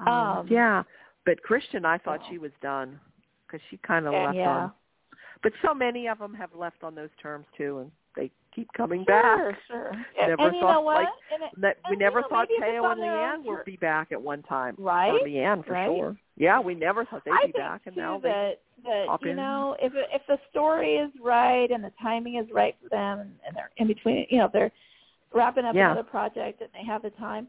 Um, 0.00 0.08
Um, 0.08 0.48
yeah, 0.48 0.82
But 1.26 1.38
Kristian, 1.48 1.84
I 1.84 1.98
thought 1.98 2.20
she 2.30 2.38
was 2.38 2.52
done 2.62 2.98
because 3.46 3.60
she 3.70 3.78
kind 3.78 4.06
of 4.06 4.14
left 4.14 4.36
Yeah. 4.36 4.48
on. 4.48 4.72
But 5.42 5.52
so 5.62 5.74
many 5.74 6.08
of 6.08 6.18
them 6.18 6.34
have 6.34 6.54
left 6.54 6.82
on 6.82 6.94
those 6.94 7.10
terms 7.20 7.46
too, 7.56 7.78
and 7.78 7.92
they 8.16 8.30
keep 8.58 8.72
coming 8.72 9.04
Sure, 9.06 9.52
back. 9.52 9.58
sure. 9.68 10.06
Never 10.26 10.42
and 10.46 10.54
you 10.54 10.60
thought 10.60 10.72
know 10.72 10.80
what? 10.80 10.94
like 10.96 11.08
it, 11.30 11.60
that. 11.60 11.76
We 11.88 11.96
never 11.96 12.20
know, 12.20 12.28
thought 12.28 12.48
Thaao 12.60 12.92
and 12.92 13.00
Leanne 13.00 13.44
would 13.44 13.64
be 13.64 13.76
back 13.76 14.12
at 14.12 14.20
one 14.20 14.42
time. 14.42 14.74
right? 14.78 15.10
Or 15.10 15.26
Leanne 15.26 15.64
for 15.64 15.72
right? 15.72 15.86
sure. 15.86 16.16
Yeah, 16.36 16.60
we 16.60 16.74
never 16.74 17.04
thought 17.04 17.22
they'd 17.24 17.32
I 17.32 17.46
be 17.46 17.52
back, 17.52 17.82
and 17.86 17.96
now 17.96 18.18
they. 18.18 18.28
that 18.28 18.60
that 18.84 19.06
pop 19.06 19.24
you 19.24 19.30
in. 19.30 19.36
know 19.36 19.76
if 19.80 19.92
if 19.94 20.22
the 20.28 20.38
story 20.50 20.96
is 20.96 21.10
right 21.22 21.70
and 21.70 21.82
the 21.82 21.92
timing 22.00 22.36
is 22.36 22.46
right 22.52 22.76
for 22.82 22.88
them 22.88 23.20
and, 23.46 23.56
they're 23.56 23.70
in 23.76 23.88
between, 23.88 24.26
you 24.30 24.38
know, 24.38 24.48
they're 24.52 24.70
wrapping 25.34 25.64
up 25.64 25.74
Yeah. 25.74 25.90
another 25.92 26.08
project 26.08 26.60
and 26.60 26.70
they 26.72 26.84
have 26.86 27.02
the 27.02 27.10
time, 27.10 27.48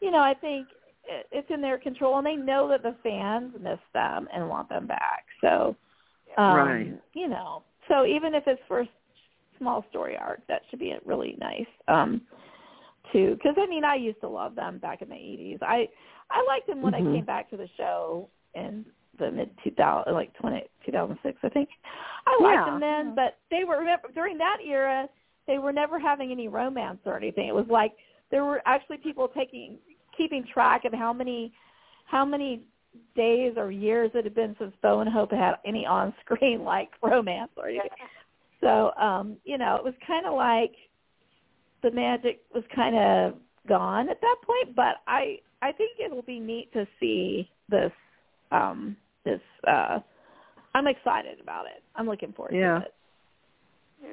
you 0.00 0.10
know, 0.10 0.18
I 0.20 0.32
think 0.34 0.68
it's 1.04 1.50
in 1.50 1.60
their 1.60 1.78
control 1.78 2.16
and 2.18 2.26
they 2.26 2.36
know 2.36 2.68
that 2.68 2.82
the 2.82 2.94
fans 3.02 3.52
miss 3.60 3.78
them 3.92 4.28
and 4.32 4.48
want 4.48 4.68
them 4.70 4.86
back. 4.86 5.24
So, 5.42 5.76
um, 6.38 6.54
Right. 6.54 7.00
you 7.12 7.28
know, 7.28 7.64
so 7.88 8.06
even 8.06 8.34
if 8.34 8.44
it's 8.46 8.62
for 8.66 8.80
a 8.80 8.88
small 9.62 9.84
story 9.90 10.16
arc, 10.16 10.46
that 10.48 10.62
should 10.68 10.80
be 10.80 10.94
really 11.04 11.36
nice. 11.40 11.66
Um, 11.88 12.22
too, 13.12 13.34
because 13.34 13.54
I 13.58 13.66
mean, 13.66 13.84
I 13.84 13.94
used 13.94 14.20
to 14.20 14.28
love 14.28 14.54
them 14.54 14.78
back 14.78 15.02
in 15.02 15.08
the 15.08 15.14
'80s. 15.14 15.58
I 15.62 15.88
I 16.30 16.44
liked 16.48 16.66
them 16.66 16.82
when 16.82 16.94
Mhm. 16.94 17.12
I 17.12 17.14
came 17.16 17.24
back 17.24 17.50
to 17.50 17.56
the 17.56 17.68
show 17.76 18.28
in 18.54 18.84
the 19.18 19.30
mid 19.30 19.50
2000, 19.62 20.12
like 20.14 20.32
20, 20.34 20.64
2006, 20.86 21.38
I 21.42 21.48
think. 21.50 21.68
I 22.26 22.38
liked 22.40 22.66
Yeah. 22.66 22.70
them 22.72 22.80
then, 22.80 23.14
but 23.14 23.38
they 23.50 23.64
were 23.64 23.78
remember 23.78 24.08
during 24.14 24.38
that 24.38 24.58
era. 24.64 25.08
They 25.46 25.58
were 25.58 25.72
never 25.72 25.98
having 25.98 26.30
any 26.30 26.48
romance 26.48 27.00
or 27.04 27.16
anything. 27.16 27.48
It 27.48 27.54
was 27.54 27.68
like 27.68 27.92
there 28.30 28.44
were 28.44 28.62
actually 28.64 28.98
people 28.98 29.28
taking 29.28 29.78
keeping 30.16 30.44
track 30.44 30.84
of 30.84 30.92
how 30.92 31.12
many 31.12 31.52
how 32.06 32.24
many 32.24 32.62
days 33.14 33.54
or 33.56 33.70
years 33.70 34.10
it 34.14 34.24
had 34.24 34.34
been 34.34 34.54
since 34.58 34.74
Bo 34.82 35.00
and 35.00 35.10
Hope 35.10 35.32
had 35.32 35.56
any 35.64 35.86
on 35.86 36.14
screen 36.20 36.62
like 36.74 36.90
romance 37.02 37.50
or 37.56 37.68
anything. 37.68 37.90
So, 38.62 38.92
um, 38.96 39.36
you 39.44 39.58
know, 39.58 39.76
it 39.76 39.84
was 39.84 39.94
kind 40.06 40.24
of 40.26 40.34
like 40.34 40.72
the 41.82 41.90
magic 41.90 42.42
was 42.54 42.64
kind 42.74 42.96
of 42.96 43.34
gone 43.68 44.08
at 44.08 44.20
that 44.20 44.36
point, 44.46 44.74
but 44.76 44.96
I 45.06 45.38
I 45.62 45.72
think 45.72 45.98
it'll 46.04 46.22
be 46.22 46.38
neat 46.40 46.72
to 46.72 46.86
see 47.00 47.50
this 47.68 47.92
um 48.52 48.96
this 49.24 49.40
uh 49.66 49.98
I'm 50.74 50.86
excited 50.86 51.40
about 51.40 51.66
it. 51.66 51.82
I'm 51.96 52.06
looking 52.06 52.32
forward 52.32 52.54
Yeah. 52.54 52.78
to 52.80 52.84
it. 52.86 52.94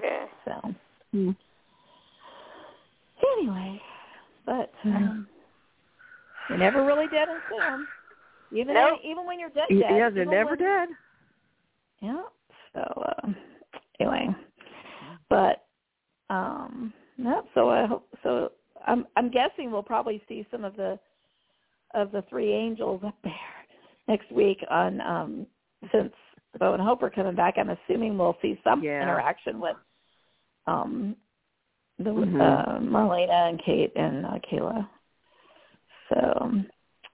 Yeah. 0.04 0.26
So, 0.46 0.76
Hmm. 1.12 1.32
anyway, 3.38 3.82
but 4.46 4.72
um, 4.86 5.28
you're 6.48 6.58
never 6.58 6.84
really 6.86 7.08
dead 7.08 7.28
and 7.30 7.42
soon. 7.50 7.88
Even 8.52 8.74
Nope. 8.74 9.00
even 9.04 9.26
when 9.26 9.40
you're 9.40 9.50
dead, 9.50 9.68
dead. 9.70 9.80
Yeah, 9.80 10.10
they're 10.10 10.26
never 10.26 10.52
when- 10.52 10.60
dead. 10.60 10.90
Yeah. 12.02 12.24
So 12.74 12.80
uh, 12.82 13.28
anyway, 14.00 14.28
but 15.30 15.66
um, 16.30 16.94
no. 17.18 17.44
So 17.54 17.70
I 17.70 17.86
hope. 17.86 18.08
So 18.24 18.52
I'm 18.86 19.06
I'm 19.16 19.30
guessing 19.32 19.72
we'll 19.72 19.84
probably 19.84 20.22
see 20.28 20.46
some 20.52 20.64
of 20.64 20.76
the 20.76 21.00
of 21.94 22.12
the 22.12 22.24
three 22.30 22.54
angels 22.54 23.02
up 23.06 23.16
there 23.24 23.34
next 24.08 24.32
week 24.32 24.60
on 24.70 25.02
um 25.02 25.48
since 25.92 26.14
Bo 26.60 26.74
and 26.74 26.82
Hope 26.82 27.04
are 27.04 27.10
coming 27.10 27.36
back. 27.36 27.56
I'm 27.58 27.70
assuming 27.70 28.18
we'll 28.18 28.38
see 28.42 28.60
some 28.64 28.84
Yeah. 28.84 29.02
interaction 29.04 29.60
with 29.60 29.76
um 30.68 31.16
the 31.98 32.12
Mhm. 32.12 32.40
uh, 32.42 32.80
Marlena 32.80 33.50
and 33.50 33.62
Kate 33.64 33.92
and 33.96 34.26
uh, 34.26 34.40
Kayla. 34.50 34.88
So 36.14 36.52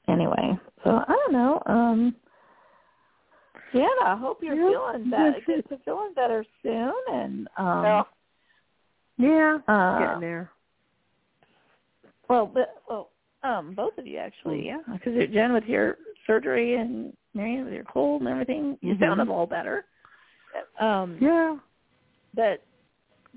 anyway, 0.07 0.57
so 0.83 0.91
I 0.91 1.05
don't 1.11 1.33
know. 1.33 1.61
Um 1.65 2.15
yeah, 3.75 3.87
I 4.03 4.15
hope 4.17 4.39
you're 4.41 4.55
Yeah, 4.55 4.69
feeling 4.69 5.09
better. 5.09 5.31
that's 5.31 5.43
it. 5.47 5.69
Get 5.69 5.77
to 5.77 5.83
feeling 5.83 6.13
better 6.15 6.45
soon, 6.63 6.93
and 7.11 7.47
um, 7.57 7.81
Well, 7.83 8.07
Yeah, 9.17 9.59
uh, 9.67 9.99
getting 9.99 10.21
there. 10.21 10.51
well, 12.29 12.47
but, 12.47 12.81
well, 12.89 13.11
um, 13.43 13.73
both 13.75 13.97
of 13.97 14.07
you 14.07 14.17
actually, 14.17 14.65
yeah, 14.65 14.79
because 14.91 15.13
Jen 15.31 15.53
with 15.53 15.65
your 15.65 15.97
surgery 16.25 16.75
and 16.75 17.15
Marion 17.33 17.65
with 17.65 17.73
your 17.73 17.83
cold 17.83 18.21
and 18.21 18.29
everything, 18.29 18.77
you 18.81 18.95
Mhm. 18.95 18.99
sounded 18.99 19.29
all 19.29 19.45
better. 19.45 19.85
Um, 20.79 21.17
Yeah. 21.21 21.57
but 22.33 22.63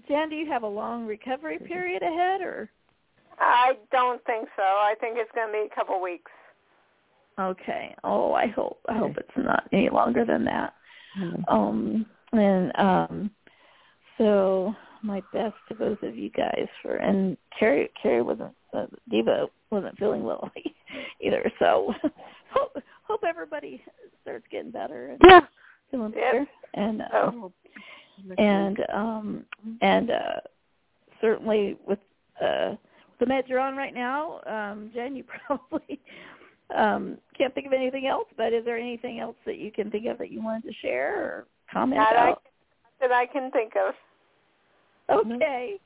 Jen, 0.07 0.29
do 0.29 0.37
you 0.37 0.47
have 0.47 0.63
a 0.63 0.69
long 0.69 1.07
recovery 1.07 1.59
period 1.59 2.03
ahead, 2.03 2.41
or 2.41 2.71
I 3.39 3.77
don't 3.91 4.25
think 4.25 4.49
so. 4.57 4.63
I 4.63 4.95
think 5.01 5.17
it's 5.19 5.31
going 5.33 5.49
to 5.49 5.53
be 5.53 5.67
a 5.67 5.75
couple 5.75 6.01
weeks. 6.01 6.31
Okay? 7.39 7.95
Oh, 8.05 8.33
I 8.33 8.47
hope 8.49 8.79
I 8.89 8.97
hope 8.97 9.17
it's 9.17 9.31
not 9.37 9.65
any 9.73 9.89
longer 9.91 10.25
than 10.25 10.45
that. 10.45 10.75
Mhm. 11.19 11.45
Um, 11.49 12.07
and 12.33 12.73
um, 12.79 13.31
so 14.19 14.75
my 15.03 15.23
best 15.33 15.55
to 15.69 15.75
both 15.75 16.03
of 16.03 16.17
you 16.17 16.31
guys 16.31 16.67
for 16.83 16.97
and 16.97 17.37
Carrie 17.59 17.91
Carrie 18.01 18.23
wasn't 18.23 18.55
uh, 18.75 18.87
Diva 19.11 19.47
wasn't 19.71 19.99
feeling 19.99 20.25
well 20.25 20.51
either. 21.21 21.51
So 21.59 21.95
hope 22.51 22.77
hope 23.05 23.21
everybody 23.27 23.83
starts 24.23 24.47
getting 24.51 24.71
better 24.71 25.11
and 25.13 25.21
Yeah. 25.25 25.41
feeling 25.91 26.11
better. 26.13 26.47
And 26.75 27.03
uh, 27.03 27.07
Oh. 27.13 27.53
and 28.37 28.79
um 28.93 29.45
and 29.81 30.11
uh 30.11 30.41
certainly 31.21 31.77
with 31.87 32.01
uh 32.41 32.75
the 33.21 33.27
meds 33.27 33.49
you're 33.49 33.59
on 33.61 33.77
right 33.77 33.95
now, 33.95 34.41
um, 34.47 34.91
Jen, 34.95 35.17
you 35.17 35.25
probably 35.47 36.01
um 36.77 37.17
can't 37.37 37.55
think 37.55 37.67
of 37.67 37.73
anything 37.73 38.07
else, 38.07 38.27
but 38.37 38.53
is 38.53 38.65
there 38.65 38.77
anything 38.77 39.21
else 39.21 39.37
that 39.47 39.59
you 39.59 39.71
can 39.71 39.91
think 39.91 40.07
of 40.07 40.19
that 40.19 40.31
you 40.31 40.43
wanted 40.43 40.65
to 40.65 40.75
share 40.83 41.17
or 41.25 41.47
comment 41.73 42.01
That 42.01 42.17
I, 42.19 42.29
about? 42.31 42.43
that 43.01 43.13
I 43.13 43.27
can 43.27 43.51
think 43.53 43.75
of. 43.77 43.95
Okay. 45.11 45.81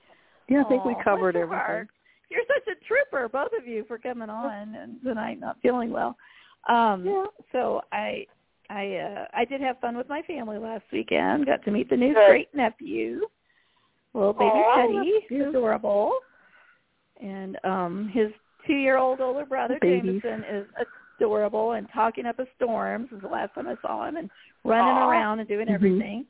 Yeah, 0.49 0.63
I 0.63 0.69
think 0.69 0.85
we 0.85 0.97
covered 1.05 1.35
bless 1.35 1.43
everything. 1.43 1.59
heart. 1.67 1.89
You're 2.31 2.43
such 2.49 2.67
a 2.75 2.85
trooper, 2.87 3.29
both 3.29 3.51
of 3.59 3.67
you, 3.67 3.85
for 3.87 3.99
coming 3.99 4.31
on 4.31 4.75
and 4.75 5.01
tonight 5.03 5.39
not 5.39 5.57
feeling 5.63 5.91
well. 5.91 6.17
Um 6.69 7.05
Yeah. 7.05 7.27
so 7.53 7.83
I 7.93 8.27
I 8.71 8.97
uh 8.97 9.25
I 9.35 9.45
did 9.45 9.61
have 9.61 9.79
fun 9.81 9.97
with 9.97 10.09
my 10.09 10.23
family 10.23 10.59
last 10.59 10.85
weekend. 10.93 11.47
Got 11.47 11.63
to 11.65 11.71
meet 11.71 11.89
the 11.91 11.97
new 11.97 12.15
great 12.15 12.53
nephew. 12.55 13.21
Little 14.15 14.33
baby 14.33 14.51
Aw, 14.51 14.77
Teddy. 14.77 15.27
that's 15.31 15.49
adorable. 15.51 16.13
And 17.23 17.59
um 17.65 18.09
his 18.13 18.31
two 18.67 18.75
year 18.75 18.99
old 18.99 19.21
older 19.21 19.45
brother 19.45 19.79
Babies. 19.81 20.21
Jameson 20.23 20.45
is 20.45 20.67
adorable 21.19 21.73
and 21.73 21.87
talking 21.95 22.27
up 22.27 22.39
a 22.39 22.47
storm 22.57 23.07
since 23.11 23.23
the 23.23 23.29
last 23.29 23.55
time 23.55 23.69
I 23.69 23.77
saw 23.83 24.07
him 24.09 24.17
and 24.17 24.31
running 24.65 24.97
Aw. 24.97 25.09
around 25.11 25.39
and 25.41 25.49
doing 25.49 25.67
Mhm. 25.69 25.75
everything. 25.75 26.27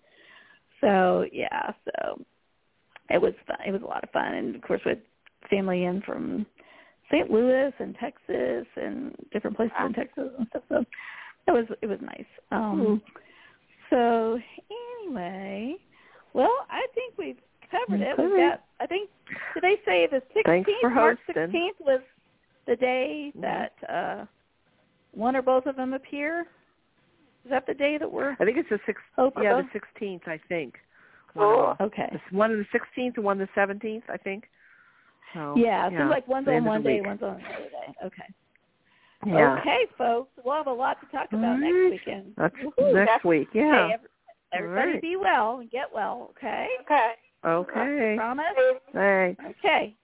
So 0.81 1.27
yeah, 1.33 1.73
so 1.85 2.21
it 3.11 3.21
was 3.21 3.35
fun. 3.47 3.59
It 3.67 3.73
was 3.73 3.83
a 3.83 3.87
lot 3.87 4.03
of 4.05 4.11
fun, 4.11 4.35
and 4.35 4.55
of 4.55 4.63
course 4.63 4.85
with 4.85 4.99
family 5.49 5.85
in 5.85 6.01
from 6.03 6.47
St. 7.11 7.31
Louis 7.31 7.73
and 7.79 7.95
Texas 7.97 8.67
and 8.77 9.15
different 9.33 9.57
places 9.57 9.77
in 9.85 9.93
Texas 9.93 10.33
and 10.39 10.49
stuff. 10.49 10.63
So 10.69 10.85
it 11.47 11.53
was 11.53 11.67
it 11.83 11.87
was 11.87 12.01
nice. 12.01 12.27
Um, 12.51 12.81
Mhm. 12.81 13.03
So 13.91 14.41
anyway, 14.71 15.77
well, 16.33 16.67
I 16.71 16.87
think 16.95 17.13
we've 17.19 17.39
covered 17.71 18.01
it. 18.01 18.17
We've 18.19 18.37
got. 18.37 18.63
I 18.81 18.87
think 18.87 19.11
did 19.55 19.63
they 19.63 19.77
say 19.85 20.07
the 20.07 20.23
sixteenth? 20.33 20.67
March 20.95 21.19
sixteenth 21.27 21.79
was 21.81 22.01
the 22.67 22.77
day 22.77 23.33
Mhm. 23.37 23.41
that 23.43 23.73
uh 23.89 24.27
one 25.13 25.37
or 25.37 25.43
both 25.43 25.67
of 25.67 25.77
them 25.77 25.93
appear. 25.95 26.47
Is 27.45 27.51
that 27.51 27.67
the 27.67 27.75
day 27.75 27.99
that 27.99 28.11
we're 28.11 28.33
I 28.41 28.45
think 28.45 28.57
it's 28.57 28.69
the 28.69 28.81
sixth. 28.87 29.03
Hope 29.17 29.37
or 29.37 29.43
Yeah, 29.43 29.61
the 29.61 29.69
sixteenth. 29.73 30.27
I 30.29 30.39
think. 30.49 30.79
One 31.35 31.47
of 31.49 31.55
Cool. 31.55 31.67
them. 31.79 31.87
okay? 31.89 32.09
This 32.13 32.23
one 32.31 32.57
the 32.57 32.67
sixteenth 32.73 33.17
and 33.17 33.25
one 33.25 33.39
the 33.39 33.49
seventeenth. 33.55 34.05
I 34.09 34.17
think. 34.17 34.49
So, 35.35 35.55
Yeah, 35.57 35.87
it 35.87 35.91
seems 35.97 36.11
like 36.11 36.29
one's 36.29 36.47
on 36.47 36.55
end 36.55 36.67
of 36.67 36.69
one 36.71 36.83
day, 36.83 36.99
week. 37.01 37.07
one's 37.07 37.23
on 37.23 37.37
another 37.41 37.69
day. 37.71 37.95
Okay. 38.05 38.27
Yeah. 39.25 39.57
Okay, 39.61 39.87
folks. 39.97 40.31
We'll 40.45 40.57
have 40.57 40.67
a 40.67 40.73
lot 40.73 41.01
to 41.01 41.07
talk 41.07 41.33
about 41.33 41.45
All 41.53 41.57
next 41.59 41.91
weekend. 42.05 42.35
That's 42.37 42.55
Woohoo. 42.57 42.93
next 42.93 42.95
That's- 42.95 43.25
week. 43.25 43.49
Yeah. 43.55 43.63
Okay, 43.85 43.95
every, 43.95 44.09
everybody 44.53 44.93
right. 44.93 45.01
be 45.03 45.17
well 45.17 45.59
and 45.61 45.71
get 45.71 45.93
well, 45.93 46.29
okay? 46.37 46.69
Okay. 46.83 47.13
Okay. 47.45 48.15
Promise? 48.19 48.45
Thanks. 48.93 49.43
Okay. 49.59 49.95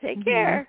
Take 0.00 0.20
Mhm. 0.20 0.24
care. 0.24 0.68